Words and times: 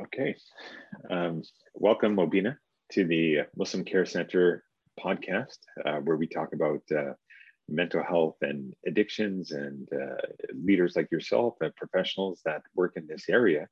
Okay. 0.00 0.36
Um, 1.10 1.42
welcome, 1.74 2.14
Mobina, 2.14 2.56
to 2.92 3.04
the 3.04 3.40
Muslim 3.56 3.84
Care 3.84 4.06
Center 4.06 4.62
podcast, 5.00 5.58
uh, 5.84 5.96
where 5.96 6.16
we 6.16 6.28
talk 6.28 6.52
about 6.52 6.82
uh, 6.96 7.14
mental 7.68 8.04
health 8.04 8.36
and 8.42 8.74
addictions 8.86 9.50
and 9.50 9.88
uh, 9.92 10.14
leaders 10.54 10.94
like 10.94 11.10
yourself 11.10 11.54
and 11.60 11.74
professionals 11.74 12.40
that 12.44 12.62
work 12.76 12.92
in 12.94 13.08
this 13.08 13.28
area 13.28 13.66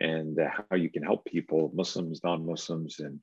and 0.00 0.40
uh, 0.40 0.48
how 0.68 0.76
you 0.76 0.90
can 0.90 1.04
help 1.04 1.24
people, 1.26 1.70
Muslims, 1.72 2.22
non-Muslims, 2.24 2.98
and 2.98 3.20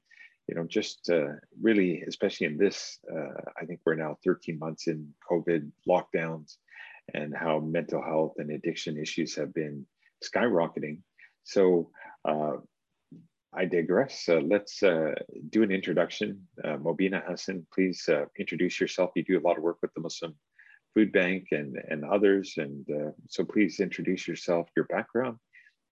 you 0.47 0.55
know, 0.55 0.65
just 0.65 1.09
uh, 1.09 1.33
really, 1.61 2.03
especially 2.07 2.47
in 2.47 2.57
this, 2.57 2.99
uh, 3.13 3.33
I 3.59 3.65
think 3.65 3.81
we're 3.85 3.95
now 3.95 4.17
13 4.23 4.57
months 4.59 4.87
in 4.87 5.13
COVID 5.29 5.71
lockdowns 5.89 6.55
and 7.13 7.35
how 7.35 7.59
mental 7.59 8.01
health 8.01 8.35
and 8.37 8.51
addiction 8.51 8.97
issues 8.97 9.35
have 9.35 9.53
been 9.53 9.85
skyrocketing. 10.23 10.99
So 11.43 11.89
uh, 12.27 12.57
I 13.55 13.65
digress. 13.65 14.27
Uh, 14.27 14.41
let's 14.41 14.83
uh, 14.83 15.13
do 15.49 15.63
an 15.63 15.71
introduction. 15.71 16.45
Uh, 16.63 16.77
Mobina 16.77 17.23
Hassan, 17.25 17.65
please 17.73 18.07
uh, 18.09 18.25
introduce 18.37 18.81
yourself. 18.81 19.11
You 19.15 19.23
do 19.23 19.39
a 19.39 19.45
lot 19.47 19.57
of 19.57 19.63
work 19.63 19.77
with 19.81 19.93
the 19.93 20.01
Muslim 20.01 20.35
Food 20.93 21.13
Bank 21.13 21.47
and, 21.51 21.77
and 21.89 22.03
others. 22.03 22.55
And 22.57 22.85
uh, 22.89 23.11
so 23.29 23.45
please 23.45 23.79
introduce 23.79 24.27
yourself, 24.27 24.67
your 24.75 24.85
background, 24.85 25.37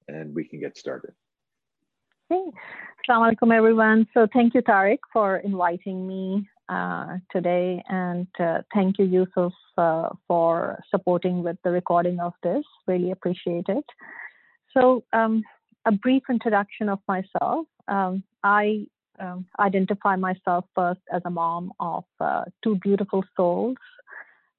and 0.09 0.35
we 0.35 0.43
can 0.43 0.59
get 0.59 0.77
started. 0.77 1.13
Hey, 2.29 2.43
Assalamu 3.09 3.33
alaikum, 3.33 3.55
everyone. 3.55 4.07
So 4.13 4.27
thank 4.33 4.53
you, 4.55 4.61
Tariq, 4.61 4.99
for 5.13 5.37
inviting 5.37 6.05
me 6.05 6.49
uh, 6.67 7.17
today. 7.31 7.81
And 7.87 8.27
thank 8.73 8.99
you, 8.99 9.05
Yusuf, 9.05 9.53
for 10.27 10.83
supporting 10.91 11.43
with 11.43 11.57
the 11.63 11.71
recording 11.71 12.19
of 12.19 12.33
this. 12.43 12.65
Really 12.87 13.11
appreciate 13.11 13.65
it. 13.69 13.85
So 14.73 15.03
um, 15.13 15.43
a 15.85 15.91
brief 15.91 16.23
introduction 16.29 16.89
of 16.89 16.99
myself. 17.07 17.67
Um, 17.87 18.23
I 18.43 18.87
um, 19.19 19.45
identify 19.59 20.15
myself 20.15 20.65
first 20.75 21.01
as 21.11 21.21
a 21.25 21.29
mom 21.29 21.71
of 21.79 22.05
uh, 22.19 22.45
two 22.63 22.77
beautiful 22.77 23.23
souls. 23.35 23.77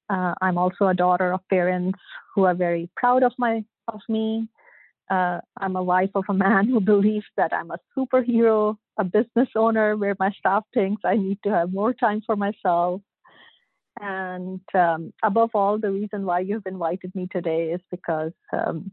Uh, 0.09 0.33
I'm 0.41 0.57
also 0.57 0.87
a 0.87 0.93
daughter 0.93 1.33
of 1.33 1.41
parents 1.49 1.99
who 2.33 2.43
are 2.43 2.53
very 2.53 2.89
proud 2.95 3.23
of 3.23 3.33
my 3.37 3.63
of 3.87 4.01
me. 4.07 4.47
Uh, 5.09 5.39
I'm 5.57 5.75
a 5.75 5.83
wife 5.83 6.11
of 6.15 6.25
a 6.29 6.33
man 6.33 6.67
who 6.67 6.79
believes 6.93 7.25
that 7.37 7.53
I'm 7.53 7.71
a 7.71 7.79
superhero, 7.97 8.77
a 8.97 9.03
business 9.03 9.49
owner 9.55 9.95
where 9.95 10.15
my 10.19 10.31
staff 10.31 10.63
thinks 10.73 11.01
I 11.05 11.15
need 11.15 11.39
to 11.43 11.49
have 11.49 11.73
more 11.73 11.93
time 11.93 12.21
for 12.25 12.35
myself. 12.35 13.01
And 13.99 14.61
um, 14.73 15.13
above 15.23 15.51
all, 15.53 15.77
the 15.79 15.91
reason 15.91 16.25
why 16.25 16.41
you've 16.41 16.65
invited 16.65 17.15
me 17.15 17.27
today 17.31 17.71
is 17.71 17.81
because 17.89 18.33
um, 18.51 18.91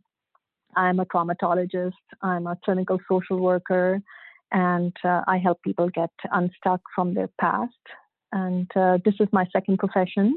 I'm 0.77 1.01
a 1.01 1.07
traumatologist, 1.07 1.93
I'm 2.23 2.47
a 2.47 2.59
clinical 2.65 2.99
social 3.09 3.39
worker, 3.39 4.01
and 4.51 4.95
uh, 5.05 5.23
I 5.27 5.39
help 5.39 5.63
people 5.63 5.89
get 5.91 6.11
unstuck 6.31 6.81
from 6.95 7.15
their 7.15 7.29
past. 7.41 7.73
And 8.33 8.71
uh, 8.77 8.99
this 9.05 9.15
is 9.21 9.29
my 9.33 9.47
second 9.53 9.79
profession. 9.79 10.37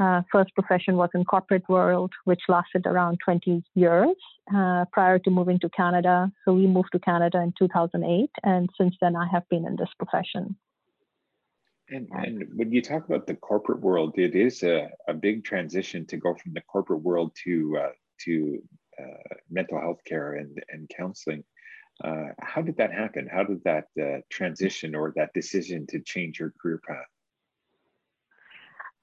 Uh, 0.00 0.22
first 0.30 0.54
profession 0.54 0.96
was 0.96 1.10
in 1.12 1.24
corporate 1.24 1.68
world, 1.68 2.12
which 2.24 2.40
lasted 2.48 2.86
around 2.86 3.18
20 3.24 3.64
years 3.74 4.14
uh, 4.54 4.84
prior 4.92 5.18
to 5.18 5.30
moving 5.30 5.58
to 5.58 5.68
Canada. 5.70 6.30
So 6.44 6.52
we 6.52 6.66
moved 6.66 6.90
to 6.92 7.00
Canada 7.00 7.40
in 7.40 7.52
2008, 7.58 8.30
and 8.44 8.70
since 8.78 8.94
then 9.00 9.16
I 9.16 9.26
have 9.32 9.48
been 9.48 9.66
in 9.66 9.74
this 9.76 9.88
profession. 9.98 10.56
And, 11.90 12.08
and 12.12 12.44
when 12.54 12.70
you 12.70 12.82
talk 12.82 13.06
about 13.06 13.26
the 13.26 13.34
corporate 13.34 13.80
world, 13.80 14.18
it 14.18 14.36
is 14.36 14.62
a, 14.62 14.88
a 15.08 15.14
big 15.14 15.44
transition 15.44 16.06
to 16.06 16.16
go 16.16 16.34
from 16.34 16.52
the 16.52 16.60
corporate 16.60 17.02
world 17.02 17.32
to 17.44 17.78
uh, 17.82 17.92
to 18.24 18.62
mental 19.50 19.80
health 19.80 20.00
care 20.04 20.34
and, 20.34 20.62
and 20.70 20.90
counseling. 20.96 21.44
Uh, 22.02 22.28
how 22.40 22.62
did 22.62 22.76
that 22.76 22.92
happen? 22.92 23.28
How 23.30 23.42
did 23.42 23.62
that 23.64 23.86
uh, 24.00 24.20
transition 24.30 24.94
or 24.94 25.12
that 25.16 25.32
decision 25.34 25.86
to 25.88 26.00
change 26.00 26.38
your 26.38 26.52
career 26.60 26.80
path? 26.86 27.06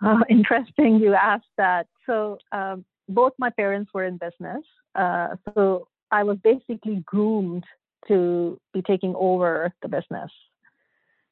Uh, 0.01 0.23
interesting 0.29 0.95
you 0.95 1.13
asked 1.13 1.45
that. 1.57 1.87
So, 2.05 2.37
um, 2.51 2.85
both 3.07 3.33
my 3.37 3.49
parents 3.51 3.91
were 3.93 4.05
in 4.05 4.17
business. 4.17 4.63
Uh, 4.95 5.35
so, 5.53 5.87
I 6.11 6.23
was 6.23 6.37
basically 6.43 7.03
groomed 7.05 7.65
to 8.07 8.59
be 8.73 8.81
taking 8.81 9.13
over 9.15 9.73
the 9.81 9.89
business. 9.89 10.31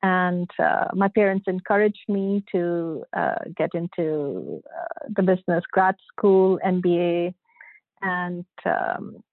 And 0.01 0.49
uh, 0.59 0.87
my 0.93 1.07
parents 1.07 1.45
encouraged 1.47 2.09
me 2.09 2.43
to 2.51 3.03
get 3.55 3.69
into 3.73 4.61
the 5.15 5.21
business 5.21 5.63
grad 5.71 5.95
school, 6.11 6.59
MBA, 6.65 7.33
and 8.03 8.45
um, 8.65 9.23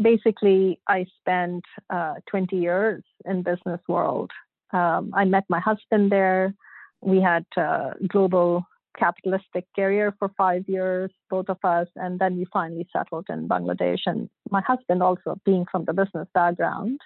basically 0.00 0.80
I 0.88 1.06
spent 1.20 1.64
uh, 1.90 2.14
20 2.28 2.56
years 2.56 3.02
in 3.24 3.42
business 3.42 3.80
world. 3.88 4.30
Um, 4.72 5.12
I 5.14 5.24
met 5.24 5.44
my 5.48 5.60
husband 5.60 6.10
there. 6.10 6.54
We 7.00 7.20
had 7.20 7.44
uh, 7.56 7.90
global 8.08 8.66
capitalistic 8.98 9.66
career 9.76 10.14
for 10.18 10.30
five 10.36 10.64
years, 10.66 11.10
both 11.28 11.48
of 11.48 11.58
us, 11.62 11.86
and 11.96 12.18
then 12.18 12.38
we 12.38 12.46
finally 12.52 12.88
settled 12.92 13.26
in 13.28 13.48
Bangladesh. 13.48 14.00
And 14.06 14.28
my 14.50 14.62
husband 14.62 15.02
also 15.02 15.38
being 15.44 15.66
from 15.70 15.84
the 15.84 15.92
business 15.92 16.28
background, 16.34 17.00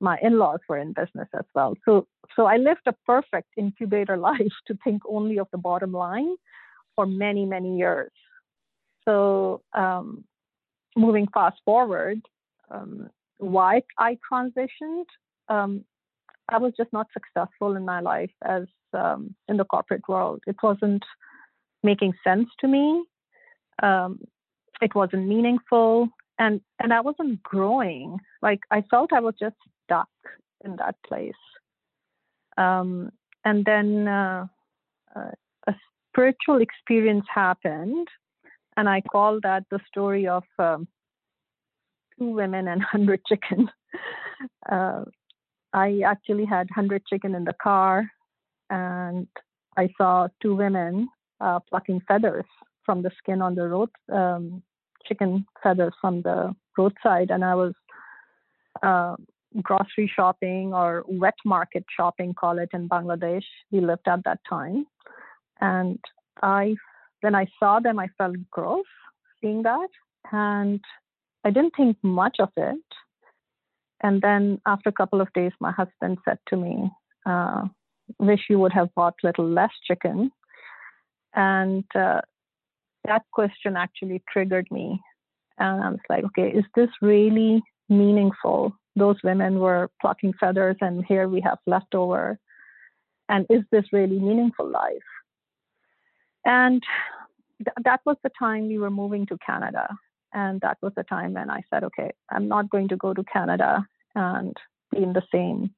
my 0.00 0.18
in-laws 0.20 0.58
were 0.68 0.78
in 0.78 0.92
business 0.92 1.28
as 1.34 1.44
well. 1.54 1.76
So, 1.84 2.06
so 2.34 2.46
I 2.46 2.56
lived 2.56 2.82
a 2.86 2.94
perfect 3.06 3.48
incubator 3.56 4.16
life 4.30 4.52
to 4.66 4.76
think 4.84 5.02
only 5.08 5.38
of 5.38 5.46
the 5.52 5.58
bottom 5.58 5.92
line 5.92 6.34
for 6.96 7.06
many, 7.06 7.46
many 7.46 7.78
years. 7.78 8.12
So 9.04 9.62
um, 9.72 10.24
moving 10.96 11.26
fast 11.32 11.60
forward, 11.64 12.20
um, 12.70 13.08
why 13.38 13.82
I 13.98 14.18
transitioned, 14.30 15.04
um, 15.48 15.84
I 16.48 16.58
was 16.58 16.72
just 16.76 16.92
not 16.92 17.06
successful 17.12 17.76
in 17.76 17.84
my 17.84 18.00
life 18.00 18.30
as 18.44 18.64
um, 18.92 19.34
in 19.48 19.56
the 19.56 19.64
corporate 19.64 20.06
world. 20.08 20.42
It 20.46 20.56
wasn't 20.62 21.02
making 21.82 22.12
sense 22.24 22.48
to 22.60 22.68
me. 22.68 23.04
Um, 23.82 24.20
it 24.80 24.94
wasn't 24.94 25.28
meaningful, 25.28 26.08
and 26.38 26.60
and 26.78 26.92
I 26.92 27.00
wasn't 27.00 27.42
growing. 27.42 28.18
Like 28.42 28.60
I 28.70 28.82
felt 28.90 29.12
I 29.12 29.20
was 29.20 29.34
just 29.40 29.56
stuck 29.84 30.08
in 30.64 30.76
that 30.76 30.96
place. 31.06 31.32
Um, 32.56 33.10
and 33.44 33.64
then 33.64 34.08
uh, 34.08 34.46
uh, 35.16 35.30
a 35.66 35.74
spiritual 36.10 36.60
experience 36.60 37.24
happened 37.32 38.08
and 38.76 38.88
I 38.88 39.00
call 39.00 39.40
that 39.42 39.64
the 39.70 39.80
story 39.88 40.26
of 40.26 40.44
um, 40.58 40.88
two 42.18 42.30
women 42.30 42.68
and 42.68 42.82
hundred 42.92 43.24
chicken. 43.26 43.70
Uh, 44.70 45.04
I 45.72 46.02
actually 46.04 46.44
had 46.44 46.68
hundred 46.70 47.06
chicken 47.06 47.34
in 47.34 47.44
the 47.44 47.54
car, 47.62 48.10
and 48.70 49.26
I 49.76 49.88
saw 49.96 50.28
two 50.42 50.54
women 50.54 51.08
uh, 51.40 51.60
plucking 51.60 52.02
feathers 52.06 52.44
from 52.84 53.02
the 53.02 53.10
skin 53.18 53.40
on 53.40 53.54
the 53.54 53.68
road, 53.68 53.90
um, 54.12 54.62
chicken 55.06 55.46
feathers 55.62 55.94
from 56.00 56.22
the 56.22 56.54
roadside, 56.76 57.30
and 57.30 57.44
I 57.44 57.54
was 57.54 57.74
uh, 58.82 59.16
grocery 59.62 60.10
shopping 60.14 60.72
or 60.74 61.04
wet 61.06 61.34
market 61.44 61.84
shopping, 61.94 62.34
call 62.34 62.58
it 62.58 62.70
in 62.72 62.88
Bangladesh. 62.88 63.44
We 63.70 63.80
lived 63.80 64.08
at 64.08 64.24
that 64.24 64.40
time, 64.48 64.86
and 65.60 65.98
I 66.42 66.76
when 67.22 67.34
I 67.34 67.46
saw 67.58 67.80
them, 67.80 67.98
I 67.98 68.08
felt 68.18 68.36
gross 68.50 68.84
seeing 69.40 69.62
that. 69.62 69.88
And 70.30 70.80
I 71.44 71.50
didn't 71.50 71.74
think 71.76 71.96
much 72.02 72.36
of 72.38 72.50
it. 72.56 72.84
And 74.02 74.20
then 74.20 74.60
after 74.66 74.88
a 74.88 74.92
couple 74.92 75.20
of 75.20 75.32
days, 75.32 75.52
my 75.60 75.72
husband 75.72 76.18
said 76.24 76.38
to 76.48 76.56
me, 76.56 76.90
uh, 77.26 77.62
Wish 78.18 78.40
you 78.50 78.58
would 78.58 78.72
have 78.72 78.94
bought 78.94 79.14
little 79.22 79.48
less 79.48 79.70
chicken. 79.86 80.30
And 81.34 81.84
uh, 81.94 82.20
that 83.06 83.22
question 83.32 83.76
actually 83.76 84.22
triggered 84.30 84.66
me. 84.70 85.00
And 85.58 85.82
I 85.82 85.88
was 85.90 86.00
like, 86.08 86.24
okay, 86.24 86.48
is 86.48 86.64
this 86.74 86.90
really 87.00 87.62
meaningful? 87.88 88.76
Those 88.96 89.16
women 89.24 89.60
were 89.60 89.88
plucking 90.00 90.34
feathers, 90.38 90.76
and 90.80 91.04
here 91.06 91.28
we 91.28 91.40
have 91.40 91.58
leftover. 91.66 92.38
And 93.28 93.46
is 93.48 93.62
this 93.70 93.84
really 93.92 94.18
meaningful 94.18 94.68
life? 94.68 95.02
And 96.44 96.82
th- 97.58 97.76
that 97.84 98.00
was 98.04 98.16
the 98.22 98.30
time 98.38 98.68
we 98.68 98.78
were 98.78 98.90
moving 98.90 99.26
to 99.26 99.38
Canada. 99.44 99.88
And 100.32 100.60
that 100.62 100.78
was 100.82 100.92
the 100.96 101.04
time 101.04 101.34
when 101.34 101.50
I 101.50 101.62
said, 101.70 101.84
okay, 101.84 102.12
I'm 102.30 102.48
not 102.48 102.70
going 102.70 102.88
to 102.88 102.96
go 102.96 103.12
to 103.12 103.24
Canada 103.24 103.86
and 104.14 104.56
be 104.90 105.02
in 105.02 105.12
the 105.12 105.22
same 105.32 105.74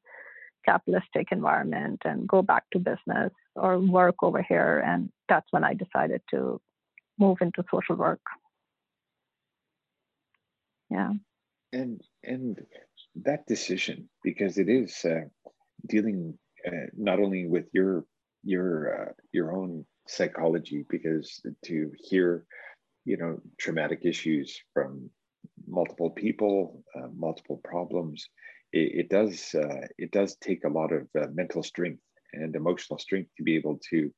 capitalistic 0.64 1.28
environment 1.30 2.00
and 2.04 2.26
go 2.28 2.40
back 2.40 2.64
to 2.72 2.78
business 2.78 3.32
or 3.54 3.78
work 3.78 4.16
over 4.22 4.42
here. 4.42 4.82
And 4.86 5.10
that's 5.28 5.46
when 5.50 5.64
I 5.64 5.74
decided 5.74 6.22
to 6.30 6.60
move 7.18 7.38
into 7.40 7.64
social 7.70 7.96
work. 7.96 8.20
Yeah. 10.90 11.12
And 11.72 12.00
and 12.22 12.64
that 13.16 13.46
decision, 13.46 14.08
because 14.22 14.58
it 14.58 14.68
is 14.68 15.04
uh, 15.04 15.22
dealing 15.88 16.38
uh, 16.66 16.86
not 16.96 17.18
only 17.18 17.46
with 17.46 17.66
your 17.72 18.04
your 18.44 19.08
uh, 19.08 19.12
your 19.32 19.52
own 19.52 19.84
psychology 20.06 20.84
because 20.88 21.40
to 21.64 21.92
hear 21.98 22.44
you 23.04 23.16
know 23.16 23.40
traumatic 23.58 24.00
issues 24.04 24.60
from 24.72 25.10
multiple 25.66 26.10
people, 26.10 26.82
uh, 26.96 27.08
multiple 27.14 27.60
problems, 27.64 28.28
it, 28.72 29.06
it 29.06 29.08
does 29.08 29.54
uh, 29.54 29.86
it 29.98 30.10
does 30.10 30.36
take 30.36 30.64
a 30.64 30.68
lot 30.68 30.92
of 30.92 31.08
uh, 31.18 31.26
mental 31.32 31.62
strength 31.62 32.02
and 32.32 32.56
emotional 32.56 32.98
strength 32.98 33.30
to 33.36 33.42
be 33.42 33.56
able 33.56 33.78
to 33.90 34.10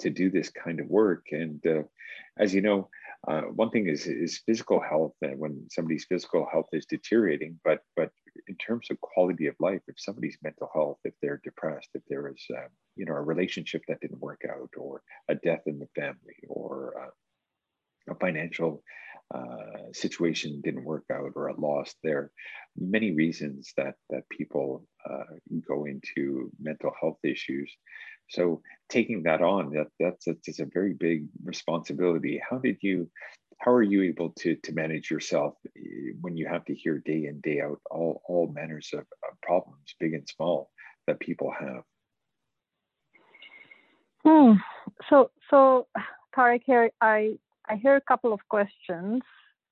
to 0.00 0.10
do 0.10 0.30
this 0.30 0.50
kind 0.50 0.80
of 0.80 0.86
work. 0.88 1.26
And 1.30 1.64
uh, 1.66 1.82
as 2.38 2.52
you 2.52 2.60
know, 2.60 2.88
uh, 3.26 3.42
one 3.42 3.70
thing 3.70 3.88
is 3.88 4.06
is 4.06 4.42
physical 4.46 4.80
health, 4.80 5.14
and 5.22 5.38
when 5.38 5.66
somebody's 5.70 6.04
physical 6.04 6.46
health 6.50 6.68
is 6.72 6.86
deteriorating, 6.86 7.58
but 7.64 7.80
but 7.96 8.10
in 8.48 8.56
terms 8.56 8.88
of 8.90 9.00
quality 9.00 9.46
of 9.46 9.54
life, 9.60 9.80
if 9.88 9.96
somebody's 9.98 10.38
mental 10.42 10.70
health, 10.74 10.98
if 11.04 11.14
they're 11.20 11.40
depressed, 11.44 11.90
if 11.94 12.02
there 12.08 12.28
is 12.28 12.44
uh, 12.56 12.68
you 12.96 13.04
know 13.04 13.14
a 13.14 13.20
relationship 13.20 13.82
that 13.88 14.00
didn't 14.00 14.20
work 14.20 14.42
out, 14.50 14.70
or 14.76 15.02
a 15.28 15.34
death 15.34 15.62
in 15.66 15.78
the 15.78 15.88
family, 15.94 16.36
or 16.48 16.94
uh, 17.00 18.12
a 18.12 18.14
financial 18.16 18.82
uh, 19.34 19.90
situation 19.92 20.60
didn't 20.62 20.84
work 20.84 21.04
out 21.10 21.32
or 21.36 21.48
a 21.48 21.60
loss. 21.60 21.94
There 22.02 22.18
are 22.18 22.30
many 22.76 23.12
reasons 23.12 23.72
that 23.76 23.94
that 24.10 24.28
people 24.28 24.86
uh, 25.08 25.36
go 25.66 25.86
into 25.86 26.50
mental 26.60 26.92
health 27.00 27.18
issues. 27.24 27.74
So 28.28 28.62
taking 28.88 29.22
that 29.22 29.40
on, 29.42 29.70
that 29.70 29.88
that's 29.98 30.26
that's 30.26 30.60
a 30.60 30.66
very 30.72 30.92
big 30.92 31.26
responsibility. 31.44 32.42
How 32.48 32.58
did 32.58 32.78
you? 32.82 33.10
How 33.62 33.70
are 33.70 33.82
you 33.82 34.02
able 34.02 34.30
to 34.40 34.56
to 34.56 34.72
manage 34.72 35.08
yourself 35.08 35.54
eh, 35.76 36.12
when 36.20 36.36
you 36.36 36.48
have 36.48 36.64
to 36.64 36.74
hear 36.74 36.98
day 36.98 37.26
in 37.26 37.40
day 37.40 37.60
out 37.60 37.80
all 37.90 38.20
all 38.28 38.48
manners 38.52 38.90
of, 38.92 39.00
of 39.00 39.40
problems, 39.40 39.94
big 40.00 40.14
and 40.14 40.28
small, 40.28 40.70
that 41.06 41.20
people 41.20 41.52
have? 41.56 41.84
Hmm. 44.24 44.54
So 45.08 45.30
so 45.48 45.86
Tarek 46.36 46.62
here, 46.66 46.90
I 47.00 47.38
I 47.68 47.76
hear 47.76 47.94
a 47.94 48.00
couple 48.00 48.32
of 48.32 48.40
questions, 48.48 49.22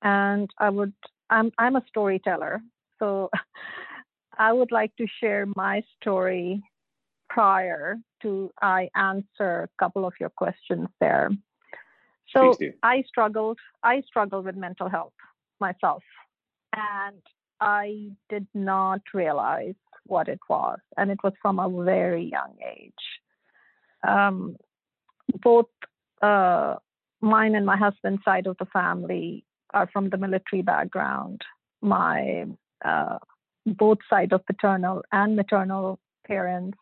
and 0.01 0.49
I 0.57 0.69
would 0.69 0.93
I'm 1.29 1.51
I'm 1.57 1.75
a 1.75 1.83
storyteller, 1.89 2.61
so 2.97 3.29
I 4.37 4.53
would 4.53 4.71
like 4.71 4.95
to 4.95 5.07
share 5.19 5.47
my 5.57 5.83
story 5.99 6.63
prior 7.29 7.97
to 8.21 8.51
I 8.61 8.89
answer 8.95 9.63
a 9.63 9.69
couple 9.77 10.05
of 10.05 10.13
your 10.17 10.29
questions 10.29 10.87
there. 11.01 11.29
So 12.33 12.57
I 12.83 13.03
struggled 13.07 13.59
I 13.83 14.01
struggled 14.07 14.45
with 14.45 14.55
mental 14.55 14.89
health 14.89 15.13
myself, 15.59 16.03
and 16.75 17.21
I 17.59 18.09
did 18.29 18.47
not 18.53 19.01
realize 19.13 19.75
what 20.05 20.27
it 20.27 20.39
was, 20.49 20.79
and 20.97 21.11
it 21.11 21.19
was 21.23 21.33
from 21.41 21.59
a 21.59 21.69
very 21.83 22.23
young 22.23 22.55
age. 22.77 22.93
Um, 24.07 24.57
both 25.43 25.67
uh, 26.21 26.75
mine 27.21 27.55
and 27.55 27.65
my 27.65 27.77
husband's 27.77 28.23
side 28.23 28.47
of 28.47 28.57
the 28.59 28.65
family 28.65 29.45
are 29.73 29.89
from 29.91 30.09
the 30.09 30.17
military 30.17 30.61
background. 30.61 31.41
My 31.81 32.45
uh, 32.83 33.19
both 33.65 33.99
sides 34.09 34.33
of 34.33 34.45
paternal 34.45 35.03
and 35.11 35.35
maternal 35.35 35.99
parents, 36.25 36.77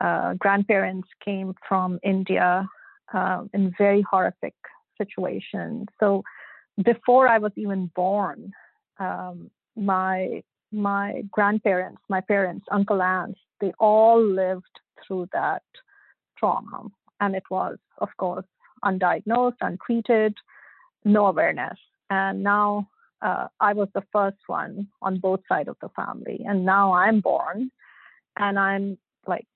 uh, 0.00 0.34
grandparents 0.34 1.08
came 1.24 1.54
from 1.68 1.98
India 2.02 2.66
uh, 3.12 3.44
in 3.52 3.74
very 3.76 4.02
horrific 4.02 4.54
situations. 4.98 5.86
So 5.98 6.22
before 6.84 7.28
I 7.28 7.38
was 7.38 7.52
even 7.56 7.90
born, 7.94 8.52
um, 8.98 9.50
my 9.76 10.42
my 10.72 11.22
grandparents, 11.32 12.00
my 12.08 12.20
parents, 12.20 12.64
uncle 12.70 13.02
aunts, 13.02 13.40
they 13.60 13.72
all 13.80 14.22
lived 14.22 14.76
through 15.04 15.28
that 15.32 15.62
trauma, 16.38 16.86
and 17.20 17.34
it 17.34 17.42
was, 17.50 17.76
of 17.98 18.08
course, 18.16 18.46
undiagnosed, 18.84 19.56
untreated, 19.60 20.34
no 21.04 21.26
awareness. 21.26 21.78
And 22.08 22.42
now 22.42 22.88
uh, 23.22 23.48
I 23.60 23.72
was 23.72 23.88
the 23.94 24.04
first 24.12 24.38
one 24.46 24.88
on 25.02 25.18
both 25.18 25.40
sides 25.48 25.68
of 25.68 25.76
the 25.80 25.88
family. 25.90 26.44
And 26.46 26.64
now 26.64 26.92
I'm 26.92 27.20
born 27.20 27.70
and 28.36 28.58
I'm 28.58 28.98
like 29.26 29.46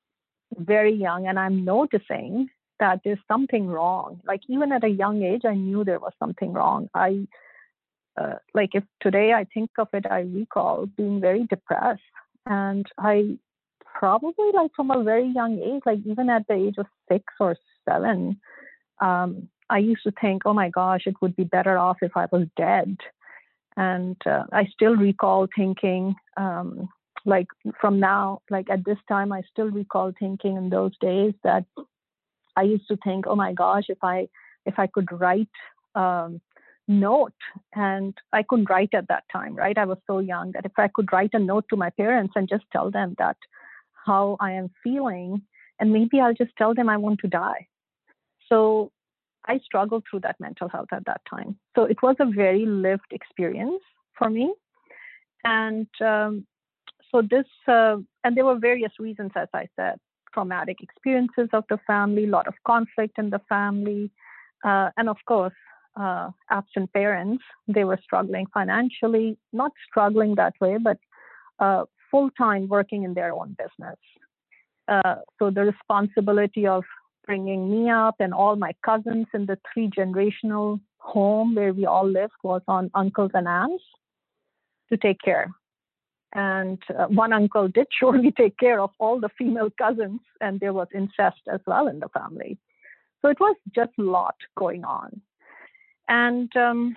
very 0.57 0.93
young 0.93 1.27
and 1.27 1.39
I'm 1.39 1.65
noticing 1.65 2.49
that 2.81 3.01
there's 3.05 3.19
something 3.29 3.67
wrong. 3.67 4.21
Like 4.27 4.41
even 4.49 4.73
at 4.73 4.85
a 4.85 4.89
young 4.89 5.23
age, 5.23 5.43
I 5.45 5.55
knew 5.55 5.85
there 5.85 6.01
was 6.01 6.13
something 6.19 6.53
wrong. 6.53 6.89
I, 6.95 7.27
uh, 8.21 8.35
like 8.53 8.71
if 8.75 8.85
today 9.01 9.33
I 9.33 9.45
think 9.53 9.71
of 9.79 9.89
it, 9.93 10.07
I 10.11 10.21
recall 10.21 10.87
being 10.87 11.21
very 11.21 11.47
depressed. 11.47 12.03
And 12.47 12.87
I 12.99 13.39
probably 13.85 14.51
like 14.53 14.73
from 14.75 14.91
a 14.91 15.03
very 15.03 15.29
young 15.29 15.59
age, 15.61 15.83
like 15.87 16.01
even 16.05 16.29
at 16.29 16.47
the 16.49 16.55
age 16.55 16.75
of 16.79 16.87
six 17.11 17.25
or 17.41 17.57
seven, 17.89 18.41
um, 19.01 19.49
I 19.71 19.79
used 19.79 20.03
to 20.05 20.13
think, 20.21 20.43
oh 20.45 20.53
my 20.53 20.69
gosh, 20.69 21.03
it 21.07 21.15
would 21.21 21.37
be 21.37 21.45
better 21.45 21.79
off 21.79 21.99
if 22.03 22.17
I 22.17 22.27
was 22.31 22.47
dead. 22.57 22.99
And 23.77 24.17
uh, 24.27 24.45
I 24.53 24.67
still 24.67 24.95
recall 24.95 25.49
thinking, 25.57 26.15
um, 26.37 26.89
like 27.25 27.49
from 27.81 27.99
now, 27.99 28.43
like 28.51 28.69
at 28.71 28.85
this 28.85 28.99
time, 29.09 29.33
I 29.33 29.43
still 29.51 29.71
recall 29.71 30.13
thinking 30.19 30.57
in 30.57 30.69
those 30.69 30.93
days 31.01 31.33
that 31.43 31.65
I 32.57 32.63
used 32.63 32.89
to 32.89 32.97
think, 33.05 33.27
oh 33.27 33.37
my 33.37 33.53
gosh, 33.53 33.85
if 33.89 33.99
I 34.03 34.29
if 34.67 34.79
I 34.79 34.87
could 34.87 35.11
write 35.13 35.49
um, 35.95 36.41
note, 36.89 37.41
and 37.75 38.15
I 38.33 38.43
couldn't 38.43 38.71
write 38.71 38.95
at 38.95 39.09
that 39.09 39.25
time, 39.33 39.55
right? 39.55 39.77
I 39.77 39.85
was 39.85 39.99
so 40.07 40.19
young 40.19 40.53
that 40.53 40.65
if 40.65 40.73
I 40.79 40.89
could 40.89 41.13
write 41.13 41.31
a 41.35 41.39
note 41.39 41.67
to 41.71 41.77
my 41.77 41.91
parents 41.91 42.35
and 42.37 42.49
just 42.49 42.65
tell 42.73 42.91
them 42.91 43.15
that 43.19 43.37
how 44.07 44.37
I 44.41 44.53
am 44.53 44.71
feeling, 44.83 45.43
and 45.79 45.93
maybe 45.93 46.21
I'll 46.21 46.35
just 46.35 46.57
tell 46.57 46.75
them 46.75 46.89
I 46.89 46.97
want 46.97 47.21
to 47.21 47.29
die 47.29 47.69
so 48.49 48.93
I 49.47 49.59
struggled 49.59 50.05
through 50.09 50.21
that 50.21 50.41
mental 50.41 50.69
health 50.69 50.89
at 50.93 51.05
that 51.07 51.21
time. 51.29 51.57
So 51.75 51.85
it 51.85 52.03
was 52.03 52.17
a 52.21 52.27
very 52.27 52.65
lived 52.67 53.11
experience 53.13 53.83
for 54.17 54.31
me. 54.31 54.53
And 55.45 55.87
um, 56.01 56.47
so 57.11 57.23
this, 57.23 57.47
uh, 57.69 57.97
and 58.23 58.37
there 58.37 58.45
were 58.45 58.59
various 58.59 58.93
reasons, 58.99 59.33
as 59.35 59.49
I 59.53 59.69
said, 59.77 59.99
traumatic 60.35 60.79
experiences 60.83 61.49
of 61.53 61.65
the 61.71 61.79
family, 61.87 62.25
a 62.25 62.29
lot 62.29 62.49
of 62.49 62.55
conflict 62.67 63.19
in 63.19 63.31
the 63.31 63.41
family, 63.49 64.11
uh, 64.65 64.91
and 64.97 65.09
of 65.09 65.17
course, 65.27 65.55
uh, 65.97 66.31
absent 66.51 66.93
parents. 66.93 67.45
They 67.69 67.85
were 67.85 68.01
struggling 68.03 68.47
financially, 68.53 69.39
not 69.53 69.73
struggling 69.89 70.35
that 70.35 70.55
way, 70.61 70.77
but 70.83 70.99
uh, 71.61 71.85
full 72.11 72.31
time 72.31 72.69
working 72.69 73.05
in 73.05 73.15
their 73.15 73.33
own 73.33 73.57
business. 73.59 73.99
Uh, 74.89 75.17
so 75.39 75.51
the 75.51 75.63
responsibility 75.63 76.67
of 76.67 76.85
bringing 77.27 77.71
me 77.71 77.91
up 77.91 78.17
and 78.21 78.35
all 78.35 78.57
my 78.57 78.73
cousins 78.85 79.27
in 79.33 79.47
the 79.47 79.59
three 79.73 79.89
generational 79.89 80.81
home 80.99 81.55
where 81.55 81.73
we 81.73 81.87
all 81.87 82.07
lived 82.07 82.33
was 82.43 82.63
on 82.69 82.91
uncles 82.95 83.31
and 83.35 83.49
aunts 83.49 83.85
to 84.91 84.97
take 84.97 85.21
care. 85.25 85.49
And 86.35 86.83
uh, 86.91 87.07
one 87.07 87.33
uncle 87.33 87.69
did 87.69 87.87
surely 87.99 88.33
take 88.33 88.59
care 88.59 88.81
of 88.81 88.91
all 88.99 89.21
the 89.21 89.31
female 89.39 89.71
cousins, 89.77 90.21
and 90.41 90.61
there 90.61 90.73
was 90.73 90.89
incest 90.95 91.41
as 91.53 91.61
well 91.67 91.87
in 91.89 92.01
the 92.01 92.09
family. 92.09 92.59
So 93.23 93.29
it 93.29 93.41
was 93.41 93.57
just 93.75 93.93
a 93.99 94.03
lot 94.03 94.37
going 94.57 94.85
on. 94.85 95.21
And 96.09 96.55
um, 96.57 96.97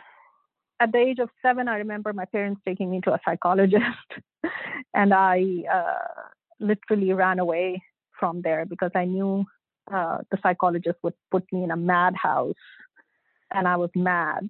at 0.80 0.92
the 0.92 0.98
age 0.98 1.20
of 1.20 1.30
seven, 1.42 1.68
I 1.68 1.78
remember 1.78 2.12
my 2.14 2.26
parents 2.26 2.62
taking 2.66 2.90
me 2.92 3.02
to 3.02 3.14
a 3.14 3.20
psychologist, 3.24 4.10
and 4.94 5.14
I 5.14 5.64
uh, 5.72 6.24
literally 6.60 7.14
ran 7.14 7.40
away 7.40 7.82
from 8.20 8.42
there 8.42 8.66
because 8.66 8.92
I 8.96 9.06
knew 9.06 9.46
uh, 9.94 10.20
the 10.32 10.38
psychologist 10.44 10.98
would 11.04 11.14
put 11.32 11.46
me 11.54 11.64
in 11.64 11.72
a 11.72 11.78
madhouse, 11.78 12.56
and 13.52 13.68
I 13.68 13.78
was 13.78 13.90
mad. 13.96 14.50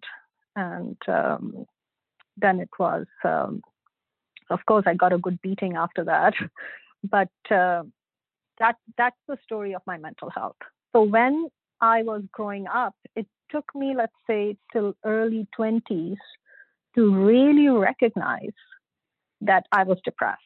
And 0.56 0.98
um, 1.08 1.66
then 2.36 2.60
it 2.60 2.70
was, 2.80 3.06
um, 3.24 3.62
of 4.50 4.60
course, 4.66 4.84
I 4.88 4.94
got 4.94 5.14
a 5.14 5.18
good 5.18 5.42
beating 5.42 5.76
after 5.76 6.04
that. 6.06 6.34
but 7.04 7.30
uh, 7.52 7.84
that 8.60 8.76
that's 8.98 9.18
the 9.28 9.38
story 9.44 9.76
of 9.76 9.82
my 9.86 9.98
mental 9.98 10.30
health. 10.30 10.58
So 10.94 11.04
when 11.04 11.50
I 11.82 12.04
was 12.04 12.24
growing 12.32 12.68
up, 12.68 12.96
it 13.16 13.28
took 13.52 13.66
me, 13.76 13.94
let's 13.96 14.14
say, 14.26 14.58
till 14.74 14.96
early 15.06 15.48
20s 15.58 16.18
to 16.96 17.16
really 17.16 17.70
recognize 17.70 18.58
that 19.42 19.66
I 19.72 19.84
was 19.84 20.00
depressed. 20.04 20.42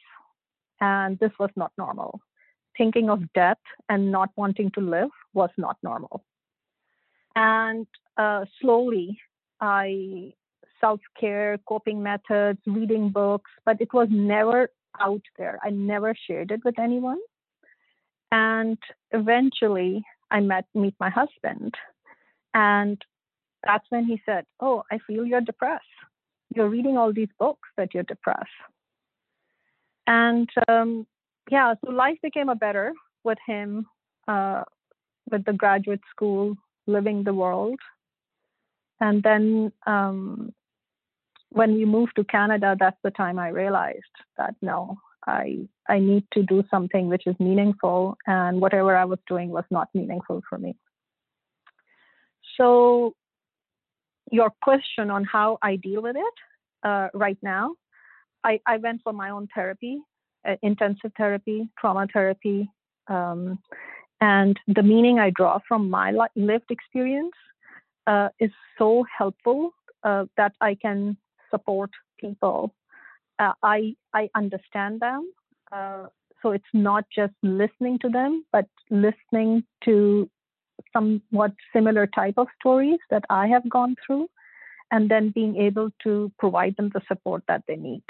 And 0.82 1.18
this 1.20 1.32
was 1.40 1.52
not 1.56 1.72
normal 1.78 2.20
thinking 2.78 3.10
of 3.10 3.32
death 3.34 3.60
and 3.90 4.12
not 4.12 4.30
wanting 4.36 4.72
to 4.72 4.82
live 4.82 5.10
was 5.34 5.50
not 5.58 5.78
normal. 5.84 6.24
And 7.36 7.88
uh, 8.18 8.46
slowly, 8.60 9.20
I 9.60 10.34
self 10.82 11.00
care, 11.20 11.58
coping 11.68 12.04
methods, 12.04 12.60
reading 12.66 13.10
books, 13.10 13.50
but 13.66 13.80
it 13.80 13.94
was 13.94 14.08
never 14.12 14.70
out 15.00 15.22
there. 15.38 15.60
I 15.64 15.70
never 15.70 16.14
shared 16.28 16.52
it 16.52 16.62
with 16.66 16.78
anyone. 16.80 17.20
And 18.32 18.78
eventually, 19.12 20.04
I 20.30 20.40
met 20.40 20.66
meet 20.74 20.96
my 21.00 21.10
husband, 21.10 21.74
and 22.54 23.02
that's 23.64 23.86
when 23.90 24.06
he 24.06 24.22
said, 24.26 24.46
"Oh, 24.60 24.84
I 24.92 25.00
feel 25.06 25.26
you're 25.26 25.42
depressed. 25.42 25.86
You're 26.56 26.70
reading 26.70 26.98
all 26.98 27.14
these 27.14 27.32
books 27.38 27.70
that 27.78 27.94
you're 27.94 28.04
depressed." 28.04 28.50
And 30.08 30.50
um, 30.68 31.06
yeah, 31.50 31.74
so 31.84 31.92
life 31.92 32.18
became 32.24 32.50
a 32.50 32.56
better 32.56 32.94
with 33.24 33.38
him, 33.46 33.86
uh, 34.28 34.64
with 35.30 35.46
the 35.46 35.54
graduate 35.54 36.02
school, 36.10 36.56
living 36.88 37.24
the 37.24 37.34
world. 37.34 37.80
And 39.00 39.24
then 39.24 39.72
um, 39.88 40.54
when 41.52 41.74
we 41.74 41.86
moved 41.86 42.14
to 42.16 42.24
Canada, 42.24 42.76
that's 42.80 42.98
the 43.04 43.12
time 43.12 43.38
I 43.38 43.50
realized 43.50 44.16
that 44.38 44.56
no, 44.62 44.98
I 45.28 45.68
I 45.88 46.00
need 46.00 46.24
to 46.34 46.44
do 46.44 46.64
something 46.72 47.08
which 47.08 47.28
is 47.28 47.36
meaningful, 47.40 48.18
and 48.26 48.62
whatever 48.62 48.96
I 48.96 49.06
was 49.06 49.20
doing 49.28 49.50
was 49.50 49.66
not 49.70 49.90
meaningful 49.94 50.42
for 50.50 50.58
me. 50.58 50.76
So, 52.58 53.14
your 54.32 54.52
question 54.62 55.10
on 55.12 55.24
how 55.26 55.58
I 55.62 55.76
deal 55.76 56.02
with 56.02 56.16
it 56.16 56.88
uh, 56.88 57.10
right 57.14 57.38
now, 57.42 57.76
I, 58.44 58.60
I 58.66 58.78
went 58.78 59.02
for 59.04 59.14
my 59.14 59.30
own 59.30 59.48
therapy, 59.54 60.00
uh, 60.48 60.56
intensive 60.62 61.12
therapy, 61.18 61.70
trauma 61.80 62.08
therapy, 62.12 62.70
um, 63.08 63.60
and 64.22 64.58
the 64.68 64.84
meaning 64.84 65.20
I 65.20 65.32
draw 65.32 65.60
from 65.68 65.90
my 65.90 66.14
lived 66.36 66.72
experience 66.72 67.36
uh, 68.08 68.30
is 68.40 68.52
so 68.78 69.04
helpful 69.18 69.72
uh, 70.04 70.26
that 70.38 70.54
I 70.62 70.76
can 70.76 71.18
support 71.52 71.92
people. 72.20 72.74
Uh, 73.40 73.54
I 73.64 73.96
I 74.14 74.30
understand 74.36 75.00
them, 75.00 75.32
uh, 75.72 76.08
so 76.42 76.52
it's 76.52 76.74
not 76.74 77.06
just 77.16 77.34
listening 77.44 78.00
to 78.00 78.10
them, 78.10 78.46
but 78.52 78.68
listening 78.90 79.64
to 79.86 80.30
somewhat 80.94 81.54
similar 81.74 82.08
type 82.08 82.36
of 82.38 82.48
stories 82.60 83.00
that 83.10 83.24
I 83.30 83.48
have 83.48 83.70
gone 83.70 83.96
through, 84.06 84.28
and 84.92 85.10
then 85.10 85.30
being 85.30 85.58
able 85.58 85.90
to 86.04 86.32
provide 86.40 86.76
them 86.78 86.92
the 86.94 87.02
support 87.08 87.44
that 87.48 87.64
they 87.68 87.76
need. 87.76 88.04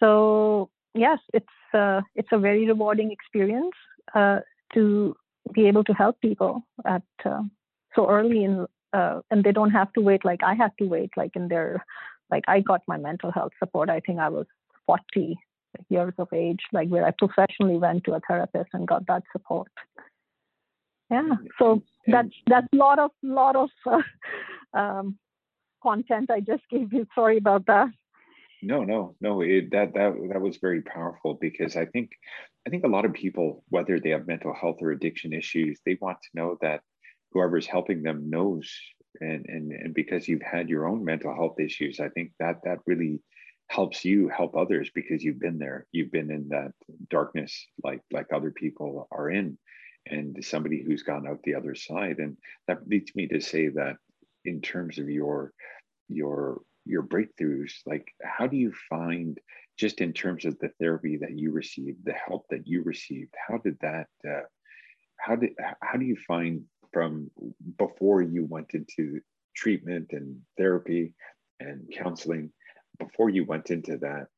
So 0.00 0.70
yes, 0.94 1.18
it's 1.32 1.46
uh, 1.72 2.00
it's 2.14 2.28
a 2.32 2.38
very 2.38 2.66
rewarding 2.66 3.10
experience 3.10 3.76
uh, 4.14 4.40
to 4.74 5.16
be 5.52 5.66
able 5.66 5.84
to 5.84 5.92
help 5.92 6.20
people 6.20 6.62
at 6.84 7.02
uh, 7.24 7.42
so 7.94 8.08
early 8.08 8.44
in 8.44 8.66
uh, 8.94 9.20
and 9.30 9.42
they 9.44 9.52
don't 9.52 9.72
have 9.72 9.92
to 9.94 10.00
wait 10.00 10.24
like 10.24 10.42
I 10.42 10.54
had 10.54 10.72
to 10.78 10.86
wait 10.86 11.10
like 11.16 11.32
in 11.34 11.48
their 11.48 11.84
like 12.30 12.44
I 12.48 12.60
got 12.60 12.82
my 12.86 12.96
mental 12.96 13.30
health 13.30 13.52
support. 13.58 13.90
I 13.90 14.00
think 14.00 14.18
I 14.20 14.28
was 14.28 14.46
40 14.86 15.36
years 15.88 16.14
of 16.18 16.28
age 16.32 16.60
like 16.72 16.88
where 16.88 17.04
I 17.04 17.10
professionally 17.10 17.76
went 17.76 18.04
to 18.04 18.14
a 18.14 18.20
therapist 18.28 18.70
and 18.72 18.86
got 18.86 19.06
that 19.08 19.24
support. 19.32 19.72
Yeah 21.10 21.34
so 21.58 21.82
that's 22.06 22.34
that's 22.46 22.68
a 22.72 22.76
lot 22.76 22.98
of 22.98 23.10
lot 23.22 23.56
of 23.56 23.70
uh, 23.86 24.02
um, 24.78 25.18
content 25.82 26.30
I 26.30 26.40
just 26.40 26.62
gave 26.70 26.92
you. 26.92 27.06
Sorry 27.14 27.38
about 27.38 27.66
that. 27.66 27.88
No 28.62 28.84
no 28.84 29.16
no 29.20 29.40
it, 29.42 29.72
that 29.72 29.94
that 29.94 30.14
that 30.30 30.40
was 30.40 30.56
very 30.56 30.80
powerful 30.80 31.34
because 31.34 31.76
i 31.76 31.84
think 31.84 32.12
i 32.66 32.70
think 32.70 32.84
a 32.84 32.94
lot 32.96 33.04
of 33.04 33.12
people 33.12 33.62
whether 33.68 34.00
they 34.00 34.10
have 34.10 34.26
mental 34.26 34.54
health 34.54 34.78
or 34.80 34.90
addiction 34.90 35.34
issues 35.34 35.80
they 35.84 35.98
want 36.00 36.18
to 36.22 36.28
know 36.32 36.56
that 36.62 36.80
whoever's 37.34 37.66
helping 37.66 38.02
them 38.02 38.30
knows 38.30 38.72
and 39.20 39.44
and 39.48 39.72
and 39.72 39.94
because 39.94 40.26
you've 40.26 40.42
had 40.42 40.68
your 40.68 40.86
own 40.86 41.04
mental 41.04 41.34
health 41.34 41.60
issues 41.60 42.00
i 42.00 42.08
think 42.08 42.32
that 42.38 42.56
that 42.64 42.78
really 42.86 43.20
helps 43.68 44.04
you 44.04 44.28
help 44.28 44.56
others 44.56 44.90
because 44.94 45.22
you've 45.22 45.40
been 45.40 45.58
there. 45.58 45.86
You've 45.92 46.12
been 46.12 46.30
in 46.30 46.48
that 46.50 46.72
darkness 47.10 47.66
like 47.82 48.00
like 48.12 48.32
other 48.32 48.50
people 48.50 49.08
are 49.10 49.30
in 49.30 49.58
and 50.06 50.36
somebody 50.44 50.82
who's 50.82 51.02
gone 51.02 51.26
out 51.26 51.42
the 51.44 51.54
other 51.54 51.74
side. 51.74 52.18
And 52.18 52.36
that 52.68 52.86
leads 52.86 53.14
me 53.14 53.26
to 53.28 53.40
say 53.40 53.68
that 53.68 53.96
in 54.44 54.60
terms 54.60 54.98
of 54.98 55.08
your 55.08 55.52
your 56.08 56.60
your 56.84 57.02
breakthroughs 57.02 57.72
like 57.86 58.06
how 58.22 58.46
do 58.46 58.58
you 58.58 58.70
find 58.90 59.40
just 59.78 60.02
in 60.02 60.12
terms 60.12 60.44
of 60.44 60.58
the 60.58 60.68
therapy 60.78 61.16
that 61.16 61.36
you 61.36 61.50
received 61.50 62.04
the 62.04 62.12
help 62.12 62.44
that 62.50 62.66
you 62.66 62.82
received 62.82 63.32
how 63.48 63.56
did 63.56 63.74
that 63.80 64.06
uh, 64.28 64.42
how 65.16 65.34
did 65.34 65.52
how 65.80 65.96
do 65.96 66.04
you 66.04 66.16
find 66.28 66.62
from 66.94 67.28
before 67.76 68.22
you 68.22 68.46
went 68.46 68.70
into 68.72 69.20
treatment 69.54 70.06
and 70.12 70.40
therapy 70.56 71.12
and 71.60 71.92
counseling 71.92 72.50
before 72.98 73.28
you 73.28 73.44
went 73.44 73.70
into 73.70 73.98
that 73.98 74.28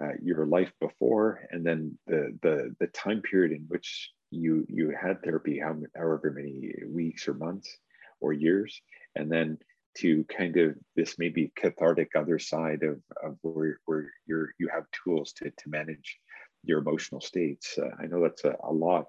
uh, 0.00 0.12
your 0.22 0.44
life 0.46 0.72
before 0.80 1.40
and 1.50 1.64
then 1.64 1.98
the 2.06 2.36
the 2.42 2.74
the 2.78 2.86
time 2.88 3.22
period 3.22 3.52
in 3.52 3.64
which 3.68 4.10
you 4.30 4.66
you 4.68 4.94
had 5.00 5.22
therapy 5.22 5.58
however 5.96 6.32
many 6.36 6.72
weeks 6.88 7.26
or 7.26 7.34
months 7.34 7.78
or 8.20 8.32
years 8.32 8.80
and 9.16 9.30
then 9.32 9.56
to 9.96 10.24
kind 10.24 10.56
of 10.56 10.74
this 10.96 11.14
maybe 11.18 11.52
cathartic 11.56 12.10
other 12.16 12.38
side 12.38 12.82
of, 12.82 12.98
of 13.22 13.38
where, 13.42 13.78
where 13.86 14.10
you're 14.26 14.52
you 14.58 14.68
have 14.68 14.84
tools 14.90 15.32
to, 15.32 15.44
to 15.44 15.68
manage 15.68 16.18
your 16.64 16.80
emotional 16.80 17.20
states. 17.20 17.78
Uh, 17.78 17.90
i 18.00 18.06
know 18.06 18.20
that's 18.20 18.44
a, 18.44 18.54
a 18.64 18.72
lot 18.72 19.06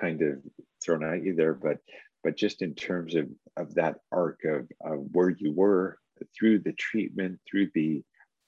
kind 0.00 0.22
of 0.22 0.38
thrown 0.82 1.04
at 1.04 1.22
you 1.22 1.36
there 1.36 1.54
but 1.54 1.76
but 2.22 2.36
just 2.36 2.62
in 2.62 2.74
terms 2.74 3.14
of 3.14 3.28
of 3.56 3.74
that 3.74 3.98
arc 4.10 4.40
of, 4.44 4.68
of 4.80 5.06
where 5.12 5.30
you 5.30 5.52
were 5.52 5.98
through 6.38 6.58
the 6.60 6.72
treatment 6.72 7.38
through 7.50 7.68
the 7.74 8.02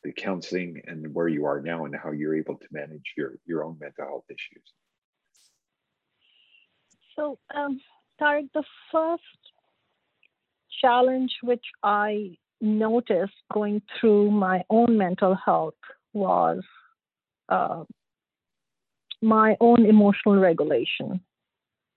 the 0.05 0.13
counseling 0.13 0.81
and 0.87 1.13
where 1.15 1.29
you 1.29 1.47
are 1.47 1.61
now 1.61 1.87
and 1.87 1.97
how 1.97 2.11
you're 2.11 2.37
able 2.37 2.57
to 2.57 2.67
manage 2.71 3.13
your 3.17 3.35
your 3.47 3.65
own 3.65 3.77
mental 3.81 4.05
health 4.05 4.25
issues. 4.31 4.65
So 7.17 7.39
um 7.55 7.81
Tarek, 8.21 8.49
the 8.55 8.65
first 8.93 9.23
challenge 10.81 11.33
which 11.43 11.65
I 11.83 12.37
noticed 12.61 13.35
going 13.53 13.83
through 13.99 14.31
my 14.31 14.65
own 14.71 14.97
mental 14.97 15.35
health 15.35 15.75
was 16.13 16.63
uh, 17.49 17.85
my 19.21 19.57
own 19.61 19.85
emotional 19.87 20.37
regulation 20.37 21.21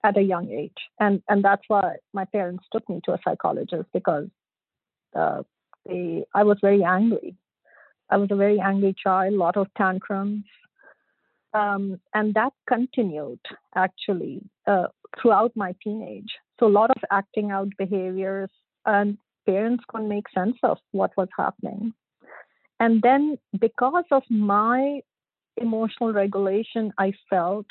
at 0.04 0.18
a 0.18 0.22
young 0.22 0.50
age, 0.50 0.78
and 1.00 1.22
and 1.28 1.44
that's 1.44 1.64
why 1.68 1.96
my 2.14 2.26
parents 2.26 2.66
took 2.72 2.88
me 2.90 3.02
to 3.06 3.14
a 3.14 3.20
psychologist 3.24 3.90
because 3.94 4.28
uh, 5.16 5.44
they 5.86 6.26
I 6.34 6.44
was 6.44 6.58
very 6.62 6.84
angry. 6.84 7.36
I 8.10 8.18
was 8.18 8.30
a 8.32 8.36
very 8.36 8.60
angry 8.60 8.96
child, 9.02 9.34
a 9.34 9.38
lot 9.38 9.58
of 9.58 9.68
tantrums, 9.78 10.46
um, 11.54 12.00
and 12.14 12.34
that 12.36 12.54
continued 12.68 13.40
actually 13.76 14.42
uh, 14.66 14.88
throughout 15.20 15.52
my 15.56 15.76
teenage. 15.84 16.32
So 16.60 16.68
a 16.68 16.70
lot 16.80 16.90
of 16.92 17.02
acting 17.12 17.52
out 17.52 17.70
behaviors, 17.78 18.50
and 18.86 19.18
parents 19.46 19.84
couldn't 19.88 20.10
make 20.10 20.30
sense 20.34 20.58
of 20.64 20.78
what 20.92 21.12
was 21.18 21.30
happening. 21.38 21.94
And 22.80 23.02
then, 23.02 23.38
because 23.60 24.06
of 24.12 24.24
my 24.30 25.02
emotional 25.58 26.14
regulation, 26.14 26.94
I 26.98 27.14
felt 27.30 27.66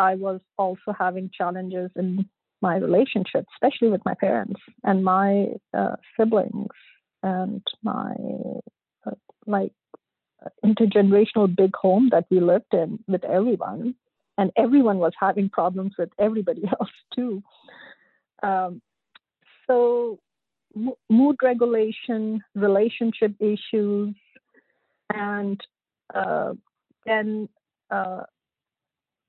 I 0.00 0.14
was 0.14 0.40
also 0.56 0.94
having 0.98 1.30
challenges 1.36 1.90
in 1.94 2.24
my 2.62 2.76
relationship, 2.76 3.44
especially 3.54 3.88
with 3.88 4.00
my 4.06 4.14
parents 4.14 4.60
and 4.82 5.04
my 5.04 5.48
uh, 5.76 5.96
siblings 6.16 6.68
and 7.22 7.62
my 7.82 8.14
uh, 9.06 9.10
like 9.46 9.72
intergenerational 10.64 11.54
big 11.54 11.76
home 11.76 12.08
that 12.12 12.24
we 12.30 12.40
lived 12.40 12.72
in 12.72 12.98
with 13.08 13.24
everyone, 13.24 13.94
and 14.38 14.50
everyone 14.56 14.98
was 14.98 15.12
having 15.20 15.50
problems 15.50 15.92
with 15.98 16.08
everybody 16.18 16.62
else 16.80 16.96
too. 17.14 17.42
Um, 18.42 18.80
so 19.66 20.18
mood 21.10 21.36
regulation, 21.42 22.42
relationship 22.54 23.34
issues, 23.38 24.14
and 25.12 25.60
uh, 26.14 26.54
then 27.04 27.50
uh, 27.90 28.22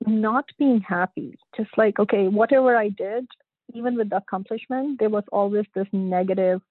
not 0.06 0.46
being 0.58 0.82
happy. 0.82 1.38
Just 1.56 1.70
like, 1.78 2.00
okay, 2.00 2.28
whatever 2.28 2.76
I 2.76 2.90
did, 2.90 3.28
even 3.74 3.96
with 3.96 4.10
the 4.10 4.18
accomplishment, 4.18 5.00
there 5.00 5.10
was 5.10 5.24
always 5.32 5.66
this 5.76 5.88
negative 5.92 6.62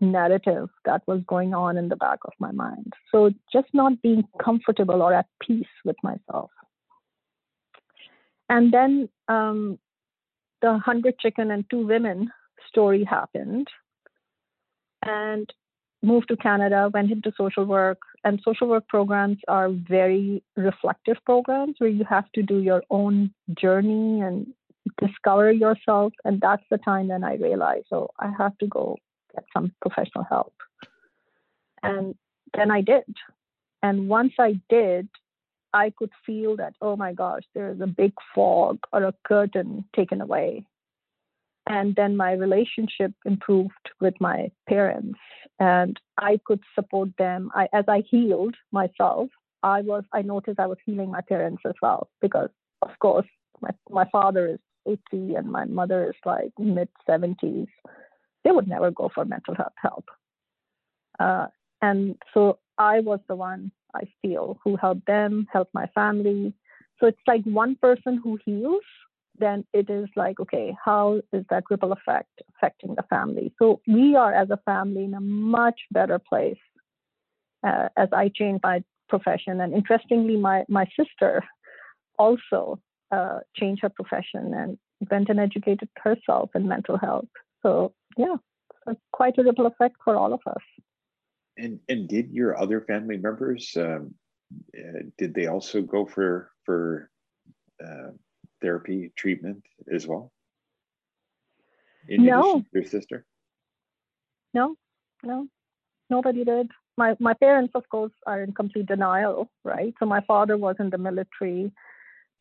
narrative 0.00 0.68
that 0.84 1.02
was 1.06 1.20
going 1.26 1.54
on 1.54 1.76
in 1.76 1.88
the 1.88 1.96
back 1.96 2.20
of 2.24 2.32
my 2.38 2.50
mind. 2.50 2.92
So 3.12 3.30
just 3.52 3.68
not 3.72 4.00
being 4.02 4.24
comfortable 4.42 5.02
or 5.02 5.12
at 5.12 5.26
peace 5.40 5.66
with 5.84 5.96
myself. 6.02 6.50
And 8.48 8.72
then 8.72 9.08
um, 9.28 9.78
the 10.62 10.78
hundred 10.78 11.18
chicken 11.18 11.50
and 11.50 11.64
two 11.70 11.86
women 11.86 12.30
story 12.68 13.04
happened 13.04 13.68
and 15.04 15.52
moved 16.02 16.28
to 16.28 16.36
Canada, 16.36 16.90
went 16.92 17.10
into 17.10 17.32
social 17.36 17.64
work. 17.64 18.00
And 18.22 18.40
social 18.44 18.68
work 18.68 18.86
programs 18.88 19.38
are 19.48 19.70
very 19.70 20.42
reflective 20.56 21.16
programs 21.24 21.76
where 21.78 21.88
you 21.88 22.04
have 22.04 22.30
to 22.34 22.42
do 22.42 22.58
your 22.58 22.82
own 22.90 23.32
journey 23.58 24.20
and 24.20 24.46
discover 25.00 25.50
yourself. 25.50 26.12
And 26.24 26.40
that's 26.40 26.62
the 26.70 26.78
time 26.78 27.08
then 27.08 27.24
I 27.24 27.36
realized, 27.36 27.86
oh, 27.92 28.08
I 28.18 28.30
have 28.36 28.56
to 28.58 28.66
go 28.66 28.96
get 29.34 29.44
some 29.54 29.72
professional 29.80 30.24
help. 30.24 30.54
And 31.82 32.14
then 32.54 32.70
I 32.70 32.82
did. 32.82 33.04
And 33.82 34.08
once 34.08 34.34
I 34.38 34.60
did, 34.68 35.08
I 35.72 35.92
could 35.96 36.10
feel 36.26 36.56
that, 36.56 36.74
oh 36.82 36.96
my 36.96 37.14
gosh, 37.14 37.44
there's 37.54 37.80
a 37.80 37.86
big 37.86 38.12
fog 38.34 38.80
or 38.92 39.04
a 39.04 39.14
curtain 39.24 39.84
taken 39.94 40.20
away 40.20 40.66
and 41.70 41.94
then 41.94 42.16
my 42.16 42.32
relationship 42.32 43.12
improved 43.24 43.90
with 44.00 44.14
my 44.20 44.50
parents 44.68 45.18
and 45.60 46.00
i 46.18 46.38
could 46.44 46.60
support 46.74 47.10
them. 47.18 47.50
I, 47.54 47.68
as 47.72 47.84
i 47.88 48.02
healed 48.10 48.56
myself 48.72 49.28
i 49.62 49.82
was 49.82 50.04
i 50.12 50.22
noticed 50.22 50.58
i 50.60 50.66
was 50.66 50.78
healing 50.84 51.10
my 51.10 51.20
parents 51.20 51.62
as 51.66 51.74
well 51.82 52.08
because 52.20 52.50
of 52.82 52.90
course 52.98 53.26
my, 53.60 53.70
my 53.90 54.06
father 54.10 54.46
is 54.48 54.58
80 54.86 55.34
and 55.36 55.52
my 55.52 55.66
mother 55.66 56.08
is 56.08 56.16
like 56.24 56.52
mid 56.58 56.88
70s 57.08 57.68
they 58.44 58.50
would 58.50 58.68
never 58.68 58.90
go 58.90 59.10
for 59.14 59.24
mental 59.24 59.54
health 59.54 59.72
help. 59.76 60.06
Uh, 61.18 61.46
And 61.82 62.16
so 62.34 62.58
I 62.78 63.00
was 63.00 63.20
the 63.28 63.36
one 63.36 63.72
I 63.94 64.02
feel 64.22 64.58
who 64.64 64.76
helped 64.76 65.06
them, 65.06 65.46
helped 65.52 65.74
my 65.74 65.86
family. 65.94 66.54
So 66.98 67.06
it's 67.06 67.20
like 67.26 67.42
one 67.44 67.76
person 67.76 68.20
who 68.22 68.38
heals, 68.44 68.84
then 69.40 69.64
it 69.72 69.90
is 69.90 70.08
like, 70.16 70.38
okay, 70.40 70.74
how 70.84 71.20
is 71.32 71.44
that 71.50 71.64
ripple 71.70 71.92
effect 71.92 72.30
affecting 72.54 72.94
the 72.94 73.04
family? 73.10 73.52
So 73.58 73.80
we 73.86 74.14
are 74.16 74.32
as 74.32 74.50
a 74.50 74.60
family 74.64 75.04
in 75.04 75.14
a 75.14 75.20
much 75.20 75.80
better 75.90 76.18
place 76.18 76.58
uh, 77.66 77.88
as 77.96 78.08
I 78.12 78.30
changed 78.34 78.62
my 78.62 78.82
profession. 79.08 79.60
And 79.60 79.74
interestingly, 79.74 80.36
my, 80.36 80.64
my 80.68 80.86
sister 80.98 81.42
also 82.18 82.78
uh, 83.10 83.40
changed 83.56 83.82
her 83.82 83.88
profession 83.88 84.54
and 84.54 84.78
went 85.10 85.28
and 85.28 85.40
educated 85.40 85.88
herself 85.96 86.50
in 86.54 86.68
mental 86.68 86.98
health. 86.98 87.28
So 87.62 87.92
yeah, 88.16 88.36
quite 89.12 89.38
a 89.38 89.42
ripple 89.42 89.66
effect 89.66 89.96
for 90.04 90.16
all 90.16 90.32
of 90.32 90.40
us. 90.46 90.62
And 91.56 91.80
and 91.88 92.08
did 92.08 92.30
your 92.30 92.58
other 92.60 92.80
family 92.80 93.16
members 93.16 93.76
um, 93.76 94.14
uh, 94.76 95.02
did 95.18 95.34
they 95.34 95.46
also 95.46 95.82
go 95.82 96.06
for 96.06 96.50
for 96.64 97.10
uh, 97.84 98.10
therapy 98.60 99.12
treatment 99.16 99.64
as 99.92 100.06
well? 100.06 100.32
In 102.08 102.24
no. 102.24 102.64
your 102.72 102.84
sister? 102.84 103.24
No, 104.54 104.74
no, 105.22 105.46
nobody 106.08 106.44
did. 106.44 106.70
My 106.96 107.16
my 107.20 107.34
parents, 107.34 107.72
of 107.74 107.88
course, 107.88 108.12
are 108.26 108.42
in 108.42 108.52
complete 108.52 108.86
denial, 108.86 109.50
right? 109.64 109.94
So 109.98 110.06
my 110.06 110.20
father 110.22 110.56
was 110.56 110.76
in 110.80 110.90
the 110.90 110.98
military, 110.98 111.72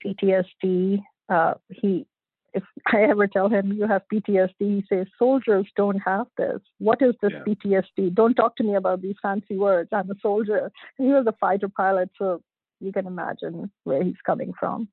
PTSD. 0.03 1.01
Uh, 1.29 1.53
he 1.69 2.07
if 2.53 2.63
I 2.87 3.03
ever 3.03 3.27
tell 3.27 3.49
him 3.49 3.73
you 3.73 3.87
have 3.87 4.01
PTSD, 4.11 4.51
he 4.59 4.83
says, 4.89 5.07
soldiers 5.17 5.67
don't 5.75 5.99
have 5.99 6.27
this. 6.37 6.59
What 6.79 7.01
is 7.01 7.15
this 7.21 7.31
yeah. 7.33 7.43
PTSD? 7.47 8.13
Don't 8.13 8.35
talk 8.35 8.55
to 8.57 8.63
me 8.63 8.75
about 8.75 9.01
these 9.01 9.15
fancy 9.21 9.57
words. 9.57 9.89
I'm 9.91 10.09
a 10.09 10.15
soldier. 10.21 10.71
And 10.97 11.07
he 11.07 11.13
was 11.13 11.25
a 11.27 11.35
fighter 11.39 11.69
pilot, 11.69 12.09
so 12.17 12.41
you 12.79 12.91
can 12.91 13.07
imagine 13.07 13.71
where 13.83 14.03
he's 14.03 14.21
coming 14.25 14.53
from. 14.59 14.87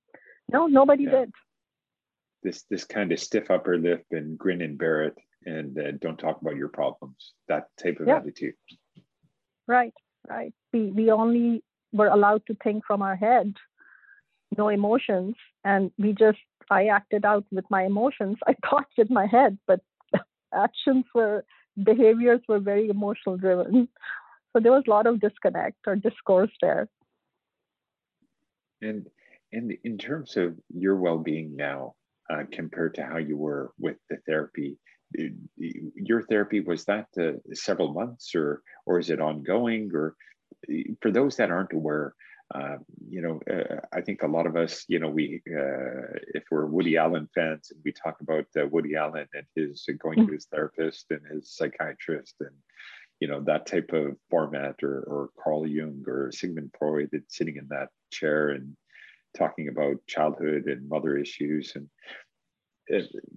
No, 0.52 0.66
nobody 0.66 1.04
yeah. 1.04 1.10
did. 1.10 1.32
This 2.42 2.64
this 2.70 2.84
kind 2.84 3.12
of 3.12 3.18
stiff 3.18 3.50
upper 3.50 3.78
lip 3.78 4.04
and 4.10 4.38
grin 4.38 4.62
and 4.62 4.78
bear 4.78 5.04
it 5.04 5.14
and 5.44 5.78
uh, 5.78 5.92
don't 6.00 6.18
talk 6.18 6.40
about 6.40 6.56
your 6.56 6.68
problems. 6.68 7.32
That 7.48 7.64
type 7.82 7.98
of 8.00 8.08
yeah. 8.08 8.16
attitude. 8.18 8.54
Right, 9.66 9.94
right. 10.28 10.52
We 10.72 10.92
we 10.92 11.10
only 11.10 11.64
were 11.92 12.08
allowed 12.08 12.46
to 12.46 12.56
think 12.62 12.84
from 12.86 13.02
our 13.02 13.16
head, 13.16 13.54
no 14.56 14.68
emotions, 14.68 15.34
and 15.64 15.90
we 15.98 16.12
just 16.12 16.38
I 16.70 16.86
acted 16.86 17.24
out 17.24 17.44
with 17.50 17.64
my 17.70 17.84
emotions. 17.84 18.36
I 18.46 18.54
thought 18.68 18.86
with 18.96 19.10
my 19.10 19.26
head, 19.26 19.58
but 19.66 19.80
actions 20.54 21.04
were, 21.14 21.44
behaviors 21.82 22.40
were 22.48 22.60
very 22.60 22.88
emotional 22.88 23.36
driven. 23.36 23.88
So 24.52 24.60
there 24.60 24.72
was 24.72 24.84
a 24.86 24.90
lot 24.90 25.06
of 25.06 25.20
disconnect 25.20 25.76
or 25.86 25.96
discourse 25.96 26.50
there. 26.62 26.88
And 28.80 29.06
and 29.52 29.72
in 29.84 29.98
terms 29.98 30.36
of 30.36 30.58
your 30.68 30.96
well-being 30.96 31.56
now, 31.56 31.94
uh, 32.30 32.44
compared 32.50 32.94
to 32.94 33.04
how 33.04 33.18
you 33.18 33.36
were 33.36 33.70
with 33.78 33.96
the 34.10 34.16
therapy, 34.26 34.78
your 35.58 36.22
therapy 36.22 36.60
was 36.60 36.84
that 36.84 37.06
uh, 37.18 37.32
several 37.54 37.92
months, 37.92 38.34
or 38.34 38.62
or 38.86 38.98
is 38.98 39.10
it 39.10 39.20
ongoing? 39.20 39.90
Or 39.94 40.16
for 41.00 41.10
those 41.10 41.36
that 41.36 41.50
aren't 41.50 41.72
aware, 41.72 42.14
uh, 42.54 42.76
you 43.08 43.22
know, 43.22 43.40
uh, 43.52 43.80
I 43.92 44.00
think 44.00 44.22
a 44.22 44.28
lot 44.28 44.46
of 44.46 44.56
us, 44.56 44.84
you 44.88 44.98
know, 45.00 45.08
we, 45.08 45.42
uh, 45.50 46.18
if 46.34 46.44
we're 46.50 46.66
Woody 46.66 46.96
Allen 46.96 47.28
fans 47.34 47.70
and 47.72 47.80
we 47.84 47.92
talk 47.92 48.20
about 48.20 48.46
uh, 48.56 48.66
Woody 48.68 48.94
Allen 48.94 49.26
and 49.34 49.46
his 49.56 49.84
uh, 49.88 49.94
going 49.98 50.26
to 50.26 50.32
his 50.32 50.46
therapist 50.46 51.06
and 51.10 51.20
his 51.30 51.50
psychiatrist 51.56 52.36
and, 52.40 52.54
you 53.18 53.26
know, 53.26 53.40
that 53.40 53.66
type 53.66 53.90
of 53.92 54.16
format 54.30 54.76
or, 54.82 55.00
or 55.02 55.30
Carl 55.42 55.66
Jung 55.66 56.04
or 56.06 56.30
Sigmund 56.30 56.72
Freud 56.78 57.08
that's 57.10 57.36
sitting 57.36 57.56
in 57.56 57.66
that 57.68 57.88
chair 58.12 58.50
and 58.50 58.76
talking 59.36 59.68
about 59.68 60.06
childhood 60.06 60.64
and 60.66 60.88
mother 60.88 61.16
issues 61.16 61.74
and 61.76 61.88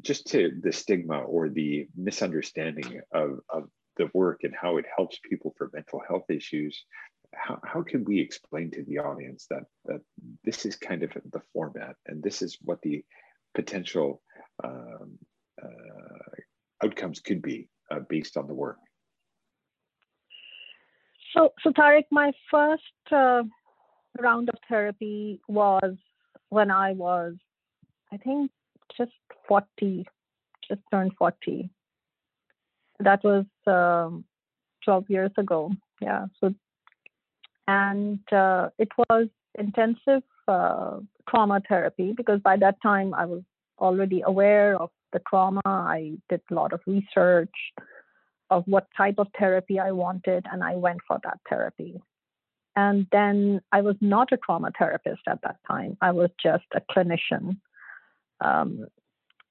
just 0.01 0.27
to 0.27 0.51
the 0.61 0.71
stigma 0.71 1.19
or 1.19 1.49
the 1.49 1.87
misunderstanding 1.95 3.01
of, 3.13 3.39
of 3.49 3.63
the 3.97 4.09
work 4.13 4.41
and 4.43 4.53
how 4.59 4.77
it 4.77 4.85
helps 4.95 5.19
people 5.27 5.53
for 5.57 5.71
mental 5.73 6.01
health 6.07 6.29
issues 6.29 6.85
how, 7.33 7.59
how 7.63 7.81
can 7.81 8.03
we 8.05 8.19
explain 8.19 8.71
to 8.71 8.83
the 8.83 8.99
audience 8.99 9.47
that 9.49 9.63
that 9.85 10.01
this 10.43 10.65
is 10.65 10.75
kind 10.75 11.03
of 11.03 11.11
the 11.31 11.41
format 11.53 11.95
and 12.07 12.23
this 12.23 12.41
is 12.41 12.57
what 12.61 12.81
the 12.81 13.03
potential 13.53 14.21
um, 14.63 15.17
uh, 15.61 16.83
outcomes 16.83 17.19
could 17.19 17.41
be 17.41 17.69
uh, 17.91 17.99
based 18.09 18.37
on 18.37 18.47
the 18.47 18.53
work? 18.53 18.77
So 21.33 21.53
so 21.61 21.71
Tariq, 21.71 22.05
my 22.11 22.31
first 22.49 22.83
uh, 23.11 23.43
round 24.17 24.49
of 24.49 24.55
therapy 24.67 25.39
was 25.47 25.95
when 26.49 26.71
I 26.71 26.93
was 26.93 27.35
I 28.11 28.17
think 28.17 28.51
just 28.97 29.11
40 29.47 30.05
just 30.67 30.81
turned 30.91 31.13
40 31.17 31.69
that 32.99 33.23
was 33.23 33.45
um, 33.67 34.25
12 34.83 35.09
years 35.09 35.31
ago 35.37 35.71
yeah 36.01 36.25
so 36.39 36.53
and 37.67 38.19
uh, 38.31 38.69
it 38.77 38.89
was 38.97 39.27
intensive 39.57 40.23
uh, 40.47 40.99
trauma 41.29 41.61
therapy 41.69 42.13
because 42.15 42.39
by 42.41 42.57
that 42.57 42.81
time 42.81 43.13
I 43.13 43.25
was 43.25 43.43
already 43.79 44.21
aware 44.25 44.75
of 44.75 44.89
the 45.13 45.21
trauma. 45.29 45.61
I 45.65 46.13
did 46.29 46.41
a 46.49 46.53
lot 46.53 46.73
of 46.73 46.81
research 46.85 47.53
of 48.49 48.63
what 48.65 48.87
type 48.97 49.15
of 49.19 49.27
therapy 49.37 49.79
I 49.79 49.91
wanted, 49.91 50.45
and 50.51 50.63
I 50.63 50.75
went 50.75 50.99
for 51.07 51.19
that 51.23 51.39
therapy. 51.47 52.01
And 52.79 53.07
then 53.11 53.59
I 53.73 53.81
was 53.81 53.97
not 53.99 54.31
a 54.31 54.37
trauma 54.37 54.71
therapist 54.79 55.23
at 55.27 55.41
that 55.43 55.57
time, 55.67 55.97
I 56.01 56.11
was 56.11 56.29
just 56.41 56.63
a 56.73 56.81
clinician. 56.91 57.57
Um, 58.39 58.85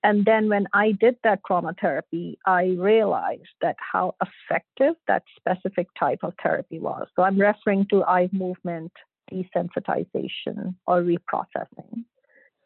and 0.03 0.25
then 0.25 0.49
when 0.49 0.67
I 0.73 0.93
did 0.93 1.17
that 1.25 1.41
trauma 1.47 1.75
therapy, 1.79 2.39
I 2.47 2.77
realized 2.79 3.57
that 3.61 3.77
how 3.93 4.15
effective 4.27 4.95
that 5.09 5.25
specific 5.37 5.89
type 5.99 6.21
of 6.23 6.33
therapy 6.43 6.79
was. 6.79 7.07
So 7.15 7.23
I'm 7.23 7.39
referring 7.39 7.87
to 7.91 8.05
eye 8.05 8.31
movement 8.33 8.93
desensitization 9.31 10.75
or 10.87 11.03
reprocessing. 11.03 12.05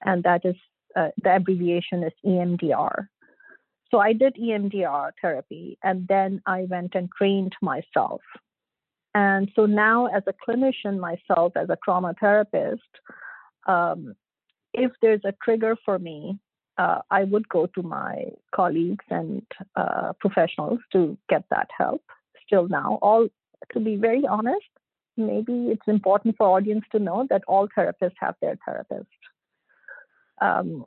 And 0.04 0.22
that 0.22 0.42
is 0.44 0.56
uh, 0.94 1.08
the 1.24 1.36
abbreviation 1.36 2.04
is 2.04 2.12
EMDR. 2.24 3.08
So 3.90 3.98
I 3.98 4.12
did 4.12 4.36
EMDR 4.36 5.10
therapy 5.20 5.78
and 5.82 6.06
then 6.06 6.40
I 6.46 6.66
went 6.70 6.94
and 6.94 7.08
trained 7.18 7.54
myself. 7.60 8.20
And 9.14 9.50
so 9.54 9.66
now, 9.66 10.06
as 10.06 10.22
a 10.26 10.32
clinician 10.32 10.98
myself, 10.98 11.52
as 11.56 11.68
a 11.68 11.78
trauma 11.84 12.14
therapist, 12.18 12.82
um, 13.66 14.14
if 14.72 14.90
there's 15.02 15.20
a 15.24 15.34
trigger 15.44 15.76
for 15.84 15.98
me 15.98 16.38
uh, 16.78 17.00
I 17.10 17.24
would 17.24 17.48
go 17.48 17.66
to 17.66 17.82
my 17.82 18.30
colleagues 18.54 19.04
and 19.10 19.42
uh, 19.76 20.12
professionals 20.20 20.80
to 20.92 21.16
get 21.28 21.44
that 21.50 21.68
help. 21.76 22.02
Still 22.46 22.68
now, 22.68 22.98
all 23.02 23.28
to 23.72 23.80
be 23.80 23.96
very 23.96 24.26
honest, 24.26 24.66
maybe 25.16 25.68
it's 25.68 25.86
important 25.86 26.36
for 26.36 26.48
audience 26.48 26.84
to 26.92 26.98
know 26.98 27.26
that 27.30 27.42
all 27.46 27.68
therapists 27.76 28.16
have 28.18 28.34
their 28.40 28.58
therapist. 28.64 29.06
Um, 30.40 30.86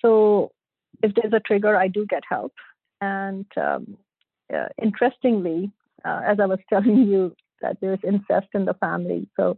so 0.00 0.50
if 1.02 1.12
there's 1.14 1.32
a 1.32 1.40
trigger, 1.40 1.76
I 1.76 1.88
do 1.88 2.04
get 2.06 2.22
help. 2.28 2.52
And 3.00 3.46
um, 3.56 3.96
uh, 4.52 4.68
interestingly, 4.82 5.70
uh, 6.04 6.22
as 6.26 6.40
I 6.40 6.46
was 6.46 6.58
telling 6.68 7.06
you, 7.06 7.36
that 7.62 7.78
there's 7.80 7.98
incest 8.06 8.48
in 8.54 8.64
the 8.64 8.74
family. 8.74 9.28
So 9.36 9.56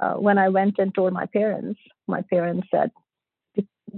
uh, 0.00 0.14
when 0.14 0.38
I 0.38 0.48
went 0.48 0.78
and 0.78 0.94
told 0.94 1.12
my 1.12 1.26
parents, 1.26 1.80
my 2.06 2.22
parents 2.22 2.68
said 2.70 2.90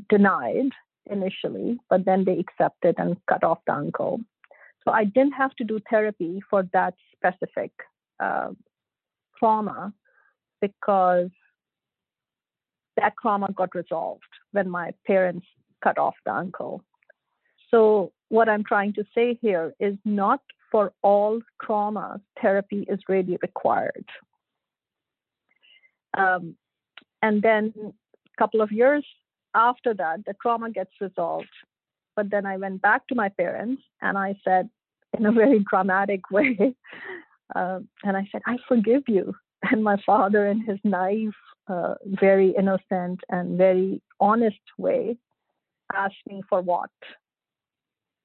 denied 0.09 0.71
initially, 1.11 1.79
but 1.89 2.05
then 2.05 2.25
they 2.25 2.39
accepted 2.39 2.97
and 2.99 3.17
cut 3.29 3.43
off 3.43 3.59
the 3.67 3.75
uncle. 3.75 4.21
So 4.85 4.93
I 4.93 5.05
didn't 5.05 5.33
have 5.33 5.55
to 5.57 5.65
do 5.65 5.81
therapy 5.91 6.41
for 6.49 6.69
that 6.73 6.95
specific 7.17 7.73
uh, 8.21 8.51
trauma 9.39 9.93
because 10.61 11.31
that 12.97 13.15
trauma 13.21 13.49
got 13.53 13.75
resolved 13.75 14.23
when 14.53 14.69
my 14.69 14.93
parents 15.07 15.47
cut 15.83 15.99
off 15.99 16.15
the 16.25 16.33
uncle. 16.33 16.85
So, 17.71 18.13
what 18.29 18.49
I'm 18.49 18.65
trying 18.65 18.93
to 18.95 19.05
say 19.15 19.39
here 19.41 19.75
is 19.79 19.97
not 20.05 20.41
for 20.71 20.93
all 21.03 21.41
traumas, 21.63 22.21
therapy 22.41 22.85
is 22.89 23.01
really 23.09 23.39
required. 23.43 24.05
Um, 26.17 26.57
and 27.23 27.43
then 27.43 27.73
a 27.79 28.39
couple 28.39 28.61
of 28.61 28.73
years 28.73 29.05
after 29.55 29.95
that, 29.95 30.25
the 30.27 30.35
trauma 30.41 30.71
gets 30.71 30.91
resolved. 31.01 31.49
But 32.17 32.31
then 32.31 32.47
I 32.47 32.57
went 32.57 32.83
back 32.83 33.07
to 33.09 33.15
my 33.15 33.29
parents 33.29 33.83
and 34.03 34.19
I 34.19 34.35
said, 34.45 34.69
in 35.17 35.27
a 35.27 35.33
very 35.33 35.65
dramatic 35.71 36.21
way, 36.31 36.75
uh, 37.55 37.81
and 38.05 38.17
I 38.17 38.29
said, 38.31 38.43
I 38.47 38.57
forgive 38.67 39.03
you. 39.09 39.35
And 39.73 39.83
my 39.83 39.97
father, 40.07 40.47
in 40.47 40.61
his 40.61 40.79
naive, 40.85 41.33
uh, 41.67 41.95
very 42.05 42.55
innocent, 42.57 43.19
and 43.29 43.59
very 43.59 44.01
honest 44.21 44.67
way, 44.79 45.17
asked 45.93 46.25
me 46.29 46.43
for 46.49 46.61
what. 46.61 46.91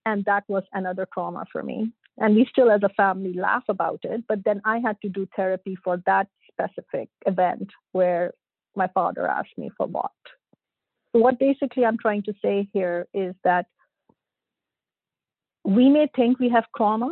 And 0.06 0.26
that 0.26 0.44
was 0.48 0.64
another 0.74 1.08
trauma 1.14 1.46
for 1.52 1.64
me. 1.64 1.92
And 2.18 2.36
we 2.36 2.46
still, 2.50 2.70
as 2.70 2.82
a 2.84 2.90
family, 2.90 3.34
laugh 3.34 3.64
about 3.70 4.02
it. 4.04 4.24
But 4.28 4.44
then 4.44 4.62
I 4.66 4.80
had 4.80 4.98
to 5.02 5.10
do 5.10 5.28
therapy 5.36 5.76
for 5.84 6.02
that 6.06 6.28
specific 6.52 7.10
event 7.26 7.70
where 7.92 8.34
my 8.76 8.88
father 8.88 9.28
asked 9.28 9.58
me 9.58 9.72
for 9.78 9.88
what. 9.88 10.12
So, 11.12 11.22
what 11.22 11.40
basically 11.40 11.86
I'm 11.86 11.98
trying 11.98 12.24
to 12.24 12.34
say 12.44 12.68
here 12.74 13.08
is 13.14 13.36
that 13.44 13.68
we 15.64 15.90
may 15.90 16.08
think 16.16 16.40
we 16.40 16.50
have 16.50 16.66
trauma, 16.76 17.10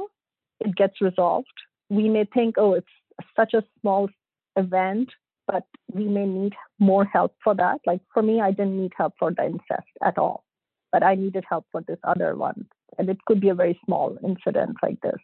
it 0.59 0.75
gets 0.75 1.01
resolved. 1.01 1.47
We 1.89 2.09
may 2.09 2.25
think, 2.25 2.55
oh, 2.57 2.73
it's 2.73 2.87
such 3.35 3.53
a 3.53 3.63
small 3.79 4.09
event, 4.55 5.09
but 5.47 5.63
we 5.91 6.05
may 6.05 6.25
need 6.25 6.53
more 6.79 7.05
help 7.05 7.35
for 7.43 7.55
that. 7.55 7.79
Like 7.85 8.01
for 8.13 8.21
me, 8.21 8.41
I 8.41 8.51
didn't 8.51 8.79
need 8.79 8.93
help 8.97 9.13
for 9.19 9.31
the 9.31 9.45
incest 9.45 9.89
at 10.03 10.17
all, 10.17 10.43
but 10.91 11.03
I 11.03 11.15
needed 11.15 11.45
help 11.47 11.65
for 11.71 11.81
this 11.81 11.99
other 12.03 12.35
one. 12.35 12.67
And 12.97 13.09
it 13.09 13.17
could 13.25 13.39
be 13.39 13.49
a 13.49 13.55
very 13.55 13.79
small 13.85 14.17
incident 14.23 14.77
like 14.83 14.99
this. 15.01 15.21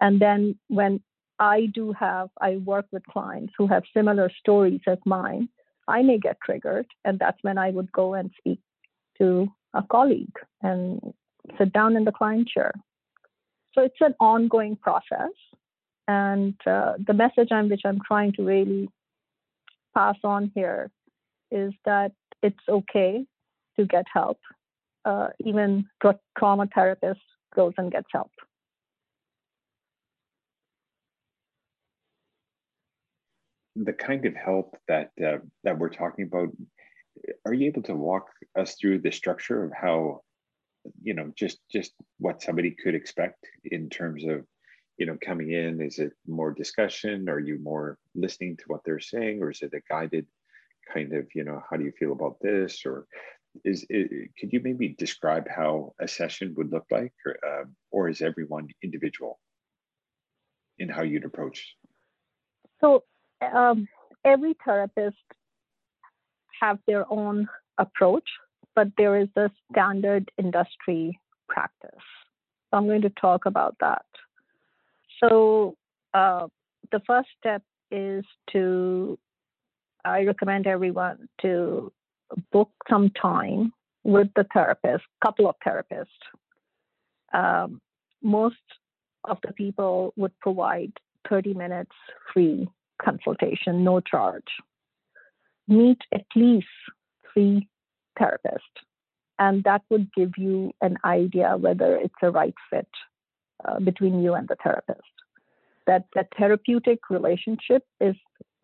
And 0.00 0.20
then 0.20 0.58
when 0.68 1.00
I 1.38 1.66
do 1.72 1.92
have, 1.92 2.30
I 2.40 2.56
work 2.56 2.86
with 2.92 3.04
clients 3.06 3.54
who 3.58 3.66
have 3.66 3.82
similar 3.92 4.30
stories 4.38 4.80
as 4.86 4.98
mine, 5.04 5.48
I 5.88 6.02
may 6.02 6.18
get 6.18 6.38
triggered. 6.44 6.86
And 7.04 7.18
that's 7.18 7.38
when 7.42 7.58
I 7.58 7.70
would 7.70 7.90
go 7.92 8.14
and 8.14 8.30
speak 8.38 8.60
to 9.18 9.48
a 9.74 9.82
colleague 9.82 10.36
and 10.62 11.00
sit 11.58 11.72
down 11.72 11.96
in 11.96 12.04
the 12.04 12.12
client 12.12 12.48
chair. 12.48 12.72
So 13.74 13.82
it's 13.82 14.00
an 14.00 14.14
ongoing 14.20 14.76
process. 14.76 15.32
And 16.06 16.54
uh, 16.66 16.94
the 17.04 17.14
message 17.14 17.48
I'm, 17.50 17.68
which 17.68 17.82
I'm 17.84 18.00
trying 18.06 18.32
to 18.34 18.44
really 18.44 18.88
pass 19.94 20.16
on 20.22 20.52
here 20.54 20.90
is 21.50 21.72
that 21.84 22.12
it's 22.42 22.56
okay 22.68 23.24
to 23.78 23.86
get 23.86 24.04
help. 24.12 24.38
Uh, 25.04 25.28
even 25.40 25.86
tra- 26.00 26.18
trauma 26.38 26.66
therapist 26.74 27.20
goes 27.54 27.72
and 27.76 27.92
gets 27.92 28.08
help. 28.12 28.30
The 33.76 33.92
kind 33.92 34.24
of 34.24 34.34
help 34.34 34.76
that 34.88 35.10
uh, 35.22 35.38
that 35.64 35.78
we're 35.78 35.88
talking 35.88 36.26
about, 36.26 36.48
are 37.44 37.52
you 37.52 37.66
able 37.66 37.82
to 37.82 37.94
walk 37.94 38.28
us 38.56 38.76
through 38.80 39.00
the 39.00 39.10
structure 39.10 39.64
of 39.64 39.72
how, 39.72 40.22
you 41.02 41.14
know, 41.14 41.32
just 41.36 41.58
just 41.70 41.92
what 42.18 42.42
somebody 42.42 42.70
could 42.70 42.94
expect 42.94 43.44
in 43.64 43.90
terms 43.90 44.24
of 44.24 44.44
you 44.96 45.06
know 45.06 45.16
coming 45.24 45.50
in 45.50 45.80
is 45.80 45.98
it 45.98 46.12
more 46.26 46.52
discussion 46.52 47.28
are 47.28 47.40
you 47.40 47.58
more 47.58 47.98
listening 48.14 48.56
to 48.56 48.64
what 48.68 48.80
they're 48.84 49.00
saying 49.00 49.42
or 49.42 49.50
is 49.50 49.60
it 49.62 49.74
a 49.74 49.80
guided 49.88 50.26
kind 50.92 51.12
of 51.14 51.26
you 51.34 51.44
know 51.44 51.62
how 51.68 51.76
do 51.76 51.84
you 51.84 51.92
feel 51.98 52.12
about 52.12 52.36
this 52.40 52.84
or 52.86 53.06
is 53.64 53.86
it, 53.88 54.30
could 54.38 54.52
you 54.52 54.60
maybe 54.62 54.94
describe 54.98 55.48
how 55.48 55.94
a 56.00 56.08
session 56.08 56.54
would 56.56 56.70
look 56.70 56.86
like 56.90 57.12
or, 57.24 57.36
uh, 57.46 57.64
or 57.90 58.08
is 58.08 58.20
everyone 58.20 58.68
individual? 58.82 59.38
In 60.78 60.88
how 60.88 61.02
you'd 61.02 61.24
approach? 61.24 61.76
So 62.80 63.04
um, 63.40 63.86
every 64.24 64.56
therapist 64.64 65.16
have 66.60 66.78
their 66.86 67.04
own 67.12 67.48
approach 67.78 68.28
but 68.74 68.88
there 68.98 69.18
is 69.18 69.28
a 69.36 69.50
standard 69.70 70.30
industry 70.38 71.18
practice. 71.48 71.90
So 72.70 72.78
i'm 72.78 72.86
going 72.86 73.02
to 73.02 73.10
talk 73.10 73.46
about 73.46 73.76
that. 73.80 74.04
So 75.20 75.76
uh, 76.12 76.48
the 76.90 77.00
first 77.06 77.28
step 77.38 77.62
is 77.90 78.24
to, 78.52 79.18
I 80.04 80.24
recommend 80.24 80.66
everyone 80.66 81.28
to 81.42 81.92
book 82.52 82.70
some 82.88 83.10
time 83.10 83.72
with 84.02 84.28
the 84.36 84.46
therapist, 84.52 85.04
couple 85.24 85.48
of 85.48 85.56
therapists. 85.66 86.06
Um, 87.32 87.80
most 88.22 88.56
of 89.24 89.38
the 89.46 89.52
people 89.52 90.12
would 90.16 90.38
provide 90.40 90.92
30 91.28 91.54
minutes 91.54 91.92
free 92.32 92.68
consultation, 93.02 93.84
no 93.84 94.00
charge. 94.00 94.42
Meet 95.66 95.98
at 96.12 96.26
least 96.36 96.66
three 97.32 97.68
therapists, 98.18 98.76
and 99.38 99.64
that 99.64 99.82
would 99.90 100.12
give 100.12 100.32
you 100.36 100.72
an 100.82 100.98
idea 101.04 101.56
whether 101.56 101.96
it's 101.96 102.14
a 102.22 102.30
right 102.30 102.54
fit 102.70 102.88
uh, 103.64 103.80
between 103.80 104.22
you 104.22 104.34
and 104.34 104.46
the 104.46 104.56
therapist. 104.62 105.00
That 105.86 106.04
the 106.14 106.26
therapeutic 106.38 107.10
relationship 107.10 107.84
is 108.00 108.14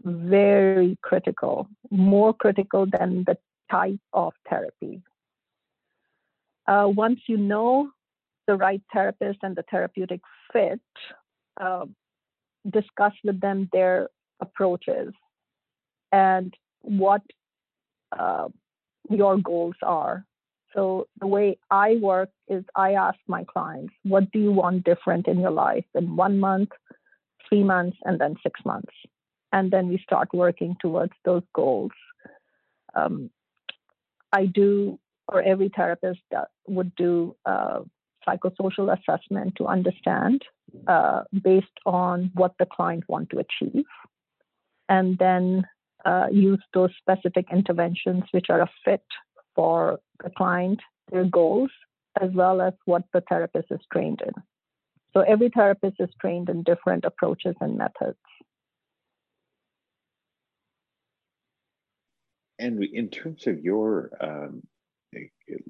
very 0.04 0.98
critical, 1.02 1.68
more 1.90 2.32
critical 2.34 2.86
than 2.86 3.24
the 3.26 3.36
type 3.70 4.00
of 4.12 4.32
therapy. 4.48 5.02
Uh, 6.66 6.88
once 6.88 7.20
you 7.26 7.36
know 7.36 7.90
the 8.46 8.54
right 8.56 8.82
therapist 8.92 9.38
and 9.42 9.56
the 9.56 9.64
therapeutic 9.70 10.20
fit, 10.52 10.80
uh, 11.60 11.86
discuss 12.68 13.12
with 13.24 13.40
them 13.40 13.68
their 13.72 14.08
approaches 14.40 15.12
and 16.12 16.54
what 16.82 17.22
uh, 18.18 18.48
your 19.08 19.38
goals 19.38 19.76
are 19.82 20.24
so 20.74 21.08
the 21.18 21.26
way 21.26 21.58
I 21.70 21.96
work 22.00 22.30
is 22.48 22.64
I 22.76 22.92
ask 22.92 23.18
my 23.26 23.44
clients, 23.44 23.92
what 24.04 24.30
do 24.30 24.38
you 24.38 24.52
want 24.52 24.84
different 24.84 25.26
in 25.26 25.40
your 25.40 25.50
life 25.50 25.84
in 25.94 26.16
one 26.16 26.38
month, 26.38 26.70
three 27.48 27.64
months, 27.64 27.96
and 28.04 28.20
then 28.20 28.36
six 28.42 28.60
months? 28.64 28.92
And 29.52 29.70
then 29.70 29.88
we 29.88 29.98
start 29.98 30.28
working 30.32 30.76
towards 30.80 31.12
those 31.24 31.42
goals. 31.54 31.90
Um, 32.94 33.30
I 34.32 34.46
do, 34.46 34.98
or 35.28 35.42
every 35.42 35.70
therapist 35.74 36.20
would 36.66 36.94
do 36.96 37.36
a 37.44 37.80
psychosocial 38.26 38.96
assessment 38.96 39.54
to 39.56 39.66
understand 39.66 40.42
uh, 40.86 41.22
based 41.42 41.66
on 41.86 42.30
what 42.34 42.54
the 42.58 42.66
client 42.66 43.04
want 43.08 43.30
to 43.30 43.38
achieve. 43.38 43.86
And 44.88 45.18
then 45.18 45.66
uh, 46.04 46.26
use 46.30 46.62
those 46.74 46.90
specific 46.98 47.46
interventions 47.52 48.24
which 48.32 48.46
are 48.50 48.62
a 48.62 48.70
fit 48.84 49.04
for 49.54 50.00
the 50.22 50.30
client, 50.30 50.80
their 51.10 51.24
goals, 51.24 51.70
as 52.20 52.30
well 52.32 52.60
as 52.60 52.72
what 52.84 53.04
the 53.12 53.22
therapist 53.28 53.68
is 53.70 53.80
trained 53.92 54.22
in. 54.24 54.32
So 55.12 55.20
every 55.20 55.50
therapist 55.50 55.96
is 55.98 56.08
trained 56.20 56.48
in 56.48 56.62
different 56.62 57.04
approaches 57.04 57.56
and 57.60 57.76
methods. 57.76 58.18
And 62.60 62.84
in 62.84 63.08
terms 63.08 63.46
of 63.46 63.60
your, 63.60 64.10
um, 64.20 64.62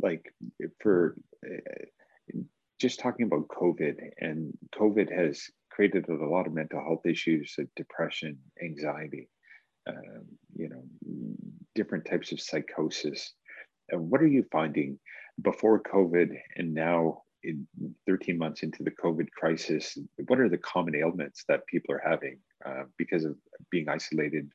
like, 0.00 0.32
for 0.80 1.16
uh, 1.46 2.36
just 2.78 3.00
talking 3.00 3.26
about 3.26 3.48
COVID, 3.48 3.96
and 4.18 4.52
COVID 4.74 5.10
has 5.16 5.42
created 5.70 6.08
a 6.08 6.26
lot 6.26 6.46
of 6.46 6.52
mental 6.52 6.80
health 6.80 7.06
issues, 7.06 7.54
of 7.58 7.68
depression, 7.76 8.38
anxiety, 8.62 9.28
um, 9.88 10.26
you 10.54 10.68
know, 10.68 10.82
different 11.74 12.04
types 12.04 12.32
of 12.32 12.40
psychosis 12.40 13.32
what 13.98 14.20
are 14.20 14.26
you 14.26 14.44
finding 14.52 14.98
before 15.42 15.82
COVID 15.82 16.36
and 16.56 16.74
now 16.74 17.22
in 17.42 17.66
13 18.06 18.36
months 18.36 18.62
into 18.62 18.82
the 18.82 18.90
COVID 18.90 19.30
crisis? 19.30 19.96
What 20.26 20.40
are 20.40 20.48
the 20.48 20.58
common 20.58 20.94
ailments 20.94 21.44
that 21.48 21.66
people 21.66 21.94
are 21.94 22.02
having 22.04 22.38
uh, 22.64 22.84
because 22.98 23.24
of 23.24 23.36
being 23.70 23.88
isolated, 23.88 24.50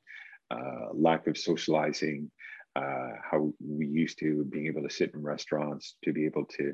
uh, 0.51 0.93
lack 0.93 1.27
of 1.27 1.37
socializing, 1.37 2.31
uh, 2.75 3.11
how 3.29 3.51
we 3.59 3.87
used 3.87 4.19
to 4.19 4.43
being 4.45 4.67
able 4.67 4.83
to 4.83 4.89
sit 4.89 5.13
in 5.13 5.21
restaurants, 5.21 5.95
to 6.03 6.13
be 6.13 6.25
able 6.25 6.45
to 6.45 6.73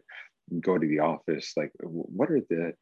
go 0.59 0.77
to 0.77 0.87
the 0.87 0.99
office? 0.99 1.53
Like, 1.55 1.71
what 1.81 2.29
are 2.31 2.41
the 2.49 2.73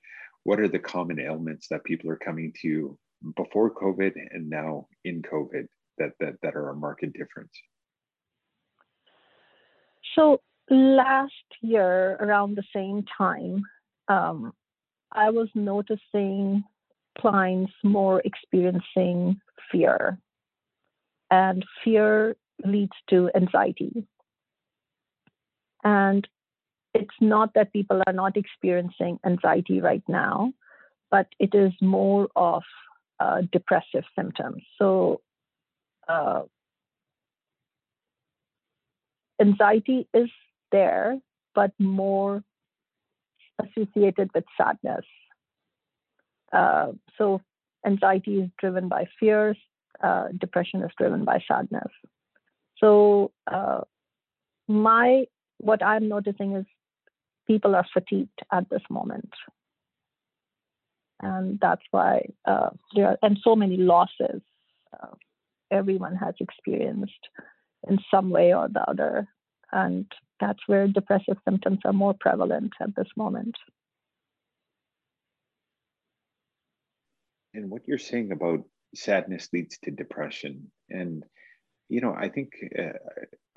what 0.44 0.60
are 0.60 0.68
the 0.68 0.80
common 0.80 1.20
ailments 1.20 1.68
that 1.70 1.84
people 1.84 2.10
are 2.10 2.18
coming 2.18 2.54
to 2.62 2.98
before 3.36 3.74
COVID 3.74 4.14
and 4.32 4.50
now 4.50 4.88
in 5.04 5.22
COVID 5.22 5.68
that 5.98 6.12
that, 6.20 6.36
that 6.42 6.56
are 6.56 6.70
a 6.70 6.76
marked 6.76 7.12
difference? 7.14 7.52
So 10.16 10.42
last 10.70 11.34
year, 11.62 12.18
around 12.20 12.56
the 12.56 12.64
same 12.74 13.06
time, 13.18 13.64
um, 14.08 14.54
I 15.12 15.30
was 15.30 15.50
noticing 15.56 16.64
clients 17.18 17.74
more 17.84 18.22
experiencing 18.24 19.40
fear, 19.72 20.20
and 21.32 21.66
fear 21.84 22.36
leads 22.66 22.96
to 23.10 23.30
anxiety. 23.36 24.06
And 25.84 26.28
it's 26.94 27.16
not 27.22 27.54
that 27.54 27.72
people 27.72 28.02
are 28.06 28.14
not 28.14 28.36
experiencing 28.36 29.20
anxiety 29.26 29.80
right 29.80 30.04
now, 30.08 30.54
but 31.12 31.28
it 31.40 31.54
is 31.54 31.72
more 31.82 32.28
of 32.36 32.64
uh, 33.20 33.42
depressive 33.52 34.04
symptoms. 34.18 34.64
So, 34.78 35.22
uh, 36.08 36.44
anxiety 39.40 40.08
is 40.14 40.30
there, 40.72 41.20
but 41.54 41.72
more 41.80 42.44
associated 43.60 44.32
with 44.34 44.46
sadness. 44.58 45.06
Uh, 46.52 46.94
so 47.18 47.42
anxiety 47.86 48.40
is 48.40 48.50
driven 48.58 48.88
by 48.88 49.08
fears, 49.20 49.58
uh, 50.02 50.28
depression 50.38 50.84
is 50.84 50.92
driven 50.98 51.26
by 51.26 51.40
sadness. 51.48 51.92
So 52.78 53.32
uh, 53.52 53.82
my 54.68 55.26
what 55.58 55.84
I'm 55.84 56.08
noticing 56.08 56.56
is 56.56 56.66
people 57.48 57.76
are 57.76 57.86
fatigued 57.94 58.40
at 58.52 58.70
this 58.70 58.84
moment. 58.90 59.34
and 61.22 61.60
that's 61.62 61.82
why 61.92 62.26
uh, 62.46 62.70
there 62.96 63.08
are 63.08 63.18
and 63.22 63.38
so 63.44 63.56
many 63.56 63.78
losses 63.78 64.42
uh, 64.94 65.14
everyone 65.72 66.16
has 66.16 66.36
experienced 66.40 67.28
in 67.88 68.00
some 68.12 68.30
way 68.30 68.54
or 68.54 68.68
the 68.68 68.82
other, 68.90 69.28
and 69.72 70.06
that's 70.40 70.60
where 70.68 70.88
depressive 70.88 71.38
symptoms 71.46 71.80
are 71.86 71.94
more 71.94 72.14
prevalent 72.20 72.74
at 72.82 72.96
this 72.96 73.08
moment. 73.16 73.56
And 77.54 77.70
what 77.70 77.88
you're 77.88 77.98
saying 77.98 78.32
about 78.32 78.64
sadness 78.96 79.50
leads 79.54 79.78
to 79.80 79.92
depression, 79.92 80.72
and 80.90 81.24
you 81.90 82.02
know, 82.02 82.14
I 82.14 82.30
think 82.30 82.54
uh, 82.78 82.94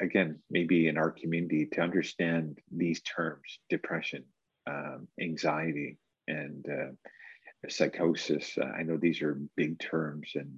again, 0.00 0.40
maybe 0.50 0.88
in 0.88 0.98
our 0.98 1.10
community 1.10 1.66
to 1.72 1.80
understand 1.80 2.58
these 2.70 3.02
terms, 3.02 3.58
depression, 3.68 4.24
um, 4.66 5.08
anxiety, 5.20 5.98
and 6.28 6.66
uh, 6.68 7.68
psychosis. 7.68 8.56
Uh, 8.60 8.66
I 8.66 8.82
know 8.82 8.96
these 8.96 9.22
are 9.22 9.40
big 9.56 9.78
terms 9.78 10.32
and 10.34 10.50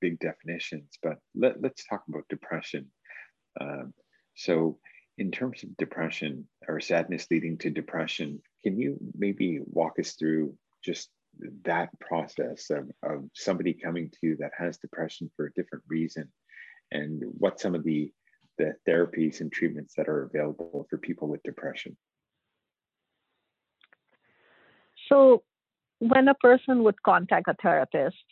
big 0.00 0.18
definitions, 0.18 0.98
but 1.02 1.18
let, 1.34 1.64
us 1.64 1.84
talk 1.88 2.02
about 2.08 2.28
depression. 2.28 2.86
Um, 3.60 3.94
so, 4.34 4.78
in 5.18 5.30
terms 5.30 5.62
of 5.62 5.76
depression 5.76 6.48
or 6.68 6.80
sadness 6.80 7.26
leading 7.30 7.58
to 7.58 7.70
depression, 7.70 8.40
can 8.62 8.78
you 8.78 8.98
maybe 9.16 9.60
walk 9.64 9.98
us 9.98 10.12
through 10.12 10.54
just 10.82 11.10
that 11.64 11.88
process 12.00 12.70
of, 12.70 12.90
of 13.02 13.24
somebody 13.34 13.72
coming 13.72 14.10
to 14.10 14.18
you 14.22 14.36
that 14.36 14.52
has 14.56 14.78
depression 14.78 15.30
for 15.36 15.46
a 15.46 15.52
different 15.54 15.84
reason 15.88 16.30
and 16.90 17.22
what 17.38 17.60
some 17.60 17.74
of 17.74 17.84
the, 17.84 18.12
the 18.58 18.74
therapies 18.88 19.40
and 19.40 19.50
treatments 19.50 19.94
that 19.96 20.08
are 20.08 20.24
available 20.24 20.86
for 20.90 20.98
people 20.98 21.28
with 21.28 21.42
depression? 21.42 21.96
So, 25.08 25.42
when 25.98 26.28
a 26.28 26.34
person 26.34 26.82
would 26.84 27.02
contact 27.02 27.48
a 27.48 27.54
therapist, 27.62 28.24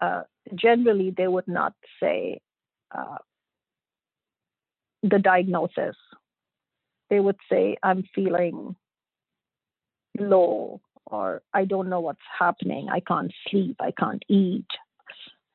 uh, 0.00 0.22
generally 0.54 1.12
they 1.16 1.28
would 1.28 1.48
not 1.48 1.74
say 2.02 2.40
uh, 2.94 3.18
the 5.02 5.18
diagnosis. 5.18 5.96
They 7.08 7.20
would 7.20 7.38
say, 7.50 7.76
I'm 7.82 8.04
feeling 8.14 8.76
low, 10.18 10.80
or 11.10 11.42
I 11.54 11.64
don't 11.64 11.88
know 11.88 12.00
what's 12.00 12.20
happening. 12.38 12.88
I 12.90 13.00
can't 13.00 13.32
sleep. 13.48 13.76
I 13.80 13.92
can't 13.92 14.24
eat. 14.28 14.66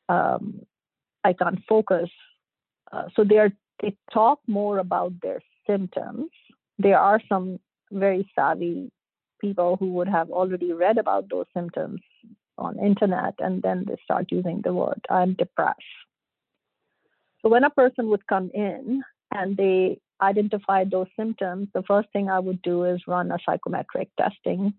Um, 0.09 0.61
I 1.23 1.33
can't 1.33 1.59
focus. 1.67 2.09
Uh, 2.91 3.05
so 3.15 3.23
they 3.23 3.37
are 3.37 3.51
they 3.81 3.95
talk 4.13 4.39
more 4.47 4.77
about 4.79 5.13
their 5.21 5.41
symptoms. 5.67 6.29
There 6.77 6.99
are 6.99 7.19
some 7.27 7.59
very 7.91 8.29
savvy 8.35 8.91
people 9.41 9.77
who 9.79 9.93
would 9.93 10.07
have 10.07 10.29
already 10.31 10.71
read 10.73 10.97
about 10.97 11.29
those 11.29 11.45
symptoms 11.53 12.01
on 12.57 12.79
internet 12.79 13.33
and 13.39 13.61
then 13.61 13.85
they 13.87 13.97
start 14.03 14.25
using 14.31 14.61
the 14.63 14.73
word 14.73 15.01
i'm 15.09 15.33
depressed 15.33 15.79
so 17.41 17.49
when 17.49 17.63
a 17.63 17.69
person 17.69 18.09
would 18.09 18.25
come 18.27 18.49
in 18.53 19.03
and 19.33 19.57
they 19.57 19.99
identify 20.21 20.83
those 20.83 21.07
symptoms 21.17 21.67
the 21.73 21.83
first 21.83 22.07
thing 22.13 22.29
i 22.29 22.39
would 22.39 22.61
do 22.61 22.85
is 22.85 23.01
run 23.07 23.31
a 23.31 23.37
psychometric 23.45 24.09
testing 24.17 24.73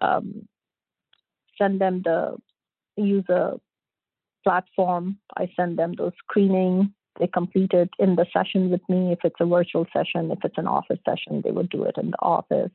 um, 0.00 0.48
send 1.58 1.80
them 1.80 2.02
the 2.04 2.36
user 2.96 3.54
platform 4.44 5.18
i 5.36 5.50
send 5.56 5.78
them 5.78 5.92
those 5.96 6.12
screening 6.18 6.92
they 7.18 7.26
complete 7.26 7.72
it 7.72 7.90
in 7.98 8.16
the 8.16 8.26
session 8.32 8.70
with 8.70 8.80
me 8.88 9.12
if 9.12 9.18
it's 9.24 9.40
a 9.40 9.46
virtual 9.46 9.86
session 9.92 10.30
if 10.30 10.38
it's 10.44 10.58
an 10.58 10.66
office 10.66 10.98
session 11.08 11.42
they 11.44 11.50
would 11.50 11.68
do 11.70 11.84
it 11.84 11.96
in 11.98 12.10
the 12.10 12.20
office 12.20 12.72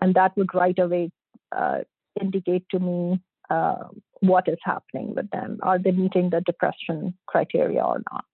and 0.00 0.14
that 0.14 0.36
would 0.36 0.54
right 0.54 0.78
away 0.78 1.10
uh, 1.52 1.78
indicate 2.20 2.64
to 2.70 2.78
me 2.78 3.20
uh, 3.50 3.88
what 4.20 4.48
is 4.48 4.58
happening 4.62 5.14
with 5.14 5.30
them. 5.30 5.58
Are 5.62 5.78
they 5.78 5.92
meeting 5.92 6.30
the 6.30 6.40
depression 6.40 7.14
criteria 7.26 7.82
or 7.82 8.02
not? 8.10 8.24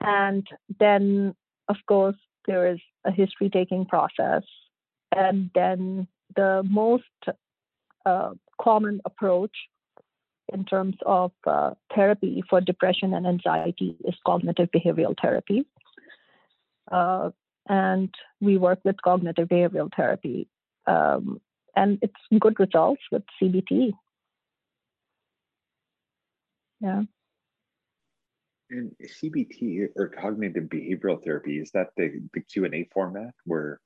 And 0.00 0.46
then, 0.78 1.34
of 1.68 1.76
course, 1.86 2.16
there 2.46 2.72
is 2.72 2.78
a 3.04 3.10
history 3.10 3.50
taking 3.50 3.84
process. 3.84 4.42
And 5.14 5.50
then 5.54 6.08
the 6.36 6.62
most 6.68 7.04
uh, 8.06 8.30
common 8.60 9.00
approach 9.04 9.56
in 10.52 10.64
terms 10.64 10.96
of 11.04 11.32
uh, 11.46 11.72
therapy 11.94 12.42
for 12.48 12.60
depression 12.60 13.14
and 13.14 13.26
anxiety 13.26 13.96
is 14.04 14.14
cognitive 14.26 14.68
behavioral 14.74 15.14
therapy. 15.20 15.66
Uh, 16.90 17.30
and 17.68 18.14
we 18.40 18.56
work 18.56 18.78
with 18.84 18.96
cognitive 19.02 19.48
behavioral 19.48 19.90
therapy. 19.94 20.48
Um, 20.86 21.40
and 21.76 21.98
it's 22.00 22.40
good 22.40 22.58
results 22.58 23.02
with 23.12 23.22
CBT. 23.40 23.92
Yeah. 26.80 27.02
And 28.70 28.92
CBT 29.02 29.88
or 29.96 30.08
cognitive 30.08 30.64
behavioral 30.64 31.22
therapy 31.22 31.58
is 31.58 31.70
that 31.72 31.88
the 31.96 32.20
the 32.34 32.40
Q 32.40 32.64
and 32.66 32.74
A 32.74 32.88
format 32.92 33.34
where 33.44 33.80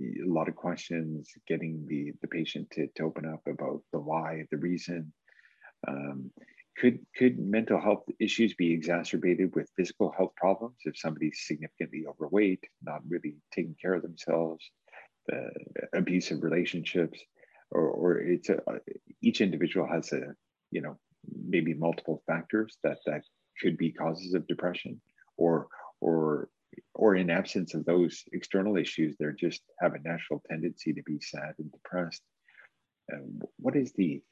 a 0.00 0.26
lot 0.26 0.48
of 0.48 0.56
questions, 0.56 1.30
getting 1.46 1.86
the 1.88 2.12
the 2.20 2.28
patient 2.28 2.70
to, 2.72 2.88
to 2.96 3.02
open 3.04 3.26
up 3.26 3.42
about 3.46 3.82
the 3.92 4.00
why, 4.00 4.44
the 4.50 4.58
reason. 4.58 5.12
Um, 5.86 6.30
could 6.76 6.98
could 7.16 7.38
mental 7.38 7.80
health 7.80 8.04
issues 8.18 8.54
be 8.54 8.72
exacerbated 8.72 9.54
with 9.54 9.70
physical 9.76 10.12
health 10.16 10.32
problems 10.36 10.76
if 10.84 10.98
somebody's 10.98 11.42
significantly 11.46 12.04
overweight, 12.08 12.64
not 12.82 13.00
really 13.08 13.36
taking 13.52 13.76
care 13.80 13.94
of 13.94 14.02
themselves, 14.02 14.68
the 15.28 15.50
abusive 15.94 16.42
relationships, 16.42 17.20
or, 17.70 17.82
or 17.82 18.18
it's 18.18 18.48
a, 18.48 18.60
each 19.22 19.40
individual 19.40 19.86
has 19.86 20.12
a 20.12 20.34
you 20.70 20.82
know 20.82 20.98
maybe 21.46 21.74
multiple 21.74 22.22
factors 22.26 22.76
that 22.82 22.98
that 23.06 23.22
could 23.62 23.76
be 23.78 23.92
causes 23.92 24.34
of 24.34 24.46
depression, 24.48 25.00
or 25.36 25.68
or 26.00 26.48
or 26.94 27.16
in 27.16 27.30
absence 27.30 27.74
of 27.74 27.84
those 27.84 28.24
external 28.32 28.76
issues, 28.76 29.16
they 29.18 29.26
just 29.38 29.62
have 29.80 29.94
a 29.94 30.08
natural 30.08 30.42
tendency 30.48 30.92
to 30.92 31.02
be 31.04 31.18
sad 31.20 31.54
and 31.58 31.70
depressed. 31.72 32.22
What 33.58 33.76
is 33.76 33.92
the 33.92 34.22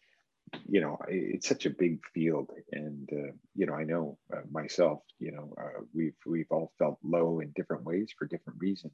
you 0.69 0.81
know 0.81 0.99
it's 1.09 1.49
such 1.49 1.67
a 1.67 1.71
big 1.71 1.99
field 2.15 2.51
and 2.73 3.09
uh, 3.13 3.33
you 3.55 3.67
know 3.67 3.75
i 3.75 3.85
know 3.85 4.19
uh, 4.35 4.41
myself 4.51 5.01
you 5.19 5.33
know 5.33 5.53
uh, 5.61 5.81
we've 5.95 6.17
we've 6.27 6.51
all 6.51 6.73
felt 6.79 6.99
low 7.03 7.41
in 7.41 7.53
different 7.55 7.85
ways 7.85 8.13
for 8.17 8.27
different 8.27 8.59
reasons 8.61 8.93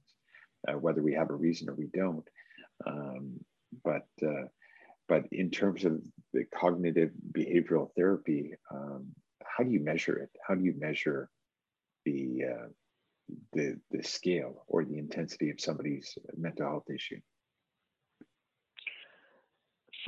uh, 0.68 0.74
whether 0.74 1.02
we 1.02 1.12
have 1.12 1.30
a 1.30 1.34
reason 1.34 1.68
or 1.68 1.74
we 1.74 1.88
don't 1.94 2.26
um, 2.87 3.38
but 3.84 4.06
uh, 4.22 4.46
but 5.08 5.24
in 5.32 5.50
terms 5.50 5.84
of 5.84 6.00
the 6.32 6.44
cognitive 6.54 7.11
behavioral 7.32 7.88
therapy 7.96 8.52
um, 8.72 9.06
how 9.44 9.64
do 9.64 9.70
you 9.70 9.80
measure 9.80 10.16
it 10.18 10.30
how 10.46 10.54
do 10.54 10.64
you 10.64 10.74
measure 10.78 11.28
the 12.04 12.42
uh, 12.50 12.66
the 13.52 13.78
the 13.90 14.02
scale 14.02 14.64
or 14.68 14.84
the 14.84 14.98
intensity 14.98 15.50
of 15.50 15.60
somebody's 15.60 16.16
mental 16.36 16.66
health 16.66 16.90
issue 16.90 17.20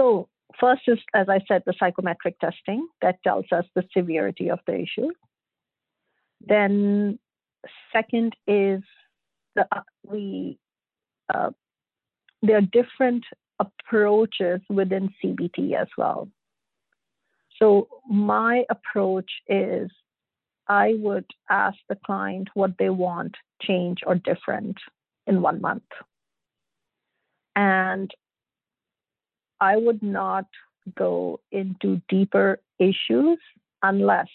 so 0.00 0.28
first 0.59 0.83
is, 0.87 0.98
as 1.14 1.28
I 1.28 1.40
said, 1.46 1.62
the 1.66 1.74
psychometric 1.78 2.38
testing 2.38 2.88
that 3.02 3.22
tells 3.22 3.46
us 3.52 3.64
the 3.74 3.85
severity 3.94 4.50
of 4.50 4.61
the 4.66 4.74
issue. 4.80 5.11
Then, 6.40 7.18
second 7.92 8.35
is 8.46 8.80
the 9.54 9.66
uh, 9.70 9.83
we 10.04 10.59
uh, 11.33 11.50
there 12.42 12.56
are 12.56 12.62
different 12.62 13.24
approaches 13.59 14.61
within 14.70 15.11
CBT 15.22 15.74
as 15.74 15.88
well. 15.98 16.30
So 17.59 17.88
my 18.09 18.64
approach 18.70 19.30
is 19.46 19.90
I 20.70 20.94
would 20.98 21.26
ask 21.50 21.76
the 21.88 21.98
client 22.06 22.48
what 22.54 22.78
they 22.78 22.90
want 22.90 23.37
change 23.61 23.98
or 24.06 24.14
different 24.14 24.78
in 25.26 25.42
one 25.42 25.61
month. 25.61 25.90
And 27.56 28.09
I 29.61 29.76
would 29.76 30.00
not 30.00 30.46
go 30.96 31.40
into 31.50 32.00
deeper 32.09 32.61
issues 32.78 33.38
unless 33.83 34.28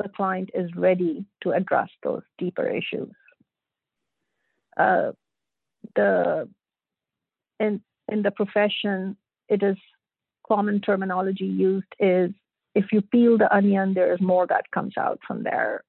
the 0.00 0.08
client 0.08 0.50
is 0.54 0.70
ready 0.76 1.26
to 1.42 1.50
address 1.50 1.88
those 2.04 2.22
deeper 2.38 2.68
issues. 2.68 3.12
Uh, 4.76 5.10
the 5.96 6.48
in 7.58 7.82
in 8.08 8.22
the 8.22 8.30
profession, 8.30 9.16
it 9.48 9.64
is 9.64 9.76
common 10.46 10.80
terminology 10.80 11.46
used 11.46 11.92
is 11.98 12.30
if 12.74 12.86
you 12.92 13.00
peel 13.00 13.38
the 13.38 13.54
onion, 13.54 13.94
there 13.94 14.12
is 14.12 14.20
more 14.20 14.46
that 14.46 14.70
comes 14.70 14.94
out 14.98 15.20
from 15.26 15.42
there. 15.42 15.84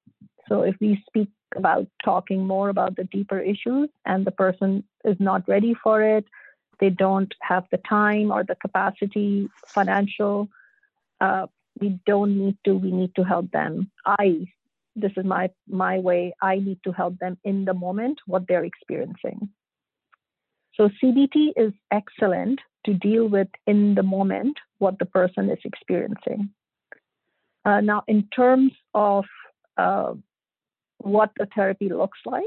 So 0.48 0.62
if 0.62 0.76
we 0.80 1.02
speak 1.06 1.28
about 1.56 1.86
talking 2.04 2.46
more 2.46 2.68
about 2.68 2.96
the 2.96 3.04
deeper 3.04 3.40
issues 3.40 3.88
and 4.04 4.24
the 4.24 4.30
person 4.30 4.84
is 5.04 5.16
not 5.18 5.48
ready 5.48 5.74
for 5.74 6.02
it, 6.02 6.24
they 6.78 6.90
don't 6.90 7.32
have 7.40 7.64
the 7.70 7.78
time 7.88 8.30
or 8.30 8.44
the 8.44 8.54
capacity, 8.56 9.48
financial. 9.74 10.48
Uh, 11.20 11.46
we 11.80 11.98
don't 12.06 12.38
need 12.38 12.56
to. 12.64 12.74
We 12.74 12.92
need 12.92 13.14
to 13.16 13.22
help 13.22 13.50
them. 13.50 13.90
I, 14.04 14.46
this 14.94 15.12
is 15.16 15.24
my 15.24 15.50
my 15.68 15.98
way. 15.98 16.34
I 16.40 16.56
need 16.56 16.80
to 16.84 16.92
help 16.92 17.18
them 17.18 17.38
in 17.44 17.64
the 17.64 17.74
moment 17.74 18.18
what 18.26 18.46
they're 18.46 18.64
experiencing. 18.64 19.48
So 20.74 20.90
CBT 21.02 21.52
is 21.56 21.72
excellent 21.90 22.60
to 22.84 22.92
deal 22.92 23.26
with 23.26 23.48
in 23.66 23.94
the 23.94 24.02
moment 24.02 24.58
what 24.78 24.98
the 24.98 25.06
person 25.06 25.48
is 25.50 25.58
experiencing. 25.64 26.50
Uh, 27.66 27.80
now, 27.80 28.04
in 28.06 28.28
terms 28.28 28.72
of 28.94 29.24
uh, 29.76 30.14
what 30.98 31.32
the 31.36 31.48
therapy 31.52 31.88
looks 31.88 32.18
like, 32.24 32.44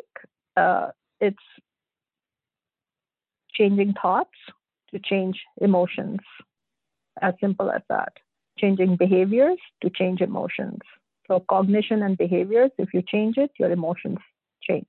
uh, 0.55 0.87
it's 1.19 1.37
changing 3.53 3.93
thoughts 4.01 4.37
to 4.91 4.99
change 5.03 5.37
emotions, 5.59 6.19
as 7.21 7.33
simple 7.41 7.69
as 7.69 7.81
that. 7.89 8.13
Changing 8.57 8.95
behaviors 8.95 9.59
to 9.83 9.89
change 9.89 10.21
emotions. 10.21 10.79
So, 11.27 11.43
cognition 11.49 12.01
and 12.01 12.17
behaviors, 12.17 12.71
if 12.77 12.93
you 12.93 13.03
change 13.05 13.37
it, 13.37 13.51
your 13.59 13.71
emotions 13.71 14.19
change. 14.63 14.87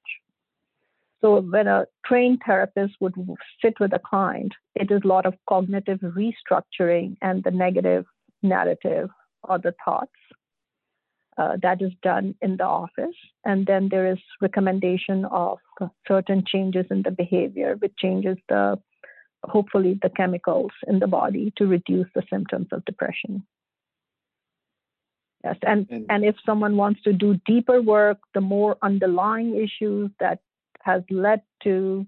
So, 1.20 1.40
when 1.40 1.66
a 1.66 1.86
trained 2.06 2.42
therapist 2.46 2.94
would 3.00 3.14
sit 3.60 3.74
with 3.80 3.92
a 3.92 3.98
client, 3.98 4.52
it 4.76 4.92
is 4.92 5.00
a 5.04 5.08
lot 5.08 5.26
of 5.26 5.34
cognitive 5.48 5.98
restructuring 5.98 7.16
and 7.20 7.42
the 7.42 7.50
negative 7.50 8.06
narrative 8.42 9.10
or 9.42 9.58
the 9.58 9.74
thoughts 9.84 10.12
uh, 11.38 11.56
that 11.62 11.80
is 11.80 11.92
done 12.02 12.34
in 12.42 12.56
the 12.56 12.64
office. 12.64 13.16
And 13.44 13.66
then 13.66 13.88
there 13.90 14.10
is 14.10 14.18
recommendation 14.40 15.24
of 15.24 15.58
certain 16.06 16.44
changes 16.46 16.86
in 16.90 17.02
the 17.02 17.10
behavior, 17.10 17.76
which 17.78 17.94
changes 17.96 18.36
the 18.48 18.78
hopefully 19.44 19.98
the 20.02 20.10
chemicals 20.10 20.72
in 20.86 20.98
the 20.98 21.06
body 21.06 21.52
to 21.56 21.66
reduce 21.66 22.08
the 22.14 22.22
symptoms 22.28 22.68
of 22.72 22.84
depression. 22.84 23.46
Yes, 25.42 25.56
and, 25.62 25.86
and, 25.90 26.06
and 26.10 26.24
if 26.24 26.36
someone 26.44 26.76
wants 26.76 27.00
to 27.02 27.14
do 27.14 27.40
deeper 27.46 27.80
work, 27.80 28.18
the 28.34 28.42
more 28.42 28.76
underlying 28.82 29.56
issues 29.56 30.10
that 30.20 30.40
has 30.82 31.02
led 31.10 31.40
to 31.62 32.06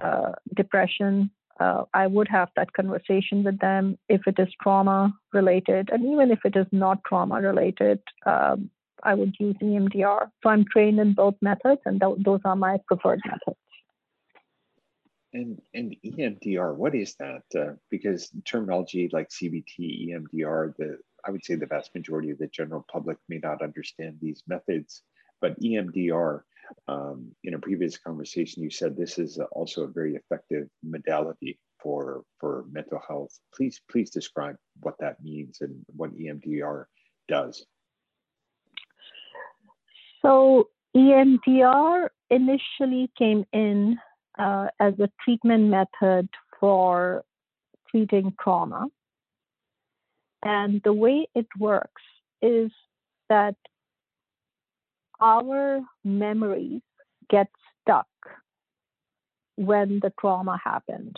uh, 0.00 0.32
depression, 0.54 1.30
uh, 1.60 1.84
I 1.92 2.06
would 2.06 2.28
have 2.28 2.48
that 2.56 2.72
conversation 2.72 3.44
with 3.44 3.58
them 3.58 3.98
if 4.08 4.22
it 4.26 4.38
is 4.38 4.48
trauma 4.62 5.14
related, 5.32 5.90
and 5.92 6.04
even 6.06 6.30
if 6.30 6.40
it 6.44 6.56
is 6.56 6.66
not 6.72 7.04
trauma 7.04 7.40
related, 7.40 8.00
um, 8.24 8.70
I 9.02 9.14
would 9.14 9.34
use 9.38 9.56
EMDR. 9.62 10.30
So 10.42 10.48
I'm 10.50 10.64
trained 10.64 10.98
in 10.98 11.12
both 11.12 11.34
methods, 11.42 11.82
and 11.84 12.00
th- 12.00 12.18
those 12.24 12.40
are 12.44 12.56
my 12.56 12.78
preferred 12.86 13.20
methods. 13.26 13.58
And 15.32 15.60
and 15.74 15.94
EMDR, 16.04 16.74
what 16.74 16.94
is 16.94 17.14
that? 17.16 17.44
Uh, 17.54 17.74
because 17.90 18.30
terminology 18.44 19.08
like 19.12 19.28
CBT, 19.28 20.08
EMDR, 20.08 20.74
the 20.76 20.98
I 21.24 21.30
would 21.30 21.44
say 21.44 21.54
the 21.54 21.66
vast 21.66 21.94
majority 21.94 22.30
of 22.30 22.38
the 22.38 22.46
general 22.46 22.84
public 22.90 23.18
may 23.28 23.38
not 23.38 23.62
understand 23.62 24.18
these 24.20 24.42
methods, 24.48 25.02
but 25.40 25.58
EMDR, 25.60 26.42
um, 26.88 27.32
in 27.44 27.54
a 27.54 27.58
previous 27.58 27.98
conversation, 27.98 28.62
you 28.62 28.70
said 28.70 28.96
this 28.96 29.18
is 29.18 29.38
also 29.52 29.84
a 29.84 29.88
very 29.88 30.14
effective 30.14 30.68
modality 30.82 31.58
for 31.82 32.22
for 32.38 32.64
mental 32.70 33.00
health. 33.06 33.38
Please 33.54 33.80
please 33.90 34.10
describe 34.10 34.56
what 34.80 34.94
that 35.00 35.22
means 35.22 35.58
and 35.60 35.84
what 35.96 36.14
EMDR 36.14 36.84
does. 37.28 37.64
So 40.22 40.68
EMDR 40.96 42.08
initially 42.30 43.10
came 43.16 43.44
in 43.52 43.98
uh, 44.38 44.68
as 44.78 44.94
a 45.00 45.08
treatment 45.24 45.64
method 45.64 46.28
for 46.58 47.24
treating 47.90 48.34
trauma. 48.40 48.86
And 50.42 50.80
the 50.84 50.92
way 50.92 51.26
it 51.34 51.46
works 51.58 52.02
is 52.40 52.70
that 53.28 53.56
our 55.20 55.80
memories 56.04 56.80
get 57.28 57.48
stuck 57.80 58.06
when 59.56 60.00
the 60.02 60.12
trauma 60.20 60.58
happened. 60.62 61.16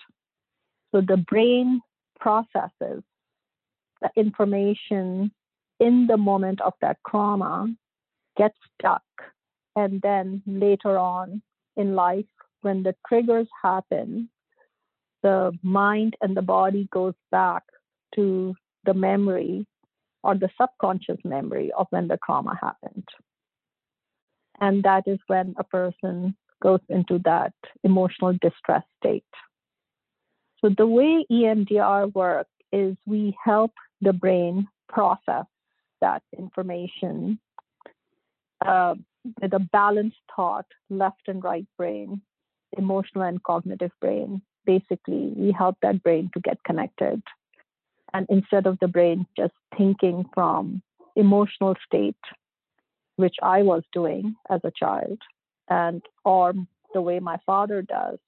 So 0.93 1.01
the 1.01 1.17
brain 1.17 1.81
processes 2.19 3.03
the 4.03 4.11
information 4.17 5.33
in 5.81 6.07
the 6.07 6.17
moment 6.17 6.61
of 6.61 6.75
that 6.81 6.99
trauma, 7.09 7.69
gets 8.37 8.57
stuck, 8.79 9.03
and 9.77 10.01
then 10.03 10.43
later 10.47 10.99
on 10.99 11.43
in 11.77 11.95
life, 11.95 12.27
when 12.61 12.83
the 12.83 12.95
triggers 13.09 13.49
happen, 13.63 14.29
the 15.23 15.53
mind 15.63 16.17
and 16.21 16.37
the 16.37 16.43
body 16.43 16.89
goes 16.93 17.15
back 17.31 17.63
to 18.15 18.55
the 18.85 18.95
memory 18.95 19.67
or 20.23 20.35
the 20.35 20.51
subconscious 20.61 21.19
memory 21.25 21.73
of 21.77 21.87
when 21.91 22.09
the 22.09 22.19
trauma 22.25 22.59
happened. 22.61 23.09
And 24.61 24.83
that 24.85 25.05
is 25.07 25.19
when 25.27 25.55
a 25.59 25.65
person 25.65 26.37
goes 26.63 26.81
into 26.89 27.19
that 27.25 27.53
emotional 27.83 28.37
distress 28.41 28.85
state. 28.99 29.25
So, 30.61 30.71
the 30.77 30.87
way 30.87 31.27
EMDR 31.31 32.15
works 32.15 32.51
is 32.73 32.97
we 33.07 33.37
help 33.45 33.73
the 34.01 34.13
brain 34.13 34.69
process 34.89 35.47
that 36.01 36.23
information 36.39 37.39
uh, 38.65 38.95
with 39.41 39.53
a 39.53 39.59
balanced 39.59 40.17
thought, 40.35 40.67
left 40.91 41.29
and 41.29 41.43
right 41.43 41.67
brain, 41.77 42.21
emotional 42.77 43.25
and 43.25 43.43
cognitive 43.43 43.93
brain. 44.01 44.43
Basically, 44.65 45.33
we 45.37 45.53
help 45.57 45.77
that 45.83 46.03
brain 46.03 46.31
to 46.35 46.41
get 46.41 46.63
connected. 46.65 47.23
And 48.15 48.27
instead 48.29 48.67
of 48.67 48.79
the 48.81 48.89
brain 48.89 49.27
just 49.37 49.55
thinking 49.77 50.25
from 50.35 50.83
emotional 51.17 51.75
state, 51.87 52.17
which 53.23 53.37
I 53.41 53.63
was 53.63 53.85
doing 53.93 54.35
as 54.51 54.61
a 54.65 54.73
child, 54.73 55.19
and 55.69 56.03
or 56.25 56.55
the 56.93 57.01
way 57.01 57.21
my 57.21 57.39
father 57.47 57.81
does, 57.81 58.19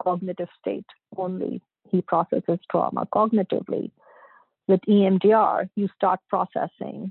cognitive 0.00 0.48
state 0.60 0.86
only. 1.16 1.60
He 1.90 2.02
processes 2.02 2.60
trauma 2.70 3.08
cognitively. 3.12 3.90
With 4.68 4.80
EMDR, 4.88 5.68
you 5.74 5.88
start 5.96 6.20
processing 6.28 7.10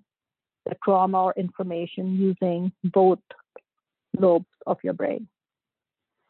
the 0.66 0.76
trauma 0.86 1.26
or 1.26 1.34
information 1.36 2.16
using 2.16 2.72
both 2.82 3.20
lobes 4.18 4.54
of 4.66 4.78
your 4.82 4.94
brain. 4.94 5.28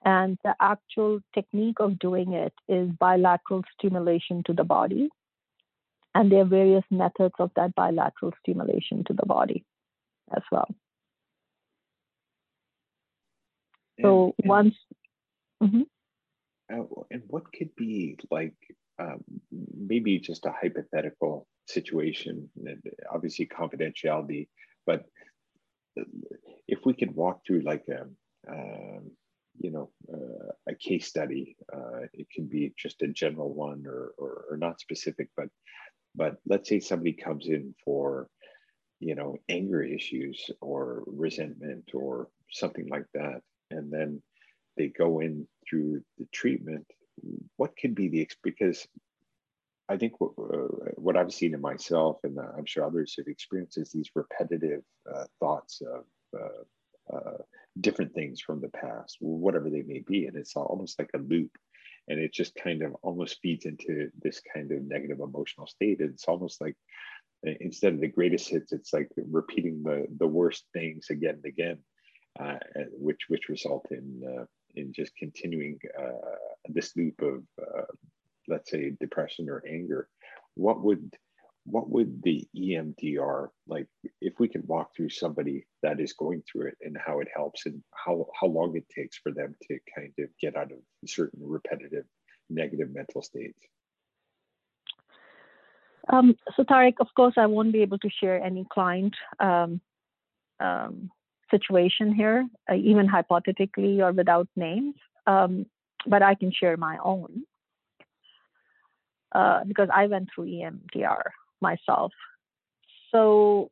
And 0.04 0.40
the 0.44 0.56
actual 0.60 1.20
technique 1.36 1.80
of 1.80 2.00
doing 2.00 2.34
it 2.34 2.54
is 2.68 2.90
bilateral 3.00 3.64
stimulation 3.78 4.42
to 4.48 4.54
the 4.54 4.64
body. 4.64 5.10
And 6.16 6.32
there 6.32 6.42
are 6.42 6.56
various 6.60 6.86
methods 6.90 7.36
of 7.38 7.52
that 7.56 7.76
bilateral 7.76 8.34
stimulation 8.42 9.04
to 9.06 9.14
the 9.14 9.28
body 9.28 9.64
as 10.36 10.44
well. 10.52 10.70
So 14.02 14.36
and, 14.40 14.50
once. 14.50 14.76
Mm-hmm. 15.62 15.82
Uh, 16.72 17.04
and 17.12 17.24
what 17.28 17.52
could 17.54 17.76
be 17.76 18.18
like 18.30 18.56
um, 19.00 19.24
maybe 19.76 20.20
just 20.20 20.46
a 20.46 20.52
hypothetical 20.52 21.48
situation, 21.66 22.50
obviously 23.12 23.48
confidentiality, 23.48 24.48
but 24.86 25.06
if 26.68 26.80
we 26.86 26.94
could 26.94 27.16
walk 27.16 27.42
through 27.46 27.62
like 27.62 27.86
a, 27.90 28.04
um, 28.52 29.12
you 29.60 29.72
know, 29.72 29.90
uh, 30.14 30.52
a 30.70 30.76
case 30.76 31.08
study, 31.08 31.56
uh, 31.74 32.02
it 32.14 32.28
can 32.34 32.46
be 32.46 32.74
just 32.78 33.02
a 33.02 33.08
general 33.08 33.54
one 33.54 33.84
or, 33.88 34.14
or, 34.18 34.46
or 34.52 34.58
not 34.58 34.80
specific, 34.80 35.30
but 35.36 35.48
but 36.16 36.38
let's 36.48 36.68
say 36.68 36.80
somebody 36.80 37.14
comes 37.14 37.48
in 37.48 37.76
for 37.86 38.28
you 39.00 39.16
know 39.16 39.38
anger 39.50 39.84
issues 39.84 40.50
or 40.62 41.04
resentment 41.06 41.92
or 41.94 42.30
something 42.52 42.88
like 42.90 43.06
that 43.14 43.42
and 43.72 43.92
then 43.92 44.22
they 44.78 44.88
go 44.88 45.20
in 45.20 45.48
through 45.68 46.02
the 46.18 46.28
treatment 46.32 46.86
what 47.58 47.76
could 47.78 47.96
be 47.96 48.08
the 48.08 48.30
because 48.44 48.88
i 49.90 49.98
think 49.98 50.20
what, 50.20 50.32
uh, 50.38 50.92
what 50.96 51.18
i've 51.18 51.34
seen 51.34 51.54
in 51.54 51.62
myself 51.62 52.18
and 52.24 52.38
i'm 52.58 52.66
sure 52.66 52.86
others 52.86 53.16
have 53.18 53.28
experienced 53.28 53.78
is 53.78 53.92
these 53.92 54.10
repetitive 54.16 54.84
uh, 55.12 55.26
thoughts 55.40 55.82
of 55.82 56.04
uh, 56.40 57.16
uh, 57.16 57.38
different 57.80 58.14
things 58.14 58.42
from 58.42 58.62
the 58.62 58.70
past 58.70 59.18
whatever 59.20 59.70
they 59.70 59.84
may 59.84 60.04
be 60.08 60.26
and 60.26 60.36
it's 60.36 60.56
almost 60.56 61.00
like 61.00 61.10
a 61.16 61.20
loop 61.20 61.52
and 62.08 62.20
it 62.20 62.34
just 62.34 62.56
kind 62.56 62.82
of 62.84 62.96
almost 63.02 63.40
feeds 63.42 63.66
into 63.66 64.10
this 64.22 64.42
kind 64.54 64.72
of 64.72 64.84
negative 64.84 65.20
emotional 65.20 65.68
state. 65.68 65.98
It's 66.00 66.26
almost 66.26 66.62
like 66.62 66.76
uh, 67.46 67.52
instead 67.60 67.94
of 67.94 68.00
the 68.00 68.08
greatest 68.08 68.50
hits 68.50 68.72
it's 68.72 68.94
like 68.94 69.10
repeating 69.18 69.84
the 69.84 70.08
the 70.18 70.28
worst 70.28 70.66
things 70.74 71.08
again 71.10 71.36
and 71.36 71.46
again. 71.46 71.78
uh, 71.78 71.97
which 72.92 73.22
which 73.28 73.50
result 73.50 73.86
in 73.92 74.22
uh, 74.40 74.46
in 74.76 74.94
just 74.94 75.16
continuing 75.18 75.80
uh, 76.00 76.36
this 76.70 76.96
loop 76.96 77.22
of 77.22 77.44
let's 78.48 78.72
say 78.72 78.92
depression 79.00 79.50
or 79.50 79.64
anger. 79.68 80.08
What 80.56 80.82
would 80.84 81.14
what 81.66 81.90
would 81.90 82.24
the 82.24 82.48
EMDR 82.56 83.50
like 83.68 83.88
if 84.22 84.40
we 84.40 84.48
could 84.48 84.66
walk 84.68 84.96
through 84.96 85.10
somebody 85.10 85.66
that 85.84 86.00
is 86.00 86.14
going 86.14 86.42
through 86.50 86.68
it 86.68 86.78
and 86.82 86.98
how 86.98 87.20
it 87.20 87.28
helps 87.34 87.66
and 87.66 87.84
how 87.94 88.26
how 88.40 88.48
long 88.48 88.76
it 88.76 88.88
takes 88.90 89.18
for 89.18 89.34
them 89.34 89.54
to 89.64 89.78
kind 89.94 90.14
of 90.20 90.30
get 90.40 90.56
out 90.56 90.72
of 90.72 90.78
certain 91.06 91.42
repetitive 91.44 92.06
negative 92.50 92.90
mental 92.94 93.22
states 93.22 93.60
um, 96.10 96.38
so 96.56 96.64
Tarek, 96.64 96.94
of 97.02 97.08
course, 97.18 97.34
I 97.36 97.48
won't 97.48 97.74
be 97.74 97.82
able 97.82 97.98
to 98.00 98.10
share 98.10 98.42
any 98.42 98.66
client 98.72 99.14
um, 99.42 99.82
um, 100.62 101.12
situation 101.52 102.14
here, 102.14 102.48
uh, 102.70 102.76
even 102.76 103.08
hypothetically 103.08 104.02
or 104.02 104.12
without 104.12 104.48
names, 104.56 104.96
um, 105.28 105.66
but 106.06 106.22
I 106.22 106.36
can 106.36 106.52
share 106.52 106.78
my 106.78 106.98
own. 107.04 107.44
uh, 109.34 109.64
because 109.66 109.90
I 109.94 110.08
went 110.08 110.30
through 110.34 110.46
EMDR 110.46 111.22
myself. 111.62 112.12
So, 113.12 113.70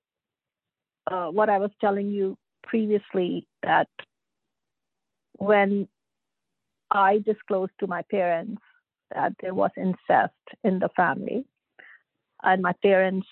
uh, 1.07 1.27
what 1.27 1.49
I 1.49 1.57
was 1.59 1.71
telling 1.79 2.09
you 2.11 2.37
previously 2.63 3.47
that 3.63 3.87
when 5.37 5.87
I 6.91 7.19
disclosed 7.19 7.73
to 7.79 7.87
my 7.87 8.01
parents 8.03 8.61
that 9.13 9.33
there 9.41 9.53
was 9.53 9.71
incest 9.77 10.33
in 10.63 10.79
the 10.79 10.89
family, 10.95 11.45
and 12.43 12.61
my 12.61 12.73
parents 12.83 13.27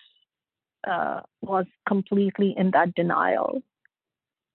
uh, 0.87 1.21
was 1.41 1.65
completely 1.87 2.53
in 2.57 2.71
that 2.71 2.93
denial. 2.95 3.61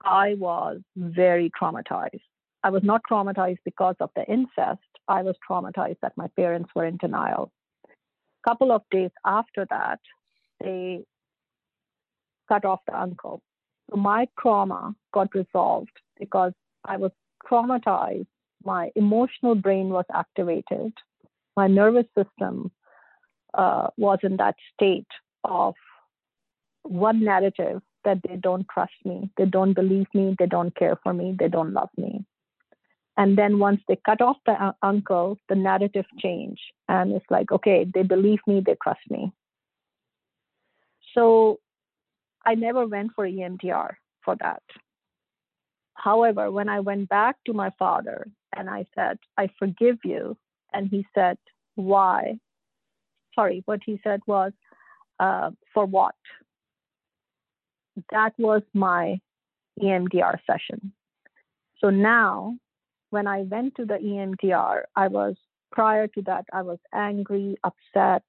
I 0.05 0.35
was 0.35 0.81
very 0.97 1.51
traumatized. 1.61 2.21
I 2.63 2.71
was 2.71 2.83
not 2.83 3.03
traumatized 3.11 3.59
because 3.65 3.97
of 4.01 4.11
the 4.17 4.25
incest. 4.25 4.81
I 5.07 5.23
was 5.23 5.37
traumatized 5.49 5.99
that 6.03 6.17
my 6.17 6.29
parents 6.37 6.71
were 6.75 6.85
in 6.85 6.97
denial. 6.97 7.51
A 7.87 8.51
couple 8.51 8.73
of 8.73 8.83
days 8.91 9.11
after 9.25 9.67
that, 9.71 10.01
they 10.61 11.05
cut 12.49 12.65
off 12.65 12.81
the 12.87 12.99
uncle. 12.99 13.43
So 13.91 13.97
my 13.97 14.27
trauma 14.39 14.95
got 15.13 15.35
resolved 15.35 15.93
because 16.19 16.53
I 16.85 16.97
was 16.97 17.13
traumatized. 17.51 18.27
My 18.65 18.91
emotional 18.97 19.55
brain 19.55 19.91
was 19.91 20.05
activated. 20.13 20.93
My 21.57 21.67
nervous 21.67 22.07
system 22.17 22.71
uh, 23.55 23.89
was 23.97 24.19
in 24.23 24.37
that 24.37 24.57
state 24.75 25.07
of 25.45 25.75
one 26.83 27.25
narrative 27.25 27.81
that 28.05 28.19
they 28.27 28.37
don't 28.37 28.67
trust 28.73 28.93
me, 29.05 29.31
they 29.37 29.45
don't 29.45 29.75
believe 29.75 30.07
me, 30.15 30.35
they 30.39 30.47
don't 30.47 30.75
care 30.77 30.99
for 31.03 31.13
me, 31.13 31.35
they 31.39 31.49
don't 31.49 31.73
love 31.73 31.91
me. 31.97 32.25
And 33.17 33.37
then 33.37 33.59
once 33.59 33.81
they 33.89 33.97
cut 34.07 34.21
off 34.21 34.37
the 34.47 34.75
uncle, 34.83 35.39
the 35.49 35.57
narrative 35.57 36.07
change, 36.19 36.59
and 36.89 37.13
it's 37.13 37.27
like, 37.31 37.51
okay, 37.51 37.85
they 37.93 38.03
believe 38.03 38.39
me, 38.47 38.63
they 38.65 38.77
trust 38.83 39.01
me. 39.11 39.33
So 41.15 41.59
I 42.47 42.55
never 42.55 42.87
went 42.87 43.13
for 43.15 43.27
EMDR 43.27 43.91
for 44.25 44.37
that. 44.41 44.63
However, 45.95 46.51
when 46.53 46.69
I 46.69 46.79
went 46.81 47.09
back 47.09 47.37
to 47.47 47.53
my 47.53 47.71
father 47.79 48.29
and 48.57 48.71
I 48.71 48.87
said, 48.95 49.19
I 49.37 49.49
forgive 49.59 49.99
you, 50.05 50.37
and 50.73 50.89
he 50.89 51.05
said, 51.15 51.39
Why? 51.75 52.39
Sorry, 53.35 53.63
what 53.67 53.81
he 53.85 54.01
said 54.05 54.21
was, 54.27 54.53
uh, 55.19 55.51
For 55.75 55.87
what? 55.87 56.15
That 58.11 58.33
was 58.39 58.63
my 58.75 59.21
EMDR 59.81 60.39
session. 60.47 60.93
So 61.81 61.91
now, 61.91 62.57
when 63.11 63.27
I 63.27 63.43
went 63.43 63.77
to 63.77 63.85
the 63.85 63.95
EMDR, 63.95 64.83
I 64.97 65.09
was 65.09 65.37
prior 65.71 66.09
to 66.09 66.23
that, 66.23 66.45
I 66.53 66.63
was 66.63 66.79
angry, 66.93 67.57
upset. 67.65 68.25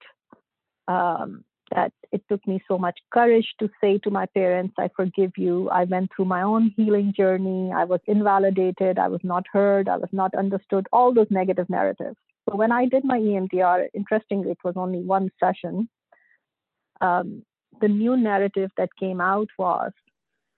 Um, 0.88 1.44
that 1.72 1.94
it 2.12 2.24
took 2.30 2.46
me 2.48 2.62
so 2.68 2.78
much 2.78 3.00
courage 3.14 3.48
to 3.60 3.70
say 3.82 4.00
to 4.00 4.10
my 4.10 4.26
parents, 4.28 4.74
I 4.78 4.90
forgive 4.96 5.32
you. 5.38 5.70
I 5.70 5.84
went 5.84 6.10
through 6.16 6.26
my 6.26 6.42
own 6.42 6.74
healing 6.76 7.14
journey. 7.16 7.72
I 7.72 7.84
was 7.84 8.00
invalidated. 8.08 8.98
I 8.98 9.08
was 9.08 9.22
not 9.24 9.46
heard. 9.52 9.88
I 9.88 9.98
was 9.98 10.10
not 10.12 10.34
understood. 10.36 10.88
All 10.92 11.14
those 11.14 11.28
negative 11.30 11.70
narratives. 11.70 12.18
So 12.50 12.56
when 12.56 12.72
I 12.72 12.88
did 12.88 13.04
my 13.04 13.20
EMDR, 13.20 13.88
interestingly, 13.94 14.52
it 14.52 14.58
was 14.64 14.74
only 14.76 15.00
one 15.00 15.30
session. 15.40 15.90
Um, 17.02 17.44
the 17.82 17.88
new 17.88 18.18
narrative 18.18 18.72
that 18.78 18.90
came 19.00 19.22
out 19.22 19.48
was 19.58 19.92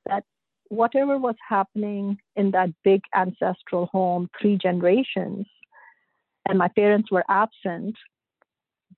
that 0.08 0.24
whatever 0.70 1.18
was 1.18 1.36
happening 1.48 2.18
in 2.36 2.52
that 2.52 2.70
big 2.84 3.02
ancestral 3.16 3.88
home, 3.88 4.30
three 4.40 4.58
generations, 4.58 5.46
and 6.48 6.58
my 6.58 6.68
parents 6.70 7.12
were 7.12 7.26
absent, 7.30 7.96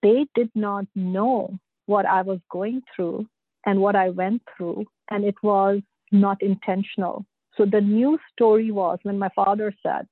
they 0.01 0.27
did 0.35 0.49
not 0.55 0.85
know 0.95 1.57
what 1.85 2.05
I 2.05 2.21
was 2.21 2.39
going 2.51 2.81
through 2.95 3.27
and 3.65 3.79
what 3.79 3.95
I 3.95 4.09
went 4.09 4.41
through, 4.55 4.85
and 5.09 5.23
it 5.25 5.35
was 5.41 5.81
not 6.11 6.41
intentional. 6.41 7.25
So 7.57 7.65
the 7.65 7.81
new 7.81 8.17
story 8.31 8.71
was 8.71 8.99
when 9.03 9.19
my 9.19 9.29
father 9.35 9.73
said, 9.83 10.07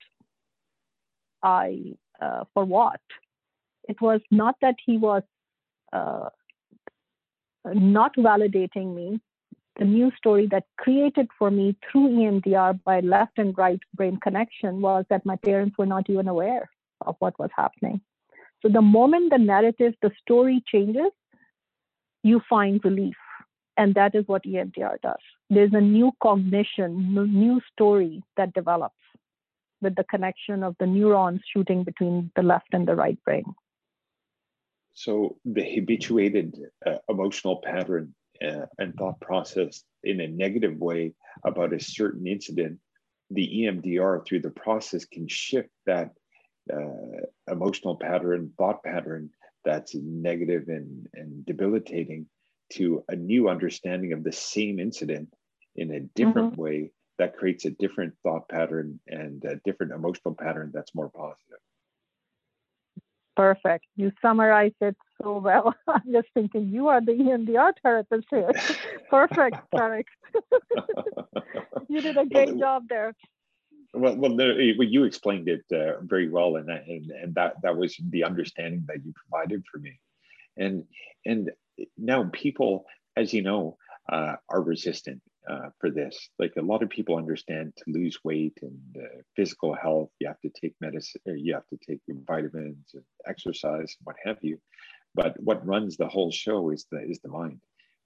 I, 1.44 1.96
uh, 2.22 2.44
for 2.54 2.66
what? 2.66 3.00
It 3.90 4.00
was 4.00 4.22
not 4.30 4.56
that 4.62 4.76
he 4.86 4.98
was 4.98 5.24
uh, 5.92 6.30
not 7.66 8.16
validating 8.16 8.96
me, 8.96 9.20
the 9.78 9.86
new 9.86 10.12
story 10.18 10.48
that 10.52 10.66
created 10.78 11.28
for 11.38 11.50
me 11.50 11.76
through 11.92 12.10
EMDR 12.10 12.84
by 12.84 13.00
left 13.00 13.38
and 13.38 13.58
right 13.58 13.80
brain 13.96 14.18
connection 14.22 14.82
was 14.82 15.06
that 15.10 15.26
my 15.26 15.36
parents 15.38 15.78
were 15.78 15.86
not 15.86 16.10
even 16.10 16.28
aware 16.28 16.70
of 17.02 17.16
what 17.20 17.38
was 17.40 17.50
happening. 17.56 18.02
So 18.62 18.70
the 18.70 18.82
moment 18.82 19.32
the 19.32 19.40
narrative, 19.40 19.94
the 20.02 20.12
story 20.22 20.64
changes, 20.68 21.12
you 22.24 22.42
find 22.50 22.84
relief. 22.84 23.16
And 23.78 23.96
that 23.96 24.14
is 24.14 24.28
what 24.28 24.44
EMDR 24.44 25.02
does. 25.02 25.16
There's 25.50 25.74
a 25.74 25.82
new 25.82 26.12
cognition, 26.22 27.16
new 27.16 27.62
story 27.72 28.22
that 28.38 28.54
develops 28.54 28.96
with 29.82 29.96
the 29.96 30.04
connection 30.04 30.64
of 30.64 30.76
the 30.80 30.86
neurons 30.86 31.42
shooting 31.52 31.84
between 31.84 32.32
the 32.36 32.44
left 32.44 32.68
and 32.74 32.88
the 32.88 32.96
right 32.96 33.18
brain. 33.24 33.46
So 34.94 35.38
the 35.46 35.64
habituated 35.64 36.58
uh, 36.86 36.98
emotional 37.10 37.62
pattern 37.64 38.14
uh, 38.46 38.66
and 38.78 38.94
thought 38.96 39.20
process 39.22 39.84
in 40.04 40.20
a 40.20 40.28
negative 40.28 40.78
way 40.78 41.14
about 41.46 41.74
a 41.74 41.80
certain 41.80 42.28
incident, 42.28 42.80
the 43.30 43.48
EMDR 43.48 44.26
through 44.26 44.42
the 44.42 44.50
process 44.50 45.06
can 45.06 45.28
shift 45.28 45.70
that 45.86 46.12
uh, 46.72 47.26
emotional 47.50 47.96
pattern, 47.96 48.52
thought 48.58 48.84
pattern 48.84 49.30
that's 49.64 49.96
negative 49.96 50.68
and, 50.68 51.08
and 51.14 51.46
debilitating 51.46 52.26
to 52.74 53.04
a 53.10 53.16
new 53.16 53.50
understanding 53.50 54.14
of 54.14 54.24
the 54.24 54.32
same 54.32 54.80
incident 54.80 55.30
in 55.76 55.92
a 55.92 56.00
different 56.16 56.54
mm-hmm. 56.54 56.62
way 56.62 56.92
that 57.18 57.38
creates 57.38 57.66
a 57.66 57.72
different 57.72 58.14
thought 58.24 58.48
pattern 58.50 59.00
and 59.08 59.44
a 59.46 59.58
different 59.64 59.92
emotional 59.92 60.34
pattern 60.34 60.72
that's 60.74 60.96
more 60.96 61.10
positive. 61.10 61.60
Perfect. 63.36 63.86
You 63.96 64.12
summarized 64.22 64.76
it 64.82 64.96
so 65.22 65.40
well. 65.40 65.74
I'm 65.88 66.12
just 66.12 66.28
thinking 66.34 66.68
you 66.68 66.90
are 66.90 67.02
the 67.02 67.14
EMDR 67.14 67.74
therapist 67.82 68.28
here. 68.30 68.52
Perfect, 69.10 69.58
Tarek. 69.74 70.06
you 71.90 72.02
did 72.02 72.18
a 72.18 72.26
great 72.26 72.58
job 72.58 72.84
there. 72.90 73.14
Well, 73.94 74.16
well, 74.16 74.40
you 74.40 75.04
explained 75.04 75.50
it 75.50 75.66
uh, 75.74 76.00
very 76.02 76.30
well, 76.30 76.56
and, 76.56 76.70
and 76.70 77.12
and 77.12 77.36
that 77.36 77.56
that 77.62 77.76
was 77.76 77.98
the 78.10 78.24
understanding 78.24 78.86
that 78.88 79.04
you 79.04 79.14
provided 79.14 79.66
for 79.70 79.80
me, 79.80 80.00
and 80.56 80.86
and 81.26 81.52
now 81.98 82.30
people, 82.32 82.86
as 83.18 83.34
you 83.34 83.42
know, 83.42 83.78
uh, 84.10 84.36
are 84.48 84.62
resistant 84.62 85.22
uh, 85.50 85.70
for 85.80 85.90
this. 85.90 86.30
Like 86.40 86.54
a 86.58 86.62
lot 86.62 86.84
of 86.84 86.90
people 86.90 87.18
understand 87.18 87.74
to 87.78 87.92
lose 87.92 88.20
weight 88.24 88.58
and 88.62 88.80
uh, 88.98 89.22
physical 89.36 89.74
health, 89.74 90.10
you 90.20 90.28
have 90.28 90.40
to 90.42 90.50
take 90.50 90.76
medicine, 90.82 91.22
you 91.26 91.54
have 91.54 91.68
to 91.68 91.78
take 91.88 92.00
your 92.08 92.18
vitamins 92.28 92.92
and 92.94 93.04
exercise, 93.28 93.96
what 94.04 94.16
have 94.24 94.38
you. 94.42 94.60
But 95.14 95.36
what 95.40 95.66
runs 95.66 95.98
the 95.98 96.08
whole 96.08 96.32
show 96.32 96.70
is 96.70 96.86
the 96.92 97.02
is 97.02 97.20
the 97.20 97.30
mind, 97.30 97.60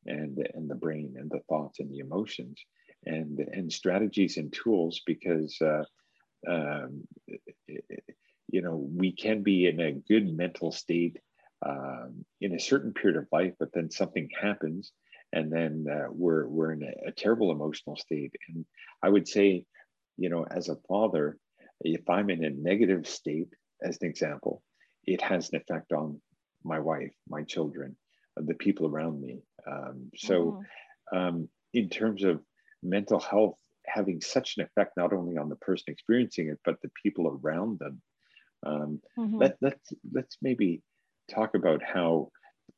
and 0.06 0.48
and 0.54 0.70
the 0.70 0.76
brain 0.76 1.16
and 1.20 1.30
the 1.30 1.42
thoughts 1.50 1.80
and 1.80 1.92
the 1.92 2.00
emotions, 2.00 2.60
and 3.06 3.40
and 3.40 3.72
strategies 3.72 4.38
and 4.38 4.52
tools 4.52 5.02
because. 5.06 5.58
Uh, 5.62 5.84
um, 6.48 7.08
you 8.48 8.62
know, 8.62 8.88
we 8.96 9.12
can 9.12 9.42
be 9.42 9.66
in 9.66 9.80
a 9.80 9.92
good 9.92 10.32
mental 10.38 10.72
state 10.72 11.18
um, 11.66 12.24
in 12.42 12.54
a 12.54 12.60
certain 12.60 12.94
period 12.94 13.18
of 13.18 13.28
life, 13.32 13.54
but 13.60 13.70
then 13.74 13.90
something 13.90 14.30
happens 14.40 14.92
and 15.36 15.52
then 15.52 15.86
uh, 15.92 16.08
we're 16.10 16.48
we're 16.48 16.72
in 16.72 16.82
a, 16.82 17.10
a, 17.10 17.12
terrible 17.12 17.52
emotional 17.52 17.98
state. 17.98 18.34
And 18.48 18.66
I 19.04 19.10
would 19.10 19.28
say, 19.28 19.66
you 20.18 20.30
know, 20.30 20.46
as 20.50 20.70
a 20.70 20.78
father, 20.88 21.38
if 21.82 22.10
I'm 22.10 22.30
in 22.30 22.44
a 22.46 22.50
negative 22.50 23.06
state, 23.06 23.50
as 23.84 23.98
an 24.02 24.08
example, 24.08 24.64
it 25.04 25.22
has 25.22 25.50
an 25.50 25.60
effect 25.60 25.92
on 25.92 26.22
my 26.64 26.80
wife, 26.80 27.14
my 27.30 27.44
children, 27.44 27.96
the 28.38 28.56
people 28.56 28.88
around 28.88 29.22
me. 29.22 29.42
Um, 29.70 30.10
so, 30.16 30.64
mm-hmm. 31.12 31.18
um, 31.18 31.50
in 31.74 31.90
terms 31.90 32.24
of 32.24 32.42
mental 32.82 33.20
health 33.20 33.58
having 33.86 34.22
such 34.22 34.56
an 34.58 34.64
effect 34.64 34.94
not 34.98 35.14
only 35.14 35.38
on 35.38 35.50
the 35.50 35.56
person 35.58 35.86
experiencing 35.90 36.50
it 36.50 36.60
but 36.66 36.76
the 36.82 36.90
people 37.04 37.40
around 37.44 37.78
them 37.78 38.02
um, 38.66 39.00
mm-hmm. 39.18 39.38
let, 39.38 39.58
let's 39.62 39.94
let's 40.12 40.38
maybe 40.42 40.82
talk 41.30 41.54
about 41.54 41.82
how 41.84 42.30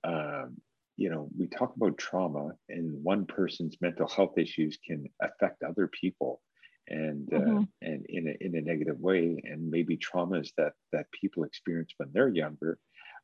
um, 0.03 0.57
you 0.97 1.11
know, 1.11 1.29
we 1.37 1.47
talk 1.47 1.75
about 1.75 1.97
trauma 1.97 2.51
and 2.69 3.03
one 3.03 3.25
person's 3.25 3.77
mental 3.79 4.07
health 4.07 4.37
issues 4.37 4.77
can 4.85 5.05
affect 5.21 5.63
other 5.63 5.87
people 5.87 6.41
and 6.89 7.31
uh, 7.33 7.37
mm-hmm. 7.37 7.57
uh, 7.59 7.63
and 7.81 8.05
in 8.09 8.27
a, 8.27 8.45
in 8.45 8.55
a 8.55 8.61
negative 8.61 8.99
way 8.99 9.41
and 9.43 9.69
maybe 9.69 9.97
traumas 9.97 10.49
that 10.57 10.73
that 10.91 11.05
people 11.11 11.43
experience 11.43 11.93
when 11.97 12.09
they're 12.13 12.29
younger 12.29 12.79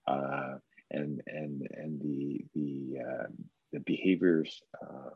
uh, 0.08 0.56
and 0.92 1.22
and 1.28 1.68
and 1.72 2.02
the 2.02 2.46
the 2.54 3.00
uh, 3.00 3.28
the 3.72 3.80
behaviors 3.80 4.62
uh, 4.82 5.10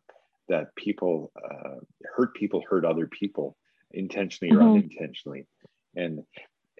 that 0.49 0.73
people 0.75 1.31
uh, 1.37 1.75
hurt 2.15 2.33
people 2.33 2.63
hurt 2.69 2.85
other 2.85 3.07
people 3.07 3.55
intentionally 3.91 4.53
mm-hmm. 4.53 4.65
or 4.65 4.71
unintentionally 4.71 5.45
and 5.95 6.23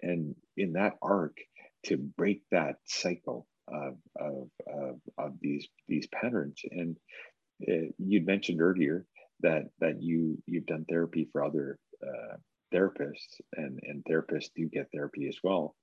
and 0.02 0.34
in 0.56 0.72
that 0.72 0.94
arc 1.02 1.36
to 1.84 1.96
break 1.96 2.42
that 2.50 2.76
cycle 2.86 3.46
of, 3.72 3.96
of, 4.16 4.48
of, 4.66 5.00
of 5.16 5.32
these 5.40 5.68
these 5.88 6.06
patterns. 6.08 6.60
And 6.70 6.96
uh, 7.68 7.90
you'd 7.98 8.26
mentioned 8.26 8.60
earlier 8.60 9.06
that 9.40 9.64
that 9.80 10.02
you 10.02 10.42
you've 10.46 10.66
done 10.66 10.84
therapy 10.88 11.28
for 11.32 11.44
other 11.44 11.78
uh, 12.02 12.36
therapists, 12.74 13.40
and 13.54 13.80
and 13.82 14.04
therapists 14.04 14.50
do 14.54 14.68
get 14.68 14.88
therapy 14.92 15.28
as 15.28 15.38
well. 15.42 15.74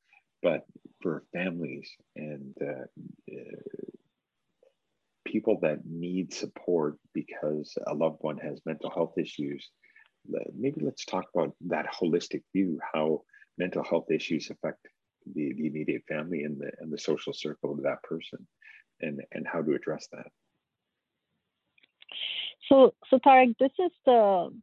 But 0.41 0.65
for 1.01 1.23
families 1.33 1.89
and 2.15 2.55
uh, 2.61 2.85
uh 3.31 3.61
people 5.25 5.59
that 5.61 5.79
need 5.85 6.33
support 6.33 6.97
because 7.13 7.77
a 7.87 7.93
loved 7.93 8.17
one 8.21 8.37
has 8.37 8.61
mental 8.65 8.91
health 8.91 9.17
issues, 9.17 9.69
maybe 10.55 10.81
let's 10.81 11.03
talk 11.03 11.25
about 11.33 11.55
that 11.67 11.87
holistic 11.91 12.43
view, 12.53 12.79
how 12.93 13.21
mental 13.57 13.83
health 13.83 14.11
issues 14.11 14.49
affect 14.49 14.87
the, 15.33 15.53
the 15.53 15.67
immediate 15.67 16.03
family 16.07 16.43
and 16.43 16.59
the 16.59 16.71
and 16.79 16.91
the 16.91 16.97
social 16.97 17.33
circle 17.33 17.71
of 17.71 17.83
that 17.83 18.03
person 18.03 18.47
and 19.01 19.21
and 19.31 19.47
how 19.47 19.61
to 19.61 19.73
address 19.73 20.07
that. 20.11 20.27
So 22.69 22.93
so 23.09 23.19
Tarek, 23.19 23.55
this 23.59 23.71
is 23.79 23.91
the 24.05 24.53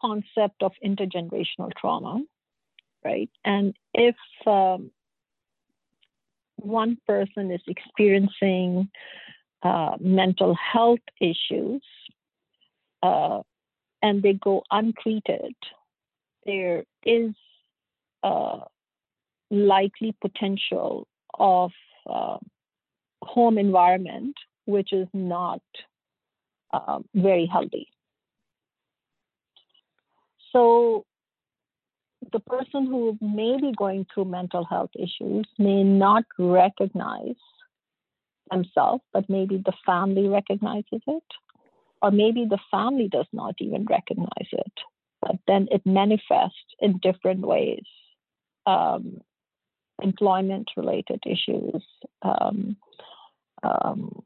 concept 0.00 0.62
of 0.62 0.72
intergenerational 0.84 1.72
trauma 1.78 2.22
right? 3.04 3.30
And 3.44 3.76
if 3.92 4.16
um, 4.46 4.90
one 6.56 6.96
person 7.06 7.50
is 7.50 7.60
experiencing 7.66 8.88
uh, 9.62 9.96
mental 10.00 10.54
health 10.54 11.00
issues 11.20 11.82
uh, 13.02 13.42
and 14.02 14.22
they 14.22 14.32
go 14.32 14.62
untreated 14.70 15.54
there 16.46 16.84
is 17.06 17.30
uh, 18.22 18.60
likely 19.54 20.14
potential 20.20 21.06
of 21.38 21.70
uh, 22.08 22.38
home 23.22 23.58
environment 23.58 24.36
which 24.66 24.92
is 24.92 25.08
not 25.12 25.60
uh, 26.72 26.98
very 27.14 27.46
healthy. 27.46 27.88
So 30.52 31.04
the 32.32 32.40
person 32.40 32.86
who 32.86 33.18
may 33.20 33.60
be 33.60 33.72
going 33.76 34.06
through 34.12 34.26
mental 34.26 34.64
health 34.64 34.90
issues 34.94 35.46
may 35.58 35.82
not 35.82 36.24
recognize 36.38 37.36
themselves, 38.50 39.02
but 39.12 39.28
maybe 39.28 39.56
the 39.58 39.72
family 39.84 40.28
recognizes 40.28 41.02
it, 41.06 41.22
or 42.02 42.10
maybe 42.10 42.46
the 42.48 42.58
family 42.70 43.08
does 43.08 43.26
not 43.32 43.54
even 43.58 43.86
recognize 43.88 44.48
it, 44.52 44.72
but 45.20 45.36
then 45.46 45.68
it 45.70 45.82
manifests 45.84 46.74
in 46.80 46.98
different 46.98 47.40
ways. 47.40 47.84
Um, 48.66 49.20
employment 50.04 50.70
related 50.76 51.20
issues, 51.26 51.82
um, 52.22 52.76
um, 53.62 54.22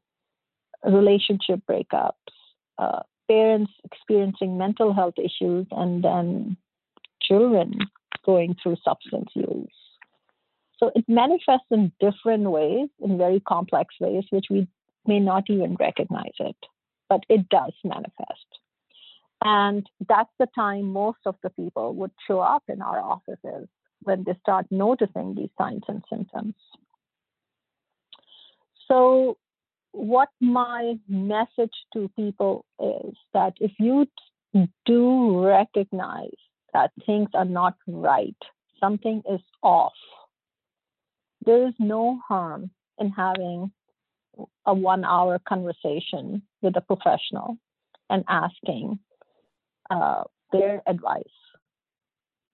relationship 0.83 1.61
breakups, 1.69 2.33
uh, 2.77 3.01
parents 3.27 3.71
experiencing 3.83 4.57
mental 4.57 4.93
health 4.93 5.15
issues, 5.17 5.65
and 5.71 6.03
then 6.03 6.57
children 7.21 7.73
going 8.25 8.55
through 8.61 8.77
substance 8.83 9.29
use. 9.33 9.79
So 10.77 10.91
it 10.95 11.05
manifests 11.07 11.71
in 11.71 11.91
different 11.99 12.43
ways, 12.43 12.89
in 12.99 13.17
very 13.17 13.39
complex 13.39 13.95
ways, 13.99 14.25
which 14.29 14.45
we 14.49 14.67
may 15.05 15.19
not 15.19 15.49
even 15.49 15.75
recognize 15.79 16.37
it, 16.39 16.55
but 17.09 17.21
it 17.29 17.49
does 17.49 17.73
manifest. 17.83 18.49
And 19.43 19.89
that's 20.07 20.35
the 20.37 20.47
time 20.53 20.85
most 20.91 21.19
of 21.25 21.35
the 21.43 21.49
people 21.49 21.95
would 21.95 22.11
show 22.27 22.39
up 22.39 22.63
in 22.67 22.81
our 22.81 22.99
offices 22.99 23.67
when 24.03 24.23
they 24.23 24.37
start 24.41 24.65
noticing 24.71 25.35
these 25.35 25.49
signs 25.57 25.83
and 25.87 26.03
symptoms. 26.09 26.55
So, 28.87 29.37
what 29.91 30.29
my 30.39 30.95
message 31.07 31.73
to 31.93 32.09
people 32.15 32.65
is 32.79 33.15
that 33.33 33.53
if 33.59 33.71
you 33.79 34.07
do 34.85 35.45
recognize 35.45 36.37
that 36.73 36.91
things 37.05 37.29
are 37.33 37.45
not 37.45 37.75
right, 37.87 38.37
something 38.79 39.23
is 39.29 39.41
off, 39.61 39.93
there 41.45 41.67
is 41.67 41.73
no 41.79 42.19
harm 42.27 42.69
in 42.99 43.09
having 43.11 43.71
a 44.65 44.73
one 44.73 45.03
hour 45.03 45.39
conversation 45.47 46.41
with 46.61 46.75
a 46.75 46.81
professional 46.81 47.57
and 48.09 48.23
asking 48.27 48.99
uh, 49.89 50.23
their 50.51 50.81
advice. 50.87 51.23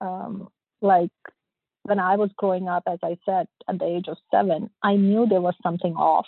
Um, 0.02 0.50
like 0.86 1.12
when 1.84 2.00
I 2.00 2.16
was 2.16 2.30
growing 2.38 2.68
up, 2.68 2.84
as 2.88 3.00
I 3.04 3.18
said, 3.26 3.48
at 3.68 3.80
the 3.80 3.86
age 3.86 4.06
of 4.08 4.18
seven, 4.32 4.70
I 4.82 4.96
knew 4.96 5.28
there 5.28 5.42
was 5.42 5.56
something 5.62 5.94
off. 5.96 6.28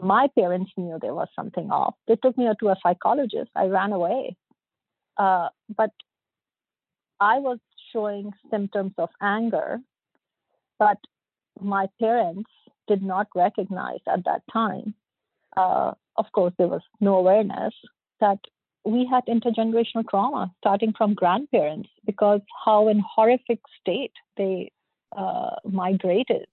My 0.00 0.28
parents 0.38 0.72
knew 0.76 0.98
there 1.00 1.14
was 1.14 1.28
something 1.36 1.70
off. 1.70 1.94
They 2.08 2.16
took 2.16 2.36
me 2.36 2.48
to 2.60 2.68
a 2.68 2.76
psychologist. 2.82 3.50
I 3.54 3.66
ran 3.66 3.92
away. 3.92 4.36
Uh, 5.16 5.48
but 5.74 5.90
I 7.20 7.38
was 7.38 7.58
showing 7.92 8.32
symptoms 8.50 8.92
of 8.98 9.08
anger, 9.22 9.78
but 10.78 10.98
my 11.60 11.86
parents 12.00 12.50
did 12.88 13.02
not 13.02 13.28
recognize 13.34 14.00
at 14.06 14.24
that 14.24 14.42
time. 14.52 14.94
Uh, 15.56 15.92
of 16.16 16.26
course, 16.32 16.52
there 16.58 16.68
was 16.68 16.82
no 17.00 17.16
awareness 17.16 17.74
that 18.20 18.38
we 18.86 19.04
had 19.04 19.26
intergenerational 19.26 20.08
trauma 20.08 20.52
starting 20.58 20.92
from 20.96 21.14
grandparents 21.14 21.88
because 22.06 22.40
how 22.64 22.88
in 22.88 23.02
horrific 23.14 23.58
state 23.80 24.12
they 24.36 24.70
uh, 25.16 25.56
migrated. 25.64 26.46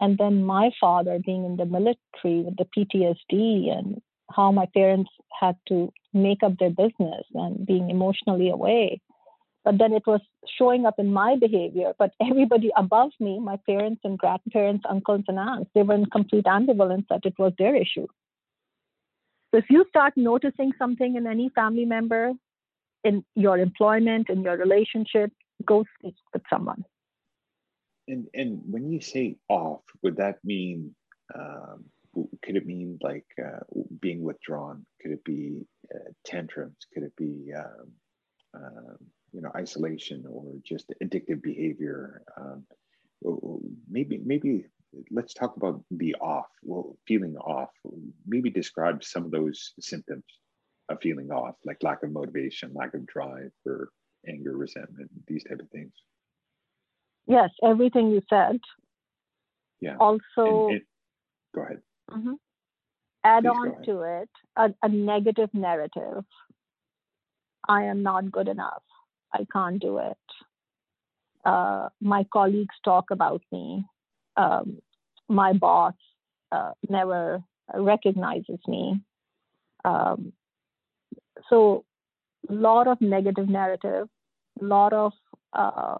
And 0.00 0.18
then 0.18 0.44
my 0.44 0.72
father 0.80 1.20
being 1.24 1.44
in 1.44 1.56
the 1.56 1.64
military 1.64 2.42
with 2.42 2.56
the 2.56 2.66
ptsd 2.76 3.70
and 3.70 4.02
how 4.34 4.50
my 4.50 4.66
parents 4.74 5.10
had 5.40 5.56
to 5.68 5.92
make 6.12 6.42
up 6.42 6.58
their 6.58 6.70
business 6.70 7.24
and 7.34 7.64
being 7.64 7.90
emotionally 7.90 8.50
away. 8.50 9.00
But 9.64 9.78
then 9.78 9.92
it 9.92 10.02
was 10.06 10.20
showing 10.58 10.86
up 10.86 10.98
in 10.98 11.12
my 11.12 11.36
behavior 11.36 11.92
but 11.96 12.12
everybody 12.20 12.72
above 12.76 13.12
me 13.20 13.38
my 13.38 13.56
parents 13.64 14.00
and 14.02 14.18
grandparents 14.18 14.84
uncles 14.88 15.22
and 15.28 15.38
aunts 15.38 15.70
they 15.72 15.84
were 15.84 15.94
in 15.94 16.06
complete 16.06 16.46
ambivalence 16.46 17.06
that 17.08 17.24
it 17.24 17.34
was 17.38 17.52
their 17.58 17.76
issue 17.76 18.08
so 19.52 19.58
if 19.58 19.66
you 19.68 19.84
start 19.88 20.14
noticing 20.16 20.72
something 20.78 21.16
in 21.16 21.26
any 21.26 21.50
family 21.54 21.84
member, 21.84 22.32
in 23.04 23.24
your 23.34 23.58
employment, 23.58 24.30
in 24.30 24.42
your 24.42 24.56
relationship, 24.56 25.30
go 25.66 25.84
speak 25.98 26.14
with 26.32 26.42
someone. 26.48 26.84
And 28.08 28.26
and 28.34 28.62
when 28.64 28.90
you 28.90 29.00
say 29.00 29.36
off, 29.48 29.82
would 30.02 30.16
that 30.16 30.36
mean? 30.44 30.94
Um, 31.34 31.84
could 32.42 32.56
it 32.56 32.66
mean 32.66 32.98
like 33.00 33.26
uh, 33.42 33.60
being 34.00 34.22
withdrawn? 34.22 34.84
Could 35.00 35.12
it 35.12 35.24
be 35.24 35.66
uh, 35.94 36.10
tantrums? 36.24 36.76
Could 36.92 37.04
it 37.04 37.16
be 37.16 37.52
um, 37.56 37.92
um, 38.54 38.96
you 39.32 39.42
know 39.42 39.50
isolation 39.54 40.24
or 40.28 40.54
just 40.64 40.92
addictive 41.02 41.42
behavior? 41.42 42.22
Um, 42.36 42.64
maybe 43.88 44.20
maybe 44.24 44.64
let's 45.10 45.34
talk 45.34 45.56
about 45.56 45.82
the 45.90 46.14
off, 46.16 46.46
well, 46.62 46.96
feeling 47.06 47.36
off. 47.36 47.70
Maybe 48.26 48.50
describe 48.50 49.02
some 49.04 49.24
of 49.24 49.30
those 49.30 49.72
symptoms 49.80 50.24
of 50.88 50.98
feeling 51.00 51.30
off, 51.30 51.56
like 51.64 51.82
lack 51.82 52.02
of 52.02 52.12
motivation, 52.12 52.72
lack 52.74 52.94
of 52.94 53.06
drive, 53.06 53.50
or 53.66 53.90
anger, 54.28 54.56
resentment, 54.56 55.10
these 55.26 55.44
type 55.44 55.60
of 55.60 55.70
things. 55.70 55.92
Yes, 57.26 57.50
everything 57.62 58.10
you 58.10 58.22
said. 58.28 58.58
Yeah. 59.80 59.96
Also, 59.98 60.20
and, 60.36 60.70
and, 60.72 60.80
go 61.54 61.62
ahead. 61.62 61.80
Mm-hmm. 62.10 62.32
Add 63.24 63.44
Please 63.44 63.50
on 63.50 63.82
to 63.84 64.00
it 64.02 64.28
a, 64.56 64.74
a 64.82 64.88
negative 64.88 65.50
narrative. 65.52 66.24
I 67.68 67.84
am 67.84 68.02
not 68.02 68.32
good 68.32 68.48
enough. 68.48 68.82
I 69.32 69.46
can't 69.52 69.80
do 69.80 69.98
it. 69.98 70.16
Uh, 71.44 71.88
my 72.00 72.24
colleagues 72.32 72.74
talk 72.84 73.10
about 73.10 73.42
me 73.50 73.84
um, 74.36 74.78
my 75.28 75.52
boss 75.52 75.94
uh, 76.50 76.72
never 76.88 77.42
recognizes 77.74 78.58
me. 78.66 79.00
Um, 79.84 80.32
so, 81.48 81.84
a 82.48 82.52
lot 82.52 82.88
of 82.88 83.00
negative 83.00 83.48
narrative, 83.48 84.08
a 84.60 84.64
lot 84.64 84.92
of 84.92 85.12
uh, 85.52 85.96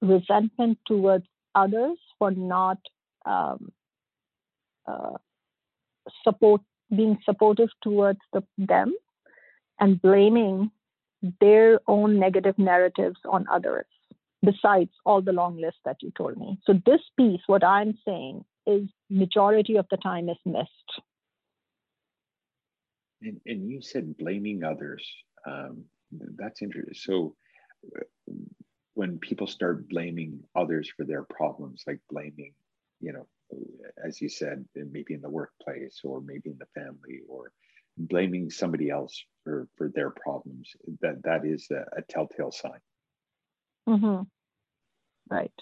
resentment 0.00 0.78
towards 0.86 1.24
others 1.54 1.98
for 2.18 2.30
not 2.30 2.78
um, 3.24 3.72
uh, 4.86 5.16
support 6.22 6.60
being 6.94 7.18
supportive 7.24 7.68
towards 7.82 8.20
the, 8.32 8.42
them 8.58 8.94
and 9.80 10.00
blaming 10.00 10.70
their 11.40 11.80
own 11.88 12.18
negative 12.18 12.56
narratives 12.58 13.18
on 13.24 13.46
others 13.50 13.86
besides 14.42 14.90
all 15.04 15.22
the 15.22 15.32
long 15.32 15.56
list 15.60 15.78
that 15.84 15.96
you 16.00 16.12
told 16.16 16.36
me. 16.36 16.58
So 16.64 16.74
this 16.84 17.00
piece, 17.16 17.40
what 17.46 17.64
I'm 17.64 17.98
saying 18.06 18.44
is 18.66 18.88
majority 19.10 19.76
of 19.76 19.86
the 19.90 19.96
time 19.96 20.28
is 20.28 20.38
missed. 20.44 21.00
And, 23.22 23.40
and 23.46 23.70
you 23.70 23.80
said 23.80 24.16
blaming 24.16 24.62
others. 24.62 25.06
Um, 25.46 25.84
that's 26.36 26.62
interesting. 26.62 26.94
So 26.94 27.34
uh, 27.96 28.32
when 28.94 29.18
people 29.18 29.46
start 29.46 29.88
blaming 29.88 30.40
others 30.54 30.90
for 30.96 31.04
their 31.04 31.24
problems, 31.24 31.84
like 31.86 32.00
blaming, 32.10 32.52
you 33.00 33.12
know, 33.12 33.26
as 34.04 34.20
you 34.20 34.28
said, 34.28 34.64
maybe 34.74 35.14
in 35.14 35.20
the 35.20 35.30
workplace 35.30 36.00
or 36.02 36.20
maybe 36.20 36.50
in 36.50 36.58
the 36.58 36.80
family 36.80 37.20
or 37.28 37.52
blaming 37.96 38.50
somebody 38.50 38.90
else 38.90 39.22
for, 39.44 39.68
for 39.76 39.90
their 39.94 40.10
problems, 40.10 40.70
that, 41.00 41.22
that 41.22 41.44
is 41.44 41.68
a, 41.70 41.84
a 41.98 42.02
telltale 42.08 42.50
sign. 42.50 42.80
Mm-hmm. 43.88 44.22
Right. 45.30 45.52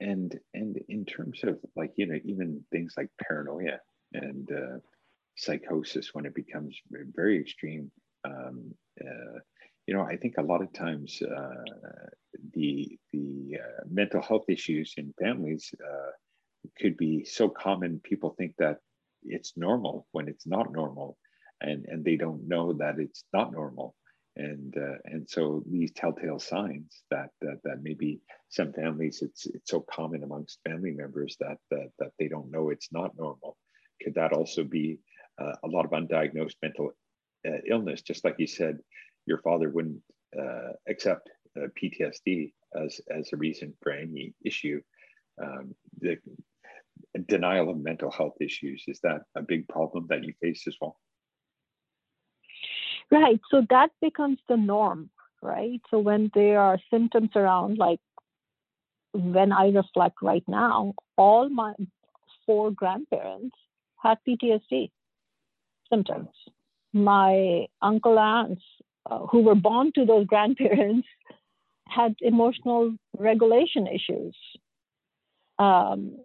And 0.00 0.38
and 0.54 0.78
in 0.88 1.04
terms 1.04 1.44
of 1.44 1.58
like 1.76 1.92
you 1.96 2.06
know 2.06 2.18
even 2.24 2.64
things 2.72 2.94
like 2.96 3.10
paranoia 3.22 3.78
and 4.14 4.50
uh, 4.50 4.78
psychosis 5.36 6.14
when 6.14 6.26
it 6.26 6.34
becomes 6.34 6.78
very 6.90 7.40
extreme, 7.40 7.90
um, 8.24 8.74
uh, 9.00 9.38
you 9.86 9.94
know 9.94 10.02
I 10.02 10.16
think 10.16 10.34
a 10.38 10.42
lot 10.42 10.62
of 10.62 10.72
times 10.72 11.20
uh, 11.22 11.64
the 12.54 12.98
the 13.12 13.58
uh, 13.62 13.82
mental 13.90 14.22
health 14.22 14.46
issues 14.48 14.94
in 14.96 15.12
families 15.20 15.74
uh, 15.84 16.10
could 16.78 16.96
be 16.96 17.24
so 17.24 17.48
common 17.48 18.00
people 18.02 18.34
think 18.38 18.54
that 18.58 18.78
it's 19.22 19.56
normal 19.56 20.06
when 20.12 20.28
it's 20.28 20.46
not 20.46 20.72
normal 20.72 21.18
and 21.60 21.84
and 21.86 22.04
they 22.04 22.16
don't 22.16 22.48
know 22.48 22.72
that 22.74 22.98
it's 22.98 23.24
not 23.32 23.52
normal 23.52 23.94
and 24.40 24.74
uh, 24.76 24.96
and 25.04 25.28
so 25.28 25.62
these 25.66 25.92
telltale 25.92 26.38
signs 26.38 27.02
that, 27.10 27.28
that 27.42 27.58
that 27.64 27.82
maybe 27.82 28.20
some 28.48 28.72
families 28.72 29.22
it's 29.22 29.46
it's 29.46 29.70
so 29.70 29.80
common 29.80 30.22
amongst 30.24 30.60
family 30.66 30.92
members 30.92 31.36
that 31.40 31.58
that, 31.70 31.90
that 31.98 32.12
they 32.18 32.28
don't 32.28 32.50
know 32.50 32.70
it's 32.70 32.90
not 32.90 33.16
normal. 33.18 33.56
Could 34.02 34.14
that 34.14 34.32
also 34.32 34.64
be 34.64 34.98
uh, 35.40 35.56
a 35.62 35.68
lot 35.68 35.84
of 35.84 35.90
undiagnosed 35.90 36.56
mental 36.62 36.92
uh, 37.46 37.60
illness? 37.68 38.00
Just 38.02 38.24
like 38.24 38.36
you 38.38 38.46
said 38.46 38.78
your 39.26 39.38
father 39.38 39.68
wouldn't 39.68 40.02
uh, 40.38 40.72
accept 40.88 41.28
uh, 41.56 41.66
PTSD 41.80 42.52
as 42.74 43.00
as 43.10 43.32
a 43.32 43.36
reason 43.36 43.74
for 43.82 43.92
any 43.92 44.34
issue. 44.44 44.80
Um, 45.42 45.74
the 46.00 46.16
denial 47.26 47.70
of 47.70 47.78
mental 47.78 48.10
health 48.10 48.36
issues 48.40 48.84
is 48.86 49.00
that 49.00 49.22
a 49.34 49.42
big 49.42 49.68
problem 49.68 50.06
that 50.08 50.24
you 50.24 50.32
face 50.40 50.64
as 50.66 50.76
well 50.80 50.96
Right. 53.10 53.40
So 53.50 53.66
that 53.70 53.90
becomes 54.00 54.38
the 54.48 54.56
norm, 54.56 55.10
right? 55.42 55.80
So 55.90 55.98
when 55.98 56.30
there 56.34 56.60
are 56.60 56.78
symptoms 56.90 57.30
around, 57.34 57.78
like 57.78 57.98
when 59.12 59.52
I 59.52 59.70
reflect 59.70 60.16
right 60.22 60.44
now, 60.46 60.94
all 61.16 61.48
my 61.48 61.74
four 62.46 62.70
grandparents 62.70 63.56
had 64.02 64.18
PTSD 64.26 64.90
symptoms. 65.90 66.28
My 66.92 67.66
uncle 67.82 68.18
aunts 68.18 68.62
uh, 69.10 69.26
who 69.26 69.42
were 69.42 69.54
born 69.54 69.92
to 69.96 70.04
those 70.04 70.26
grandparents 70.26 71.08
had 71.88 72.14
emotional 72.20 72.94
regulation 73.18 73.86
issues. 73.88 74.36
Um, 75.58 76.16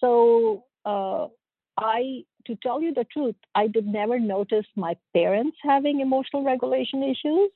so 0.00 0.64
uh, 0.84 1.28
I 1.82 2.24
to 2.46 2.56
tell 2.56 2.82
you 2.82 2.92
the 2.92 3.04
truth, 3.04 3.36
I 3.54 3.68
did 3.68 3.86
never 3.86 4.18
notice 4.18 4.66
my 4.76 4.96
parents 5.14 5.56
having 5.62 6.00
emotional 6.00 6.42
regulation 6.42 7.02
issues, 7.02 7.50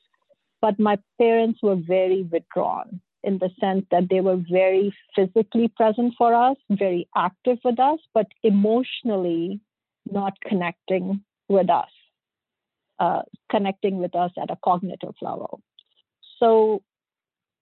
but 0.60 0.78
my 0.78 0.98
parents 1.18 1.60
were 1.62 1.76
very 1.76 2.22
withdrawn 2.22 3.00
in 3.24 3.38
the 3.38 3.50
sense 3.60 3.84
that 3.90 4.08
they 4.08 4.20
were 4.20 4.40
very 4.48 4.94
physically 5.14 5.68
present 5.68 6.14
for 6.16 6.32
us, 6.32 6.56
very 6.70 7.08
active 7.16 7.58
with 7.64 7.80
us, 7.80 7.98
but 8.14 8.28
emotionally 8.44 9.60
not 10.10 10.34
connecting 10.46 11.24
with 11.48 11.68
us, 11.68 11.90
uh, 13.00 13.22
connecting 13.50 13.98
with 13.98 14.14
us 14.14 14.30
at 14.40 14.50
a 14.50 14.58
cognitive 14.64 15.14
level. 15.20 15.60
So, 16.38 16.82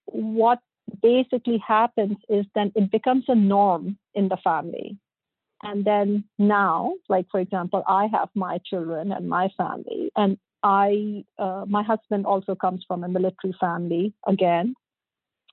what 0.05 0.59
basically 1.03 1.63
happens 1.67 2.19
is 2.29 2.45
then 2.55 2.73
it 2.75 2.91
becomes 2.91 3.25
a 3.29 3.35
norm 3.35 3.99
in 4.15 4.29
the 4.29 4.37
family 4.45 4.99
and 5.65 5.85
then 5.85 6.25
now, 6.39 6.93
like 7.09 7.27
for 7.31 7.41
example, 7.41 7.83
I 7.89 8.07
have 8.13 8.29
my 8.35 8.59
children 8.69 9.13
and 9.13 9.29
my 9.29 9.49
family, 9.57 10.11
and 10.15 10.37
I, 10.63 11.25
uh, 11.39 11.65
my 11.67 11.83
husband 11.83 12.27
also 12.27 12.55
comes 12.55 12.85
from 12.87 13.03
a 13.03 13.09
military 13.09 13.55
family. 13.59 14.13
Again, 14.27 14.75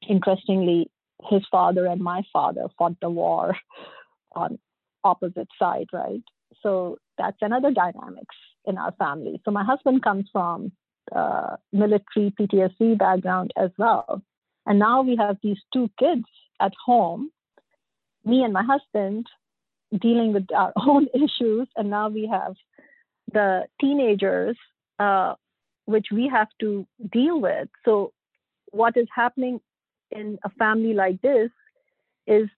interestingly, 0.07 0.91
his 1.29 1.43
father 1.49 1.85
and 1.85 2.01
my 2.01 2.23
father 2.33 2.67
fought 2.77 2.99
the 3.01 3.09
war 3.09 3.55
on 4.33 4.59
opposite 5.03 5.47
side, 5.57 5.87
right? 5.93 6.23
So 6.61 6.97
that's 7.17 7.37
another 7.41 7.71
dynamics 7.71 8.35
in 8.65 8.77
our 8.77 8.91
family. 8.99 9.41
So 9.45 9.51
my 9.51 9.63
husband 9.63 10.03
comes 10.03 10.27
from 10.31 10.73
uh, 11.15 11.55
military 11.71 12.33
PTSD 12.39 12.97
background 12.97 13.51
as 13.57 13.71
well, 13.77 14.21
and 14.65 14.77
now 14.77 15.03
we 15.03 15.15
have 15.15 15.37
these 15.41 15.59
two 15.73 15.89
kids 15.97 16.25
at 16.59 16.73
home. 16.85 17.31
Me 18.25 18.43
and 18.43 18.53
my 18.53 18.63
husband 18.63 19.25
dealing 19.99 20.33
with 20.33 20.47
our 20.55 20.73
own 20.87 21.07
issues, 21.13 21.67
and 21.75 21.89
now 21.89 22.09
we 22.09 22.27
have 22.31 22.55
the 23.31 23.65
teenagers, 23.79 24.57
uh, 24.99 25.35
which 25.85 26.07
we 26.11 26.27
have 26.27 26.47
to 26.59 26.85
deal 27.11 27.39
with. 27.39 27.69
So, 27.85 28.13
what 28.71 28.95
is 28.95 29.07
happening 29.13 29.59
in 30.11 30.39
a 30.43 30.49
family 30.51 30.93
like 30.93 31.21
this 31.21 31.49
is 32.27 32.49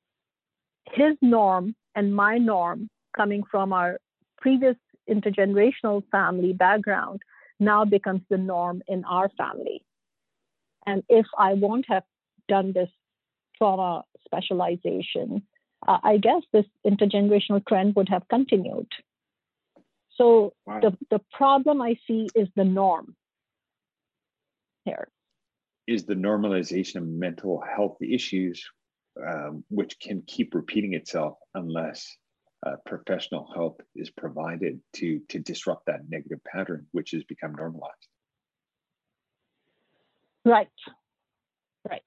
his 0.92 1.16
norm 1.22 1.76
and 1.96 2.16
my 2.16 2.38
norm 2.38 2.90
coming 3.16 3.44
from 3.50 3.74
our 3.74 4.00
previous 4.38 4.76
intergenerational 5.10 6.04
family 6.12 6.54
background 6.54 7.22
now 7.60 7.86
becomes 7.86 8.22
the 8.30 8.38
norm 8.38 8.82
in 8.88 9.04
our 9.06 9.30
family. 9.38 9.84
And 10.86 11.04
if 11.08 11.26
I 11.38 11.54
won't 11.54 11.86
have 11.88 12.04
done 12.48 12.74
this 12.74 12.90
trauma 13.58 14.04
specialization, 14.26 15.44
uh, 15.88 15.98
I 16.04 16.18
guess 16.18 16.42
this 16.52 16.66
intergenerational 16.86 17.66
trend 17.66 17.96
would 17.96 18.10
have 18.10 18.28
continued. 18.28 18.88
So 20.16 20.54
wow. 20.66 20.80
the, 20.80 20.98
the 21.10 21.22
problem 21.32 21.82
I 21.82 21.98
see 22.08 22.28
is 22.36 22.48
the 22.56 22.64
norm 22.64 23.16
here. 24.86 25.08
Is 25.88 26.06
the 26.06 26.16
normalization 26.16 26.98
of 26.98 27.04
mental 27.04 27.62
health 27.62 27.98
issues, 28.02 28.64
um, 29.22 29.64
which 29.70 30.00
can 30.00 30.24
keep 30.26 30.56
repeating 30.56 30.94
itself 30.94 31.38
unless 31.54 32.16
uh, 32.66 32.76
professional 32.86 33.52
help 33.54 33.82
is 33.96 34.10
provided 34.10 34.80
to, 34.94 35.20
to 35.30 35.40
disrupt 35.40 35.88
that 35.88 36.02
negative 36.08 36.40
pattern, 36.46 36.88
which 36.92 37.12
has 37.12 37.24
become 37.26 37.54
normalized. 37.54 38.08
Right, 40.46 40.68
right. 41.90 42.02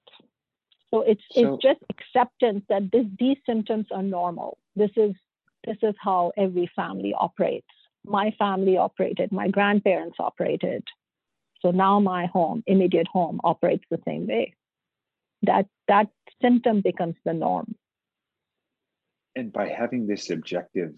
So 0.93 1.01
it's 1.01 1.21
so, 1.31 1.55
it's 1.55 1.63
just 1.63 1.79
acceptance 1.89 2.63
that 2.69 2.91
this, 2.91 3.05
these 3.19 3.37
symptoms 3.45 3.87
are 3.91 4.03
normal. 4.03 4.57
This 4.75 4.91
is 4.95 5.13
this 5.65 5.77
is 5.81 5.95
how 5.99 6.31
every 6.37 6.69
family 6.75 7.13
operates. 7.17 7.67
My 8.05 8.31
family 8.39 8.77
operated, 8.77 9.31
my 9.31 9.49
grandparents 9.49 10.15
operated. 10.19 10.83
So 11.59 11.71
now 11.71 11.99
my 11.99 12.27
home, 12.27 12.63
immediate 12.67 13.07
home, 13.07 13.41
operates 13.43 13.83
the 13.89 13.99
same 14.07 14.27
way. 14.27 14.53
That 15.41 15.67
that 15.87 16.07
symptom 16.41 16.81
becomes 16.81 17.15
the 17.25 17.33
norm. 17.33 17.75
And 19.35 19.51
by 19.51 19.67
having 19.67 20.07
this 20.07 20.29
objective 20.29 20.93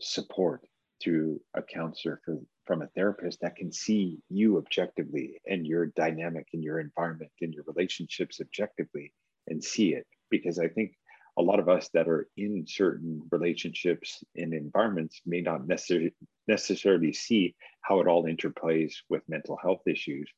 support 0.00 0.66
through 1.02 1.40
a 1.54 1.62
counselor 1.62 2.20
for, 2.24 2.38
from 2.64 2.82
a 2.82 2.86
therapist 2.88 3.40
that 3.42 3.56
can 3.56 3.70
see 3.70 4.18
you 4.30 4.56
objectively 4.56 5.40
and 5.46 5.66
your 5.66 5.86
dynamic 5.86 6.46
in 6.52 6.62
your 6.62 6.80
environment 6.80 7.30
and 7.40 7.52
your 7.52 7.64
relationships 7.66 8.40
objectively, 8.40 9.12
and 9.48 9.62
see 9.62 9.94
it. 9.94 10.06
Because 10.30 10.58
I 10.58 10.68
think 10.68 10.92
a 11.36 11.42
lot 11.42 11.58
of 11.58 11.68
us 11.68 11.88
that 11.94 12.08
are 12.08 12.28
in 12.36 12.64
certain 12.66 13.22
relationships 13.30 14.22
and 14.36 14.54
environments 14.54 15.20
may 15.26 15.40
not 15.40 15.66
necessarily 15.66 16.14
necessarily 16.46 17.12
see 17.12 17.54
how 17.80 18.00
it 18.00 18.06
all 18.06 18.24
interplays 18.24 18.94
with 19.08 19.28
mental 19.28 19.56
health 19.56 19.82
issues. 19.86 20.30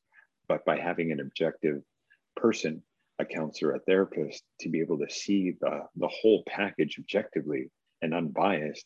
But 0.47 0.65
by 0.65 0.79
having 0.79 1.11
an 1.11 1.19
objective 1.19 1.81
person 2.35 2.81
a 3.19 3.25
counselor 3.25 3.73
a 3.73 3.79
therapist 3.79 4.43
to 4.61 4.69
be 4.69 4.79
able 4.79 4.99
to 4.99 5.09
see 5.09 5.55
the, 5.59 5.81
the 5.95 6.07
whole 6.07 6.43
package 6.47 6.97
objectively 6.99 7.69
and 8.01 8.13
unbiased 8.13 8.85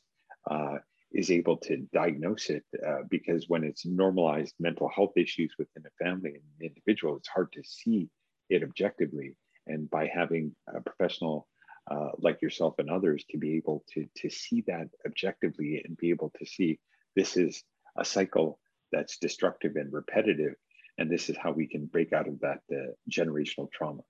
uh, 0.49 0.77
is 1.11 1.29
able 1.29 1.57
to 1.57 1.77
diagnose 1.93 2.49
it 2.49 2.63
uh, 2.87 2.99
because 3.09 3.49
when 3.49 3.63
it's 3.63 3.85
normalized 3.85 4.53
mental 4.59 4.89
health 4.89 5.11
issues 5.17 5.53
within 5.59 5.83
a 5.85 6.03
family 6.03 6.29
and 6.29 6.43
an 6.59 6.67
individual 6.67 7.17
it's 7.17 7.27
hard 7.27 7.51
to 7.51 7.61
see 7.63 8.07
it 8.49 8.63
objectively 8.63 9.35
and 9.67 9.89
by 9.89 10.07
having 10.07 10.55
a 10.73 10.81
professional 10.81 11.47
uh, 11.89 12.09
like 12.19 12.41
yourself 12.41 12.75
and 12.77 12.89
others 12.89 13.25
to 13.29 13.37
be 13.37 13.57
able 13.57 13.83
to 13.91 14.05
to 14.15 14.29
see 14.29 14.63
that 14.67 14.87
objectively 15.05 15.81
and 15.83 15.97
be 15.97 16.09
able 16.09 16.31
to 16.37 16.45
see 16.45 16.79
this 17.15 17.37
is 17.37 17.63
a 17.97 18.05
cycle 18.05 18.59
that's 18.91 19.17
destructive 19.17 19.75
and 19.75 19.91
repetitive 19.91 20.53
and 20.97 21.09
this 21.09 21.29
is 21.29 21.37
how 21.37 21.51
we 21.51 21.67
can 21.67 21.85
break 21.85 22.13
out 22.13 22.27
of 22.27 22.39
that 22.41 22.61
uh, 22.71 22.91
generational 23.09 23.71
trauma. 23.71 24.01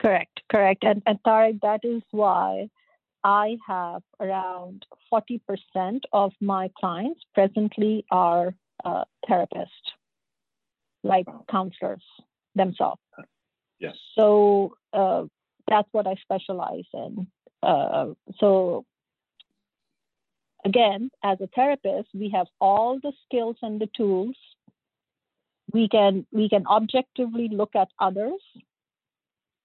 Correct 0.00 0.40
correct. 0.50 0.84
And, 0.84 1.02
and 1.06 1.18
Tarek, 1.26 1.60
that 1.62 1.80
is 1.82 2.02
why 2.10 2.68
i 3.24 3.56
have 3.66 4.02
around 4.20 4.86
40% 5.12 5.40
of 6.12 6.32
my 6.40 6.70
clients 6.78 7.20
presently 7.34 8.04
are 8.12 8.54
uh, 8.84 9.04
therapists 9.28 9.88
like 11.02 11.26
counselors 11.50 12.04
themselves 12.58 13.00
Yes. 13.78 13.94
So 14.14 14.74
uh, 14.92 15.24
that's 15.68 15.88
what 15.92 16.06
I 16.06 16.14
specialize 16.22 16.88
in. 16.92 17.26
uh, 17.62 18.06
so 18.38 18.84
again, 20.64 21.10
as 21.22 21.40
a 21.40 21.48
therapist, 21.54 22.08
we 22.14 22.30
have 22.30 22.46
all 22.60 22.98
the 23.02 23.12
skills 23.24 23.56
and 23.62 23.80
the 23.80 23.88
tools. 23.96 24.36
We 25.72 25.88
can 25.88 26.26
we 26.32 26.48
can 26.48 26.66
objectively 26.66 27.48
look 27.48 27.76
at 27.76 27.88
others, 28.00 28.40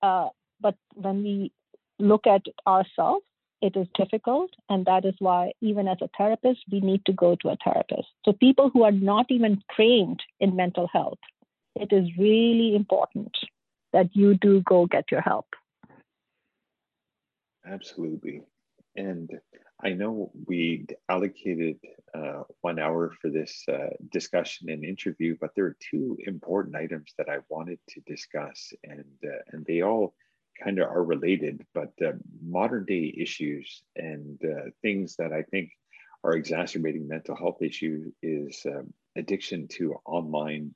uh, 0.02 0.30
but 0.60 0.76
when 0.96 1.24
we 1.24 1.52
look 1.98 2.28
at 2.28 2.42
ourselves, 2.68 3.26
it 3.62 3.78
is 3.78 3.88
difficult, 3.96 4.52
and 4.70 4.86
that 4.86 5.06
is 5.06 5.14
why 5.20 5.54
even 5.62 5.88
as 5.88 5.98
a 6.02 6.10
therapist, 6.18 6.60
we 6.70 6.82
need 6.82 7.06
to 7.06 7.14
go 7.14 7.38
to 7.38 7.50
a 7.50 7.58
therapist. 7.64 8.10
So 8.26 8.34
people 8.34 8.70
who 8.70 8.84
are 8.84 8.92
not 8.92 9.28
even 9.30 9.64
trained 9.74 10.22
in 10.42 10.58
mental 10.58 10.90
health, 10.92 11.20
it 11.76 11.92
is 11.92 12.10
really 12.18 12.76
important 12.76 13.36
that 13.92 14.16
you 14.16 14.36
do 14.36 14.62
go 14.62 14.86
get 14.86 15.12
your 15.12 15.22
help. 15.22 15.48
Absolutely. 17.66 18.42
And 18.96 19.30
I 19.84 19.90
know 19.90 20.32
we 20.48 20.86
allocated 21.10 21.78
uh, 22.14 22.44
one 22.62 22.80
hour 22.80 23.12
for 23.22 23.30
this 23.30 23.64
uh, 23.68 23.90
discussion 24.12 24.70
and 24.70 24.84
interview, 24.84 25.36
but 25.40 25.52
there 25.56 25.66
are 25.66 25.78
two 25.92 26.18
important 26.26 26.76
items 26.76 27.14
that 27.18 27.28
I 27.30 27.40
wanted 27.50 27.80
to 27.90 28.02
discuss, 28.02 28.72
and 28.84 29.06
uh, 29.26 29.40
and 29.52 29.66
they 29.66 29.82
all 29.82 30.14
kind 30.64 30.80
of 30.80 30.88
are 30.88 31.04
related, 31.04 31.66
but 31.74 31.92
uh, 32.06 32.12
modern 32.46 32.86
day 32.86 33.14
issues 33.18 33.82
and 33.96 34.40
uh, 34.46 34.70
things 34.82 35.16
that 35.18 35.34
I 35.34 35.42
think 35.42 35.72
are 36.24 36.34
exacerbating 36.34 37.08
mental 37.08 37.36
health 37.36 37.62
issues 37.62 38.14
is 38.22 38.66
um, 38.68 38.94
addiction 39.18 39.68
to 39.70 39.96
online 40.06 40.74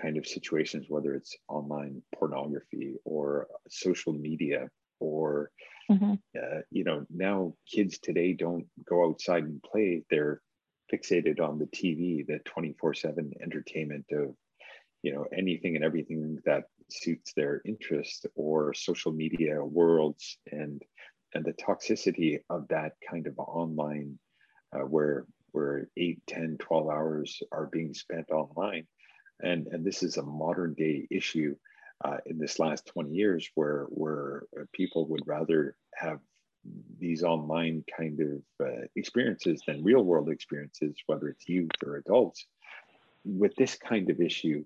kind 0.00 0.16
of 0.16 0.26
situations, 0.26 0.86
whether 0.88 1.14
it's 1.14 1.36
online 1.48 2.02
pornography 2.14 2.96
or 3.04 3.46
social 3.68 4.12
media 4.12 4.68
or 5.00 5.50
Mm-hmm. 5.90 6.14
Uh, 6.36 6.60
you 6.70 6.84
know, 6.84 7.04
now 7.10 7.54
kids 7.70 7.98
today 7.98 8.32
don't 8.32 8.66
go 8.88 9.06
outside 9.06 9.44
and 9.44 9.62
play. 9.62 10.02
They're 10.10 10.40
fixated 10.92 11.40
on 11.40 11.58
the 11.58 11.66
TV, 11.66 12.26
the 12.26 12.38
24 12.44 12.94
7 12.94 13.32
entertainment 13.42 14.06
of, 14.12 14.34
you 15.02 15.14
know, 15.14 15.26
anything 15.36 15.76
and 15.76 15.84
everything 15.84 16.38
that 16.46 16.64
suits 16.90 17.32
their 17.34 17.60
interest 17.64 18.26
or 18.34 18.74
social 18.74 19.12
media 19.12 19.64
worlds 19.64 20.38
and 20.50 20.82
and 21.34 21.44
the 21.44 21.52
toxicity 21.54 22.38
of 22.48 22.68
that 22.68 22.92
kind 23.08 23.26
of 23.26 23.34
online 23.38 24.18
uh, 24.74 24.80
where 24.80 25.26
where 25.52 25.88
8 25.96 26.20
10 26.26 26.56
12 26.60 26.88
hours 26.88 27.42
are 27.52 27.66
being 27.66 27.94
spent 27.94 28.30
online 28.30 28.86
and 29.42 29.66
and 29.68 29.84
this 29.84 30.02
is 30.02 30.16
a 30.16 30.22
modern 30.22 30.74
day 30.74 31.06
issue 31.10 31.54
uh, 32.04 32.18
in 32.26 32.38
this 32.38 32.58
last 32.58 32.86
20 32.86 33.10
years 33.10 33.48
where 33.54 33.86
where 33.90 34.44
uh, 34.58 34.64
people 34.72 35.06
would 35.08 35.26
rather 35.26 35.76
have 35.94 36.20
these 36.98 37.22
online 37.22 37.84
kind 37.96 38.20
of 38.20 38.66
uh, 38.66 38.86
experiences 38.96 39.62
than 39.66 39.84
real 39.84 40.02
world 40.02 40.28
experiences 40.30 40.96
whether 41.06 41.28
it's 41.28 41.48
youth 41.48 41.70
or 41.84 41.96
adults 41.96 42.46
with 43.24 43.54
this 43.56 43.76
kind 43.76 44.10
of 44.10 44.20
issue 44.20 44.64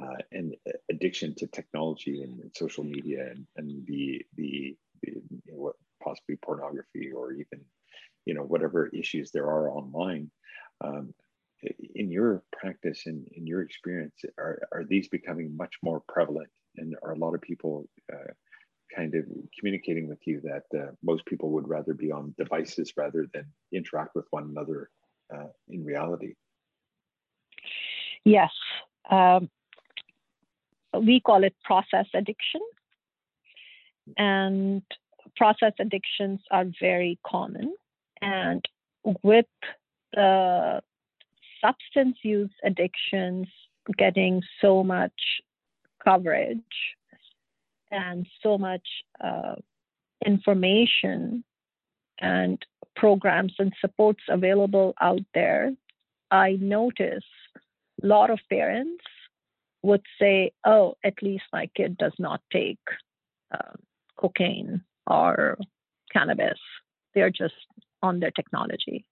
uh, 0.00 0.16
and 0.32 0.56
addiction 0.90 1.34
to 1.34 1.46
technology 1.46 2.22
and, 2.22 2.40
and 2.40 2.50
social 2.56 2.84
media 2.84 3.28
and, 3.30 3.46
and 3.56 3.86
the 3.86 4.24
the, 4.36 4.76
the 5.02 5.12
you 5.46 5.52
know, 5.52 5.72
possibly 6.02 6.36
pornography 6.36 7.12
or 7.12 7.32
even 7.32 7.60
you 8.24 8.34
know 8.34 8.42
whatever 8.42 8.88
issues 8.88 9.30
there 9.30 9.46
are 9.46 9.70
online 9.70 10.30
um, 10.80 11.12
in 11.94 12.10
your 12.10 12.42
practice 12.52 13.02
and 13.06 13.26
in 13.36 13.46
your 13.46 13.62
experience 13.62 14.14
are, 14.38 14.62
are 14.72 14.84
these 14.84 15.08
becoming 15.08 15.56
much 15.56 15.74
more 15.82 16.02
prevalent 16.08 16.48
and 16.76 16.94
are 17.02 17.12
a 17.12 17.18
lot 17.18 17.34
of 17.34 17.40
people 17.40 17.88
uh, 18.12 18.32
kind 18.94 19.14
of 19.14 19.24
communicating 19.58 20.08
with 20.08 20.18
you 20.26 20.40
that 20.42 20.78
uh, 20.78 20.90
most 21.02 21.24
people 21.26 21.50
would 21.50 21.68
rather 21.68 21.94
be 21.94 22.10
on 22.10 22.34
devices 22.38 22.92
rather 22.96 23.26
than 23.32 23.44
interact 23.72 24.14
with 24.14 24.26
one 24.30 24.44
another 24.50 24.90
uh, 25.34 25.46
in 25.68 25.84
reality? 25.84 26.34
Yes. 28.24 28.50
Um, 29.10 29.50
we 31.00 31.20
call 31.20 31.44
it 31.44 31.54
process 31.64 32.06
addiction. 32.14 32.60
And 34.16 34.82
process 35.36 35.72
addictions 35.78 36.40
are 36.50 36.66
very 36.80 37.18
common. 37.26 37.74
And 38.20 38.64
with 39.22 39.46
the 40.12 40.82
substance 41.64 42.16
use 42.22 42.50
addictions 42.64 43.46
getting 43.96 44.42
so 44.60 44.82
much 44.82 45.12
coverage 46.02 46.58
and 47.90 48.26
so 48.42 48.58
much 48.58 48.86
uh, 49.22 49.54
information 50.24 51.44
and 52.20 52.64
programs 52.96 53.54
and 53.58 53.72
supports 53.80 54.22
available 54.28 54.94
out 55.00 55.20
there, 55.34 55.72
I 56.30 56.56
notice 56.60 57.24
a 58.02 58.06
lot 58.06 58.30
of 58.30 58.38
parents 58.48 59.04
would 59.82 60.02
say, 60.18 60.52
oh, 60.64 60.94
at 61.04 61.22
least 61.22 61.44
my 61.52 61.68
kid 61.76 61.98
does 61.98 62.12
not 62.18 62.40
take 62.52 62.78
uh, 63.52 63.76
cocaine 64.16 64.82
or 65.06 65.58
cannabis. 66.12 66.58
They're 67.14 67.30
just 67.30 67.54
on 68.02 68.20
their 68.20 68.30
technology. 68.30 69.04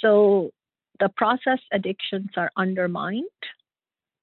So 0.00 0.50
the 1.00 1.08
process 1.08 1.58
addictions 1.72 2.30
are 2.36 2.50
undermined 2.56 3.24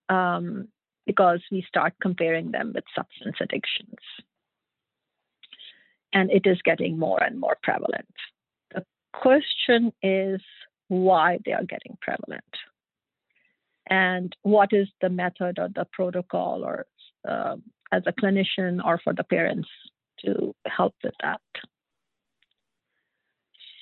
um, 0.09 0.67
because 1.05 1.41
we 1.51 1.65
start 1.67 1.93
comparing 2.01 2.51
them 2.51 2.71
with 2.73 2.83
substance 2.95 3.35
addictions. 3.41 3.97
And 6.13 6.31
it 6.31 6.45
is 6.45 6.61
getting 6.63 6.97
more 6.97 7.21
and 7.21 7.39
more 7.39 7.57
prevalent. 7.61 8.13
The 8.73 8.85
question 9.13 9.91
is 10.01 10.39
why 10.87 11.39
they 11.45 11.51
are 11.51 11.65
getting 11.65 11.97
prevalent 12.01 12.43
and 13.89 14.35
what 14.43 14.69
is 14.71 14.87
the 15.01 15.09
method 15.09 15.59
or 15.59 15.69
the 15.73 15.85
protocol 15.91 16.63
or 16.63 16.85
uh, 17.27 17.57
as 17.91 18.03
a 18.05 18.13
clinician 18.13 18.83
or 18.83 18.99
for 19.03 19.13
the 19.13 19.23
parents 19.23 19.67
to 20.25 20.53
help 20.65 20.95
with 21.03 21.13
that. 21.21 21.41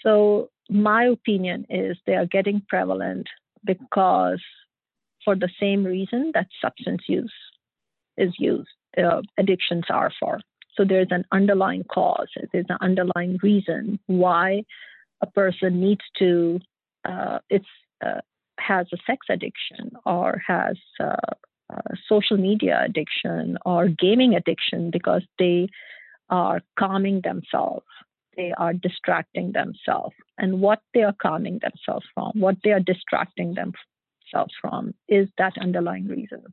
So 0.03 0.49
my 0.69 1.05
opinion 1.05 1.65
is 1.69 1.97
they 2.05 2.15
are 2.15 2.25
getting 2.25 2.61
prevalent 2.67 3.27
because 3.63 4.41
for 5.23 5.35
the 5.35 5.49
same 5.59 5.83
reason 5.83 6.31
that 6.33 6.47
substance 6.61 7.03
use 7.07 7.33
is 8.17 8.33
used, 8.37 8.69
uh, 8.97 9.21
addictions 9.37 9.85
are 9.89 10.11
for. 10.19 10.39
So 10.75 10.83
there's 10.83 11.07
an 11.11 11.25
underlying 11.31 11.83
cause, 11.83 12.27
there's 12.51 12.65
an 12.69 12.77
underlying 12.81 13.37
reason 13.41 13.99
why 14.07 14.63
a 15.21 15.27
person 15.27 15.79
needs 15.79 16.01
to, 16.19 16.59
uh, 17.05 17.39
it's, 17.49 17.65
uh, 18.05 18.21
has 18.59 18.87
a 18.93 18.97
sex 19.07 19.27
addiction 19.29 19.91
or 20.05 20.41
has 20.45 20.77
uh, 20.99 21.15
social 22.07 22.37
media 22.37 22.81
addiction 22.85 23.57
or 23.65 23.87
gaming 23.87 24.35
addiction 24.35 24.91
because 24.91 25.23
they 25.39 25.67
are 26.29 26.61
calming 26.77 27.21
themselves 27.21 27.85
they 28.35 28.53
are 28.57 28.73
distracting 28.73 29.51
themselves 29.51 30.15
and 30.37 30.59
what 30.59 30.79
they 30.93 31.03
are 31.03 31.15
calming 31.21 31.59
themselves 31.61 32.05
from 32.13 32.31
what 32.35 32.55
they 32.63 32.71
are 32.71 32.79
distracting 32.79 33.53
themselves 33.53 34.53
from 34.61 34.93
is 35.07 35.27
that 35.37 35.53
underlying 35.59 36.07
reason. 36.07 36.43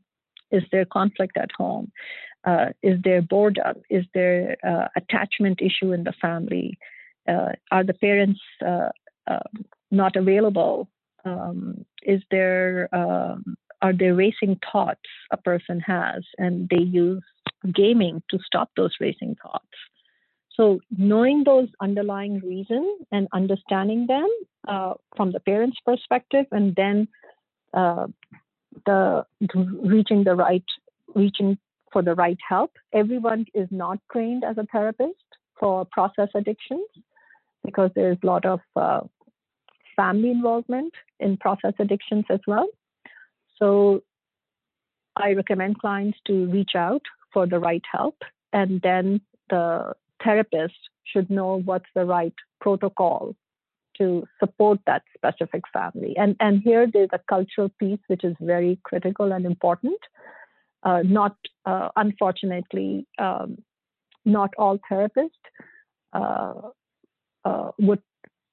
Is 0.50 0.62
there 0.70 0.84
conflict 0.84 1.36
at 1.36 1.50
home? 1.56 1.90
Uh, 2.44 2.70
is 2.82 2.98
there 3.02 3.22
boredom? 3.22 3.76
Is 3.88 4.04
there 4.14 4.56
uh, 4.66 4.88
attachment 4.96 5.60
issue 5.62 5.92
in 5.92 6.04
the 6.04 6.12
family? 6.20 6.78
Uh, 7.28 7.52
are 7.70 7.84
the 7.84 7.94
parents 7.94 8.40
uh, 8.64 8.90
um, 9.26 9.64
not 9.90 10.16
available? 10.16 10.88
Um, 11.24 11.84
is 12.02 12.20
there 12.30 12.88
um, 12.92 13.56
are 13.80 13.92
there 13.92 14.14
racing 14.14 14.58
thoughts 14.70 15.08
a 15.30 15.36
person 15.36 15.80
has, 15.80 16.24
and 16.38 16.68
they 16.68 16.82
use 16.82 17.22
gaming 17.72 18.22
to 18.30 18.38
stop 18.44 18.70
those 18.76 18.94
racing 19.00 19.36
thoughts? 19.42 19.66
So 20.56 20.80
knowing 20.96 21.44
those 21.44 21.68
underlying 21.80 22.40
reasons 22.40 23.06
and 23.10 23.26
understanding 23.32 24.06
them 24.06 24.28
uh, 24.68 24.94
from 25.16 25.32
the 25.32 25.40
parent's 25.40 25.78
perspective, 25.84 26.46
and 26.50 26.74
then 26.76 27.08
uh, 27.72 28.06
the 28.86 29.24
reaching 29.54 30.24
the 30.24 30.34
right 30.34 30.64
reaching 31.14 31.58
for 31.92 32.02
the 32.02 32.14
right 32.14 32.38
help. 32.46 32.72
Everyone 32.92 33.46
is 33.54 33.68
not 33.70 33.98
trained 34.10 34.44
as 34.44 34.56
a 34.58 34.66
therapist 34.72 35.24
for 35.58 35.84
process 35.84 36.28
addictions 36.34 36.86
because 37.64 37.90
there's 37.94 38.18
a 38.22 38.26
lot 38.26 38.44
of 38.44 38.60
uh, 38.76 39.00
family 39.94 40.30
involvement 40.30 40.92
in 41.20 41.36
process 41.36 41.74
addictions 41.78 42.24
as 42.30 42.40
well. 42.46 42.66
So 43.58 44.02
I 45.16 45.32
recommend 45.32 45.78
clients 45.78 46.18
to 46.26 46.46
reach 46.46 46.72
out 46.74 47.02
for 47.32 47.46
the 47.46 47.58
right 47.58 47.82
help, 47.90 48.16
and 48.52 48.80
then 48.82 49.20
the 49.50 49.94
therapist 50.24 50.78
should 51.04 51.30
know 51.30 51.60
what's 51.64 51.88
the 51.94 52.04
right 52.04 52.34
protocol 52.60 53.34
to 53.98 54.26
support 54.40 54.78
that 54.86 55.02
specific 55.14 55.62
family. 55.72 56.14
And, 56.16 56.36
and 56.40 56.62
here 56.62 56.86
there's 56.92 57.10
a 57.12 57.20
cultural 57.28 57.70
piece 57.78 58.00
which 58.06 58.24
is 58.24 58.34
very 58.40 58.80
critical 58.84 59.32
and 59.32 59.44
important. 59.44 59.98
Uh, 60.82 61.02
not, 61.04 61.36
uh, 61.66 61.90
unfortunately, 61.96 63.06
um, 63.18 63.58
not 64.24 64.50
all 64.58 64.78
therapists 64.90 65.30
uh, 66.12 66.54
uh, 67.44 67.70
would 67.78 68.02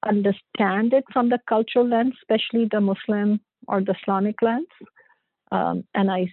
understand 0.06 0.94
it 0.94 1.04
from 1.12 1.30
the 1.30 1.40
cultural 1.48 1.88
lens, 1.88 2.14
especially 2.22 2.68
the 2.72 2.82
Muslim 2.82 3.40
or 3.68 3.82
the 3.82 3.96
Islamic 4.02 4.42
lens. 4.42 4.68
Um, 5.52 5.84
and 5.94 6.12
I 6.12 6.32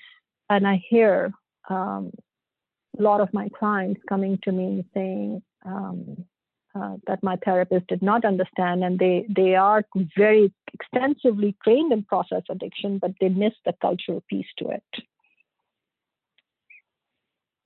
and 0.50 0.66
I 0.66 0.82
hear 0.88 1.32
um, 1.68 2.12
a 2.98 3.02
lot 3.02 3.20
of 3.20 3.32
my 3.32 3.48
clients 3.58 4.00
coming 4.08 4.38
to 4.42 4.52
me 4.52 4.84
saying 4.94 5.42
um, 5.64 6.24
uh, 6.74 6.96
that 7.06 7.22
my 7.22 7.36
therapist 7.44 7.86
did 7.86 8.02
not 8.02 8.24
understand, 8.24 8.84
and 8.84 8.98
they 8.98 9.26
they 9.34 9.54
are 9.54 9.84
very 10.16 10.52
extensively 10.72 11.56
trained 11.64 11.92
in 11.92 12.02
process 12.02 12.42
addiction, 12.50 12.98
but 12.98 13.12
they 13.20 13.28
miss 13.28 13.54
the 13.64 13.74
cultural 13.80 14.22
piece 14.28 14.46
to 14.58 14.68
it. 14.68 15.04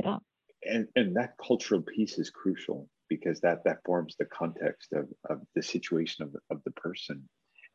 Yeah, 0.02 0.18
and 0.62 0.88
and 0.94 1.16
that 1.16 1.34
cultural 1.44 1.82
piece 1.82 2.18
is 2.18 2.30
crucial 2.30 2.88
because 3.08 3.40
that 3.40 3.64
that 3.64 3.78
forms 3.84 4.14
the 4.18 4.24
context 4.26 4.92
of, 4.92 5.08
of 5.28 5.40
the 5.54 5.62
situation 5.62 6.24
of, 6.24 6.36
of 6.50 6.62
the 6.64 6.70
person 6.70 7.28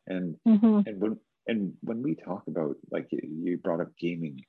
and 0.06 0.36
mm-hmm. 0.46 0.80
and 0.86 1.00
when 1.00 1.16
and 1.46 1.72
when 1.82 2.02
we 2.02 2.14
talk 2.14 2.42
about 2.48 2.76
like 2.90 3.08
you 3.10 3.58
brought 3.58 3.80
up 3.80 3.96
gaming 3.98 4.40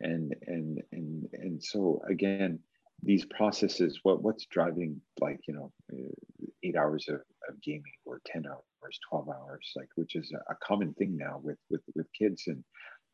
and 0.00 0.34
and 0.46 0.82
and 0.92 1.26
and 1.32 1.62
so 1.62 2.02
again 2.08 2.58
these 3.02 3.24
processes 3.26 4.00
what 4.02 4.22
what's 4.22 4.46
driving 4.46 5.00
like 5.20 5.40
you 5.46 5.54
know 5.54 5.72
uh, 5.92 6.46
eight 6.62 6.76
hours 6.76 7.06
of, 7.08 7.16
of 7.48 7.60
gaming 7.62 7.82
or 8.04 8.20
10 8.26 8.44
hours 8.46 8.98
12 9.08 9.28
hours 9.28 9.72
like 9.76 9.88
which 9.96 10.14
is 10.14 10.32
a 10.50 10.54
common 10.66 10.92
thing 10.94 11.16
now 11.16 11.40
with 11.42 11.58
with 11.70 11.82
with 11.94 12.06
kids 12.18 12.44
and 12.46 12.62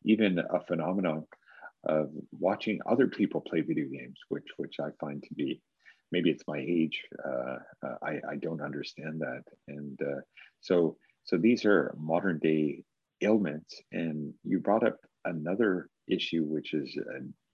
even 0.03 0.39
a 0.39 0.59
phenomenon 0.67 1.25
of 1.85 2.09
watching 2.39 2.79
other 2.85 3.07
people 3.07 3.41
play 3.41 3.61
video 3.61 3.87
games 3.87 4.19
which 4.29 4.47
which 4.57 4.75
i 4.79 4.89
find 4.99 5.23
to 5.23 5.33
be 5.35 5.61
maybe 6.11 6.29
it's 6.29 6.43
my 6.47 6.59
age. 6.59 7.01
Uh, 7.25 7.57
uh, 7.85 7.95
I, 8.03 8.19
I 8.31 8.35
don't 8.39 8.61
understand 8.61 9.21
that. 9.21 9.43
And 9.67 9.99
uh, 10.01 10.21
so, 10.59 10.97
so 11.23 11.37
these 11.37 11.65
are 11.65 11.95
modern 11.97 12.39
day 12.39 12.83
ailments. 13.21 13.81
And 13.91 14.33
you 14.43 14.59
brought 14.59 14.85
up 14.85 14.97
another 15.25 15.89
issue, 16.11 16.43
which 16.43 16.73
is 16.73 16.97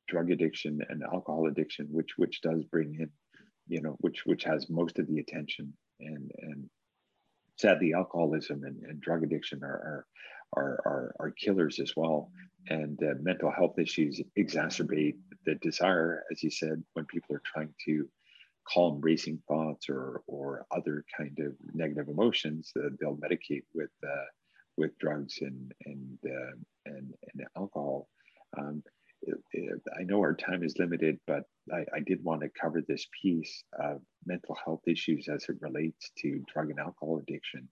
drug 0.07 0.31
addiction 0.31 0.79
and 0.89 1.03
alcohol 1.03 1.47
addiction, 1.47 1.87
which 1.91 2.17
which 2.17 2.41
does 2.41 2.63
bring 2.65 2.95
in, 2.99 3.09
you 3.67 3.81
know, 3.81 3.95
which 3.99 4.25
which 4.25 4.43
has 4.43 4.69
most 4.69 4.99
of 4.99 5.07
the 5.07 5.19
attention. 5.19 5.73
And 5.99 6.31
and 6.39 6.69
sadly, 7.57 7.93
alcoholism 7.93 8.63
and, 8.63 8.81
and 8.83 9.01
drug 9.01 9.23
addiction 9.23 9.63
are, 9.63 9.67
are 9.67 10.05
are, 10.55 10.81
are, 10.85 11.15
are 11.19 11.31
killers 11.31 11.79
as 11.79 11.93
well. 11.95 12.31
And 12.69 13.01
uh, 13.03 13.15
mental 13.21 13.51
health 13.51 13.77
issues 13.79 14.21
exacerbate 14.37 15.17
the 15.45 15.55
desire, 15.55 16.23
as 16.31 16.41
you 16.41 16.49
said, 16.49 16.83
when 16.93 17.05
people 17.05 17.35
are 17.35 17.41
trying 17.45 17.73
to 17.85 18.07
calm 18.67 18.99
racing 19.01 19.41
thoughts 19.47 19.87
or 19.89 20.23
or 20.27 20.65
other 20.71 21.05
kind 21.17 21.37
of 21.39 21.53
negative 21.73 22.09
emotions 22.09 22.71
uh, 22.77 22.89
they'll 22.99 23.15
medicate 23.15 23.63
with 23.73 23.91
uh, 24.03 24.25
with 24.77 24.97
drugs 24.99 25.39
and 25.41 25.73
and 25.85 26.17
uh, 26.25 26.55
and, 26.85 27.13
and 27.33 27.45
alcohol 27.55 28.09
um, 28.57 28.83
I 29.99 30.03
know 30.03 30.19
our 30.19 30.35
time 30.35 30.63
is 30.63 30.77
limited, 30.77 31.19
but 31.27 31.43
I, 31.73 31.85
I, 31.93 31.99
did 32.05 32.23
want 32.23 32.41
to 32.41 32.49
cover 32.49 32.81
this 32.81 33.07
piece 33.21 33.63
of 33.79 34.01
mental 34.25 34.55
health 34.63 34.81
issues 34.87 35.27
as 35.27 35.43
it 35.49 35.57
relates 35.59 36.11
to 36.19 36.43
drug 36.53 36.69
and 36.69 36.79
alcohol 36.79 37.17
addiction, 37.17 37.67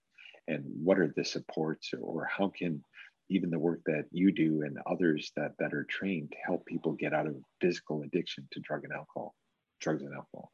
and 0.47 0.63
what 0.83 0.99
are 0.99 1.13
the 1.15 1.23
supports, 1.23 1.91
or 1.99 2.25
how 2.25 2.51
can 2.57 2.83
even 3.29 3.49
the 3.49 3.59
work 3.59 3.81
that 3.85 4.05
you 4.11 4.31
do 4.31 4.63
and 4.63 4.77
others 4.89 5.31
that 5.35 5.53
that 5.59 5.73
are 5.73 5.85
trained 5.89 6.33
help 6.45 6.65
people 6.65 6.93
get 6.93 7.13
out 7.13 7.27
of 7.27 7.35
physical 7.61 8.01
addiction 8.03 8.47
to 8.51 8.59
drug 8.59 8.83
and 8.83 8.93
alcohol, 8.93 9.35
drugs 9.79 10.03
and 10.03 10.13
alcohol. 10.13 10.51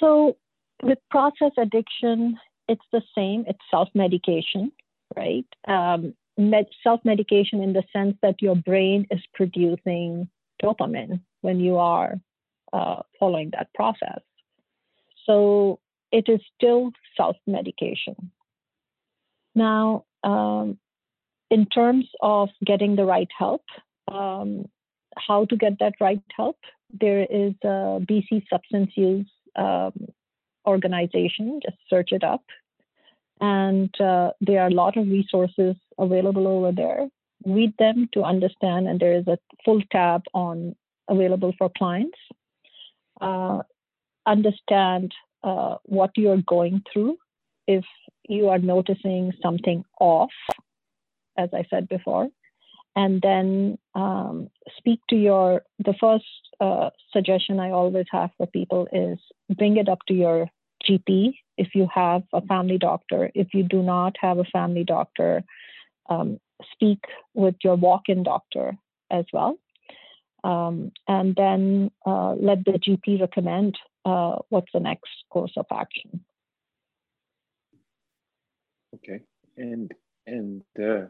So 0.00 0.36
with 0.82 0.98
process 1.10 1.52
addiction, 1.56 2.38
it's 2.68 2.84
the 2.92 3.02
same. 3.16 3.44
It's 3.46 3.58
self-medication, 3.70 4.72
right? 5.16 5.46
Um, 5.68 6.14
med- 6.36 6.66
self-medication 6.82 7.62
in 7.62 7.72
the 7.72 7.82
sense 7.92 8.16
that 8.22 8.40
your 8.40 8.56
brain 8.56 9.06
is 9.10 9.20
producing 9.34 10.28
dopamine 10.62 11.20
when 11.40 11.60
you 11.60 11.76
are 11.76 12.20
uh, 12.72 13.02
following 13.18 13.50
that 13.52 13.72
process. 13.74 14.20
So 15.26 15.78
it 16.10 16.28
is 16.28 16.40
still 16.56 16.92
self-medication. 17.16 18.30
Now, 19.54 20.04
um, 20.24 20.78
in 21.50 21.66
terms 21.66 22.06
of 22.20 22.48
getting 22.64 22.96
the 22.96 23.04
right 23.04 23.28
help, 23.38 23.64
um, 24.10 24.66
how 25.16 25.44
to 25.46 25.56
get 25.56 25.78
that 25.80 25.94
right 26.00 26.22
help, 26.34 26.56
there 26.92 27.22
is 27.22 27.52
a 27.62 28.00
BC 28.00 28.44
substance 28.48 28.92
use 28.96 29.30
um, 29.56 29.92
organization. 30.66 31.60
Just 31.62 31.76
search 31.88 32.12
it 32.12 32.24
up. 32.24 32.44
And 33.42 33.92
uh, 34.00 34.30
there 34.40 34.62
are 34.62 34.68
a 34.68 34.74
lot 34.74 34.96
of 34.96 35.08
resources 35.08 35.74
available 35.98 36.46
over 36.46 36.70
there. 36.70 37.08
Read 37.44 37.74
them 37.76 38.08
to 38.14 38.22
understand, 38.22 38.86
and 38.86 39.00
there 39.00 39.14
is 39.14 39.26
a 39.26 39.36
full 39.64 39.82
tab 39.90 40.22
on 40.32 40.76
available 41.08 41.52
for 41.58 41.68
clients. 41.76 42.16
Uh, 43.20 43.62
understand 44.26 45.12
uh, 45.42 45.76
what 45.86 46.12
you're 46.16 46.42
going 46.46 46.82
through. 46.92 47.18
If 47.66 47.84
you 48.28 48.48
are 48.48 48.58
noticing 48.58 49.32
something 49.42 49.84
off, 49.98 50.30
as 51.36 51.48
I 51.52 51.64
said 51.68 51.88
before, 51.88 52.28
and 52.94 53.20
then 53.22 53.76
um, 53.96 54.50
speak 54.76 55.00
to 55.10 55.16
your 55.16 55.62
the 55.80 55.94
first 56.00 56.24
uh, 56.60 56.90
suggestion 57.12 57.58
i 57.58 57.70
always 57.70 58.06
have 58.12 58.30
for 58.36 58.46
people 58.46 58.86
is 58.92 59.18
bring 59.56 59.76
it 59.78 59.88
up 59.88 59.98
to 60.06 60.14
your 60.14 60.48
gp 60.88 61.34
if 61.56 61.74
you 61.74 61.88
have 61.94 62.22
a 62.32 62.40
family 62.42 62.78
doctor. 62.78 63.30
If 63.34 63.48
you 63.54 63.62
do 63.62 63.82
not 63.82 64.16
have 64.20 64.38
a 64.38 64.44
family 64.44 64.84
doctor 64.84 65.44
um, 66.08 66.40
speak 66.72 67.00
with 67.34 67.56
your 67.62 67.76
walk-in 67.76 68.22
doctor 68.22 68.76
as 69.10 69.24
well. 69.32 69.58
Um, 70.44 70.90
and 71.06 71.36
then 71.36 71.90
uh, 72.04 72.32
let 72.34 72.64
the 72.64 72.72
gp 72.72 73.20
recommend 73.20 73.78
uh, 74.04 74.38
what's 74.48 74.72
the 74.72 74.80
next 74.80 75.10
course 75.30 75.52
of 75.56 75.66
action. 75.70 76.24
Okay. 78.96 79.20
And 79.56 79.92
and 80.26 80.62
uh, 80.80 81.06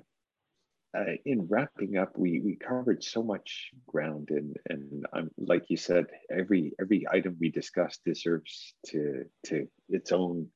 uh, 0.96 1.14
in 1.24 1.46
wrapping 1.48 1.96
up, 1.96 2.18
we 2.18 2.40
we 2.40 2.56
covered 2.56 3.02
so 3.02 3.22
much 3.22 3.70
ground, 3.86 4.28
and 4.30 4.56
and 4.68 5.06
um, 5.12 5.30
like 5.38 5.70
you 5.70 5.76
said, 5.76 6.06
every 6.30 6.72
every 6.80 7.06
item 7.10 7.36
we 7.40 7.50
discussed 7.50 8.00
deserves 8.04 8.74
to 8.86 9.24
to 9.46 9.68
its 9.88 10.12
own 10.12 10.48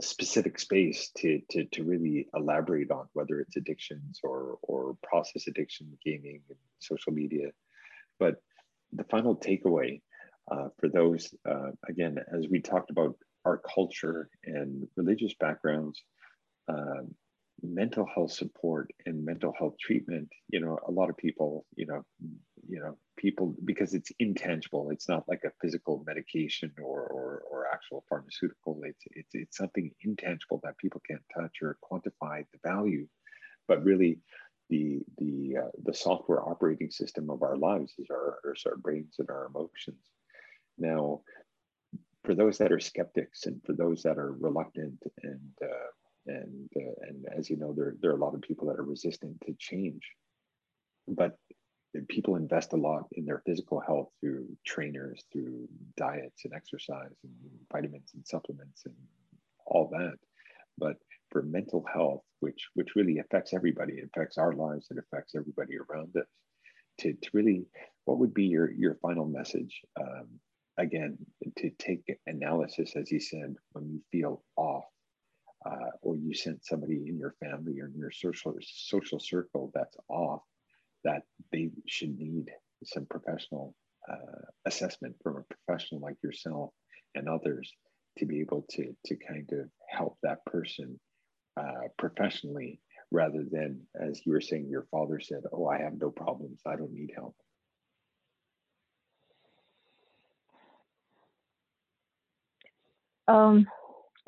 specific 0.00 0.58
space 0.58 1.10
to 1.16 1.40
to 1.50 1.64
to 1.72 1.84
really 1.84 2.28
elaborate 2.34 2.90
on 2.90 3.06
whether 3.14 3.40
it's 3.40 3.56
addictions 3.56 4.20
or 4.22 4.58
or 4.62 4.96
process 5.02 5.46
addiction, 5.46 5.98
gaming, 6.04 6.42
and 6.48 6.58
social 6.78 7.12
media. 7.12 7.50
But 8.18 8.36
the 8.92 9.04
final 9.04 9.36
takeaway 9.36 10.02
uh, 10.50 10.68
for 10.78 10.88
those, 10.88 11.32
uh, 11.48 11.70
again, 11.88 12.18
as 12.36 12.46
we 12.50 12.60
talked 12.60 12.90
about 12.90 13.16
our 13.46 13.56
culture 13.58 14.28
and 14.44 14.86
religious 14.96 15.32
backgrounds. 15.40 16.02
Um, 16.68 17.14
mental 17.62 18.06
health 18.14 18.32
support 18.32 18.90
and 19.06 19.24
mental 19.24 19.52
health 19.58 19.74
treatment 19.78 20.28
you 20.48 20.60
know 20.60 20.78
a 20.88 20.90
lot 20.90 21.10
of 21.10 21.16
people 21.16 21.66
you 21.76 21.86
know 21.86 22.02
you 22.68 22.80
know 22.80 22.96
people 23.16 23.54
because 23.64 23.92
it's 23.94 24.12
intangible 24.18 24.90
it's 24.90 25.08
not 25.08 25.28
like 25.28 25.42
a 25.44 25.52
physical 25.60 26.02
medication 26.06 26.72
or 26.82 27.00
or, 27.02 27.42
or 27.50 27.66
actual 27.72 28.04
pharmaceutical 28.08 28.80
it's, 28.84 29.04
it's 29.12 29.34
it's 29.34 29.56
something 29.56 29.90
intangible 30.02 30.60
that 30.62 30.78
people 30.78 31.00
can't 31.08 31.22
touch 31.34 31.58
or 31.62 31.78
quantify 31.82 32.44
the 32.52 32.58
value. 32.64 33.06
But 33.68 33.84
really 33.84 34.20
the 34.68 35.00
the 35.18 35.58
uh, 35.64 35.70
the 35.84 35.94
software 35.94 36.46
operating 36.48 36.90
system 36.90 37.30
of 37.30 37.42
our 37.42 37.56
lives 37.56 37.94
is 37.98 38.08
our, 38.10 38.38
is 38.54 38.62
our 38.66 38.76
brains 38.76 39.16
and 39.18 39.30
our 39.30 39.46
emotions. 39.46 40.02
Now 40.78 41.22
for 42.24 42.34
those 42.34 42.58
that 42.58 42.72
are 42.72 42.80
skeptics 42.80 43.46
and 43.46 43.62
for 43.64 43.72
those 43.72 44.02
that 44.02 44.18
are 44.18 44.32
reluctant 44.32 45.02
and 45.22 45.52
uh, 45.62 45.90
and 46.26 46.68
uh, 46.76 46.94
and 47.08 47.26
as 47.36 47.50
you 47.50 47.56
know, 47.56 47.72
there 47.72 47.94
there 48.00 48.10
are 48.10 48.16
a 48.16 48.24
lot 48.24 48.34
of 48.34 48.42
people 48.42 48.68
that 48.68 48.78
are 48.78 48.84
resistant 48.84 49.40
to 49.46 49.54
change, 49.58 50.02
but 51.08 51.36
people 52.08 52.36
invest 52.36 52.72
a 52.72 52.76
lot 52.76 53.04
in 53.12 53.24
their 53.24 53.42
physical 53.44 53.80
health 53.80 54.08
through 54.20 54.46
trainers, 54.64 55.24
through 55.32 55.66
diets 55.96 56.44
and 56.44 56.54
exercise 56.54 57.16
and 57.24 57.32
vitamins 57.72 58.10
and 58.14 58.26
supplements 58.26 58.82
and 58.86 58.94
all 59.66 59.88
that. 59.90 60.14
But 60.78 60.96
for 61.30 61.42
mental 61.42 61.84
health, 61.92 62.22
which 62.40 62.68
which 62.74 62.94
really 62.96 63.18
affects 63.18 63.52
everybody, 63.52 63.94
it 63.94 64.10
affects 64.14 64.38
our 64.38 64.52
lives, 64.52 64.88
it 64.90 64.98
affects 64.98 65.34
everybody 65.34 65.74
around 65.76 66.16
us. 66.16 66.26
To, 67.00 67.12
to 67.12 67.30
really, 67.32 67.64
what 68.04 68.18
would 68.18 68.34
be 68.34 68.44
your 68.44 68.70
your 68.72 68.96
final 68.96 69.26
message? 69.26 69.80
Um, 69.98 70.28
again, 70.76 71.18
to 71.58 71.70
take 71.70 72.04
analysis, 72.26 72.92
as 72.96 73.10
you 73.10 73.20
said, 73.20 73.54
when 73.72 73.88
you 73.88 74.00
feel 74.12 74.42
off 74.56 74.84
uh, 75.66 75.90
or 76.02 76.16
you 76.16 76.34
sent 76.34 76.64
somebody 76.64 76.96
in 77.06 77.18
your 77.18 77.34
family 77.40 77.80
or 77.80 77.86
in 77.86 77.96
your 77.96 78.10
social 78.10 78.54
social 78.60 79.20
circle 79.20 79.70
that's 79.74 79.96
off, 80.08 80.42
that 81.04 81.22
they 81.52 81.70
should 81.86 82.18
need 82.18 82.50
some 82.84 83.06
professional 83.06 83.74
uh, 84.10 84.46
assessment 84.66 85.14
from 85.22 85.36
a 85.36 85.54
professional 85.54 86.00
like 86.00 86.16
yourself 86.22 86.70
and 87.14 87.28
others 87.28 87.72
to 88.18 88.26
be 88.26 88.40
able 88.40 88.64
to 88.70 88.94
to 89.06 89.16
kind 89.16 89.48
of 89.52 89.68
help 89.88 90.16
that 90.22 90.44
person 90.46 90.98
uh, 91.58 91.88
professionally 91.98 92.80
rather 93.10 93.44
than 93.50 93.80
as 94.00 94.20
you 94.24 94.32
were 94.32 94.40
saying 94.40 94.68
your 94.68 94.86
father 94.90 95.20
said 95.20 95.42
oh 95.52 95.66
i 95.66 95.78
have 95.78 95.94
no 96.00 96.10
problems. 96.10 96.60
I 96.66 96.76
don't 96.76 96.92
need 96.92 97.12
help. 97.14 97.34
Um, 103.28 103.66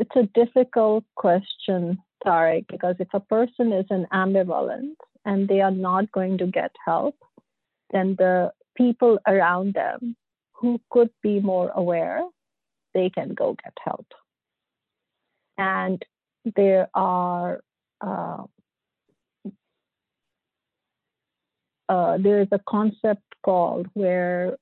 it's 0.02 0.16
a 0.16 0.28
difficult 0.40 1.04
question 1.14 1.98
Tarek, 2.26 2.66
because 2.68 2.96
if 2.98 3.08
a 3.14 3.20
person 3.20 3.72
is 3.72 3.86
an 3.90 4.06
ambivalent 4.12 4.96
and 5.24 5.48
they 5.48 5.60
are 5.60 5.76
not 5.88 6.10
going 6.12 6.38
to 6.38 6.46
get 6.46 6.72
help 6.84 7.16
then 7.92 8.16
the 8.18 8.52
people 8.76 9.18
around 9.26 9.74
them 9.74 10.16
who 10.54 10.80
could 10.90 11.10
be 11.22 11.40
more 11.40 11.70
aware 11.74 12.22
they 12.94 13.10
can 13.10 13.34
go 13.34 13.56
get 13.62 13.76
help. 13.84 14.06
And 15.56 16.02
there 16.56 16.88
are 16.94 17.60
uh, 18.00 18.44
uh, 21.88 22.18
there 22.18 22.40
is 22.40 22.48
a 22.52 22.60
concept 22.68 23.22
called 23.44 23.86
where 23.94 24.56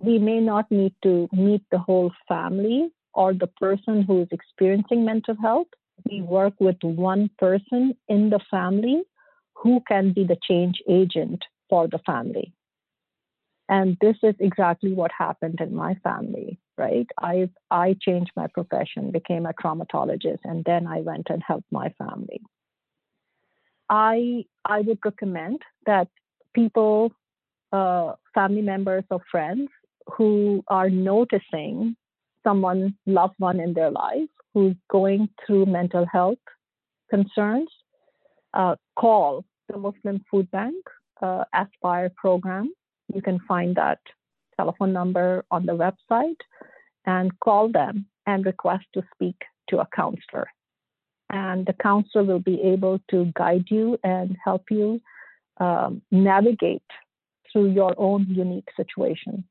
we 0.00 0.18
may 0.18 0.40
not 0.40 0.70
need 0.70 0.94
to 1.02 1.28
meet 1.32 1.62
the 1.70 1.78
whole 1.78 2.12
family 2.26 2.90
or 3.18 3.34
the 3.34 3.48
person 3.48 4.02
who 4.02 4.22
is 4.22 4.28
experiencing 4.30 5.04
mental 5.04 5.34
health. 5.42 5.66
We 6.08 6.22
work 6.22 6.54
with 6.60 6.76
one 6.82 7.28
person 7.36 7.96
in 8.06 8.30
the 8.30 8.38
family 8.48 9.02
who 9.54 9.82
can 9.88 10.12
be 10.12 10.24
the 10.24 10.38
change 10.48 10.76
agent 10.88 11.44
for 11.68 11.88
the 11.88 11.98
family. 12.06 12.52
And 13.68 13.96
this 14.00 14.16
is 14.22 14.36
exactly 14.38 14.92
what 14.92 15.10
happened 15.26 15.58
in 15.60 15.74
my 15.74 15.94
family, 15.96 16.60
right? 16.78 17.08
I 17.20 17.50
I 17.72 17.96
changed 18.00 18.30
my 18.36 18.46
profession, 18.46 19.10
became 19.10 19.46
a 19.46 19.52
traumatologist, 19.60 20.42
and 20.44 20.64
then 20.64 20.86
I 20.86 21.00
went 21.00 21.26
and 21.28 21.42
helped 21.50 21.70
my 21.72 21.88
family. 21.98 22.40
I 23.90 24.44
I 24.64 24.80
would 24.82 25.00
recommend 25.04 25.60
that 25.86 26.08
people, 26.54 27.12
uh, 27.72 28.12
family 28.32 28.62
members 28.62 29.04
or 29.10 29.20
friends 29.32 29.68
who 30.16 30.64
are 30.68 30.88
noticing 30.88 31.96
someone, 32.48 32.94
loved 33.06 33.34
one 33.38 33.60
in 33.60 33.74
their 33.74 33.90
life 33.90 34.32
who's 34.54 34.76
going 34.90 35.28
through 35.44 35.66
mental 35.66 36.06
health 36.10 36.44
concerns, 37.10 37.68
uh, 38.54 38.74
call 38.96 39.44
the 39.68 39.78
Muslim 39.78 40.24
Food 40.30 40.50
Bank 40.50 40.82
uh, 41.20 41.44
Aspire 41.54 42.10
program. 42.16 42.72
You 43.14 43.20
can 43.20 43.38
find 43.46 43.76
that 43.76 43.98
telephone 44.56 44.92
number 44.92 45.44
on 45.50 45.66
the 45.66 45.76
website 45.84 46.40
and 47.04 47.38
call 47.40 47.70
them 47.70 48.06
and 48.26 48.46
request 48.46 48.84
to 48.94 49.02
speak 49.14 49.36
to 49.68 49.80
a 49.80 49.88
counselor. 49.94 50.48
And 51.30 51.66
the 51.66 51.74
counselor 51.74 52.24
will 52.24 52.40
be 52.40 52.60
able 52.62 53.00
to 53.10 53.30
guide 53.36 53.66
you 53.68 53.98
and 54.02 54.36
help 54.42 54.64
you 54.70 55.00
um, 55.60 56.00
navigate 56.10 56.90
through 57.52 57.70
your 57.72 57.94
own 57.98 58.26
unique 58.28 58.68
situation. 58.76 59.44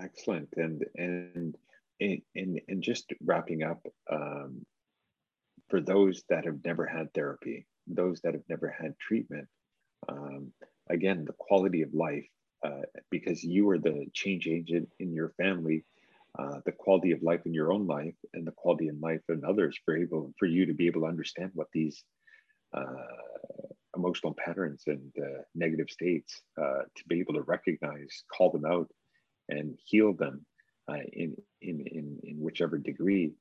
Excellent. 0.00 0.48
And 0.56 0.84
and 0.96 1.56
and 2.00 2.60
and 2.68 2.82
just 2.82 3.12
wrapping 3.24 3.62
up, 3.62 3.84
um, 4.10 4.64
for 5.68 5.80
those 5.80 6.22
that 6.28 6.44
have 6.44 6.64
never 6.64 6.86
had 6.86 7.12
therapy, 7.12 7.66
those 7.86 8.20
that 8.22 8.34
have 8.34 8.44
never 8.48 8.68
had 8.68 8.98
treatment, 8.98 9.48
um, 10.08 10.52
again, 10.88 11.24
the 11.24 11.34
quality 11.38 11.82
of 11.82 11.92
life, 11.94 12.26
uh, 12.64 12.82
because 13.10 13.42
you 13.42 13.68
are 13.70 13.78
the 13.78 14.06
change 14.14 14.46
agent 14.46 14.88
in 15.00 15.12
your 15.12 15.30
family, 15.30 15.84
uh, 16.38 16.60
the 16.64 16.72
quality 16.72 17.10
of 17.12 17.22
life 17.22 17.44
in 17.46 17.52
your 17.54 17.72
own 17.72 17.86
life, 17.86 18.14
and 18.34 18.46
the 18.46 18.52
quality 18.52 18.88
in 18.88 19.00
life 19.00 19.22
in 19.28 19.44
others 19.44 19.76
for 19.84 19.96
able 19.96 20.32
for 20.38 20.46
you 20.46 20.66
to 20.66 20.74
be 20.74 20.86
able 20.86 21.00
to 21.02 21.06
understand 21.06 21.50
what 21.54 21.68
these 21.72 22.04
uh, 22.72 22.84
emotional 23.96 24.34
patterns 24.34 24.84
and 24.86 25.12
uh, 25.20 25.42
negative 25.54 25.90
states 25.90 26.42
uh, 26.60 26.82
to 26.94 27.04
be 27.08 27.18
able 27.18 27.34
to 27.34 27.42
recognize, 27.42 28.22
call 28.32 28.50
them 28.52 28.64
out, 28.64 28.88
and 29.48 29.76
heal 29.84 30.12
them 30.12 30.44
uh, 30.90 31.02
in, 31.12 31.36
in, 31.60 31.80
in, 31.80 32.18
in 32.22 32.36
whichever 32.40 32.78
degree. 32.78 33.32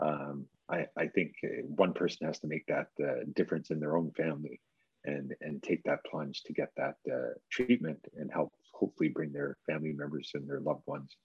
Um, 0.00 0.46
I, 0.70 0.86
I 0.96 1.06
think 1.08 1.34
uh, 1.44 1.62
one 1.66 1.92
person 1.92 2.26
has 2.26 2.38
to 2.40 2.46
make 2.46 2.66
that 2.66 2.88
uh, 3.02 3.24
difference 3.34 3.70
in 3.70 3.80
their 3.80 3.96
own 3.96 4.10
family 4.12 4.60
and, 5.04 5.34
and 5.40 5.62
take 5.62 5.82
that 5.84 6.04
plunge 6.10 6.42
to 6.44 6.52
get 6.52 6.70
that 6.76 6.96
uh, 7.12 7.34
treatment 7.50 8.00
and 8.16 8.30
help 8.32 8.52
hopefully 8.72 9.10
bring 9.10 9.32
their 9.32 9.56
family 9.66 9.92
members 9.92 10.30
and 10.34 10.48
their 10.48 10.60
loved 10.60 10.82
ones 10.86 11.16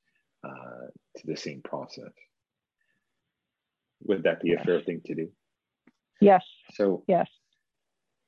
uh, 0.44 0.88
to 1.18 1.28
the 1.28 1.36
same 1.36 1.62
process. 1.64 2.12
Would 4.04 4.24
that 4.24 4.42
be 4.42 4.54
a 4.54 4.60
fair 4.64 4.82
thing 4.82 5.02
to 5.06 5.16
do? 5.16 5.30
Yes. 6.22 6.44
So, 6.74 7.04
yes. 7.08 7.28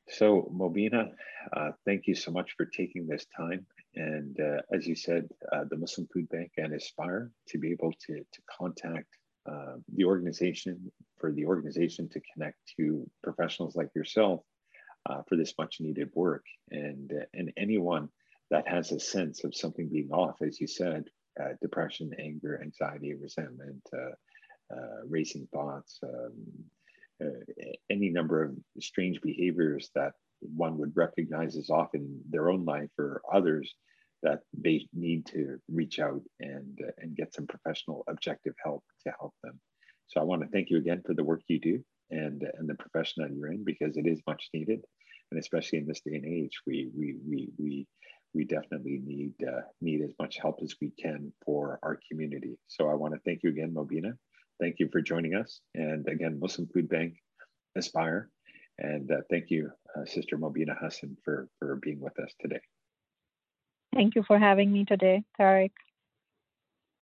So, 0.09 0.51
Mobina, 0.53 1.11
uh, 1.55 1.71
thank 1.85 2.07
you 2.07 2.15
so 2.15 2.31
much 2.31 2.53
for 2.57 2.65
taking 2.65 3.07
this 3.07 3.25
time. 3.37 3.65
And 3.95 4.39
uh, 4.39 4.61
as 4.71 4.87
you 4.87 4.95
said, 4.95 5.29
uh, 5.51 5.65
the 5.69 5.77
Muslim 5.77 6.07
Food 6.13 6.29
Bank 6.29 6.51
and 6.57 6.73
Aspire 6.73 7.31
to 7.49 7.57
be 7.57 7.71
able 7.71 7.91
to, 8.07 8.15
to 8.19 8.41
contact 8.49 9.07
uh, 9.49 9.75
the 9.93 10.05
organization, 10.05 10.91
for 11.17 11.31
the 11.31 11.45
organization 11.45 12.07
to 12.09 12.21
connect 12.33 12.57
to 12.77 13.09
professionals 13.23 13.75
like 13.75 13.89
yourself 13.95 14.41
uh, 15.09 15.21
for 15.27 15.35
this 15.35 15.53
much 15.57 15.77
needed 15.79 16.09
work. 16.13 16.45
And, 16.69 17.11
uh, 17.11 17.25
and 17.33 17.51
anyone 17.57 18.09
that 18.49 18.67
has 18.67 18.91
a 18.91 18.99
sense 18.99 19.43
of 19.43 19.55
something 19.55 19.89
being 19.89 20.11
off, 20.11 20.41
as 20.41 20.59
you 20.59 20.67
said, 20.67 21.05
depression, 21.61 22.11
anger, 22.19 22.61
anxiety, 22.61 23.15
resentment, 23.15 23.81
racing 25.07 25.47
thoughts, 25.51 25.99
um, 26.03 26.33
uh, 27.21 27.65
any 27.89 28.09
number 28.09 28.43
of 28.43 28.55
strange 28.79 29.21
behaviors 29.21 29.89
that 29.95 30.13
one 30.41 30.77
would 30.77 30.95
recognize 30.95 31.55
as 31.57 31.69
often 31.69 32.21
their 32.29 32.49
own 32.49 32.65
life 32.65 32.89
or 32.97 33.21
others 33.31 33.73
that 34.23 34.41
they 34.57 34.87
need 34.93 35.25
to 35.25 35.57
reach 35.69 35.99
out 35.99 36.21
and 36.39 36.79
uh, 36.85 36.91
and 36.99 37.15
get 37.15 37.33
some 37.33 37.47
professional 37.47 38.03
objective 38.07 38.53
help 38.63 38.83
to 39.05 39.13
help 39.19 39.33
them 39.43 39.59
so 40.07 40.19
i 40.19 40.23
want 40.23 40.41
to 40.41 40.47
thank 40.49 40.69
you 40.69 40.77
again 40.77 41.01
for 41.05 41.13
the 41.13 41.23
work 41.23 41.41
you 41.47 41.59
do 41.59 41.83
and 42.11 42.43
and 42.57 42.69
the 42.69 42.75
profession 42.75 43.23
that 43.23 43.35
you're 43.35 43.51
in 43.51 43.63
because 43.63 43.97
it 43.97 44.05
is 44.07 44.21
much 44.27 44.49
needed 44.53 44.81
and 45.31 45.39
especially 45.39 45.79
in 45.79 45.87
this 45.87 46.01
day 46.01 46.15
and 46.15 46.25
age 46.25 46.59
we 46.67 46.89
we 46.95 47.15
we 47.27 47.49
we 47.57 47.87
we 48.33 48.45
definitely 48.45 49.01
need 49.05 49.33
uh, 49.47 49.61
need 49.81 50.01
as 50.01 50.13
much 50.19 50.37
help 50.37 50.59
as 50.63 50.75
we 50.81 50.91
can 51.01 51.33
for 51.45 51.79
our 51.83 51.99
community 52.09 52.57
so 52.67 52.89
i 52.89 52.93
want 52.93 53.13
to 53.13 53.19
thank 53.25 53.41
you 53.43 53.49
again 53.49 53.73
mobina 53.73 54.13
thank 54.61 54.79
you 54.79 54.87
for 54.91 55.01
joining 55.01 55.35
us. 55.35 55.59
And 55.73 56.07
again, 56.07 56.39
Muslim 56.39 56.67
Food 56.67 56.87
Bank 56.87 57.15
Aspire. 57.75 58.29
And 58.77 59.11
uh, 59.11 59.21
thank 59.29 59.49
you, 59.49 59.71
uh, 59.95 60.05
Sister 60.05 60.37
Mobina 60.37 60.77
Hassan, 60.79 61.17
for, 61.23 61.47
for 61.59 61.75
being 61.75 61.99
with 61.99 62.17
us 62.19 62.33
today. 62.39 62.61
Thank 63.93 64.15
you 64.15 64.23
for 64.23 64.39
having 64.39 64.71
me 64.71 64.85
today, 64.85 65.23
Tarek. 65.39 65.71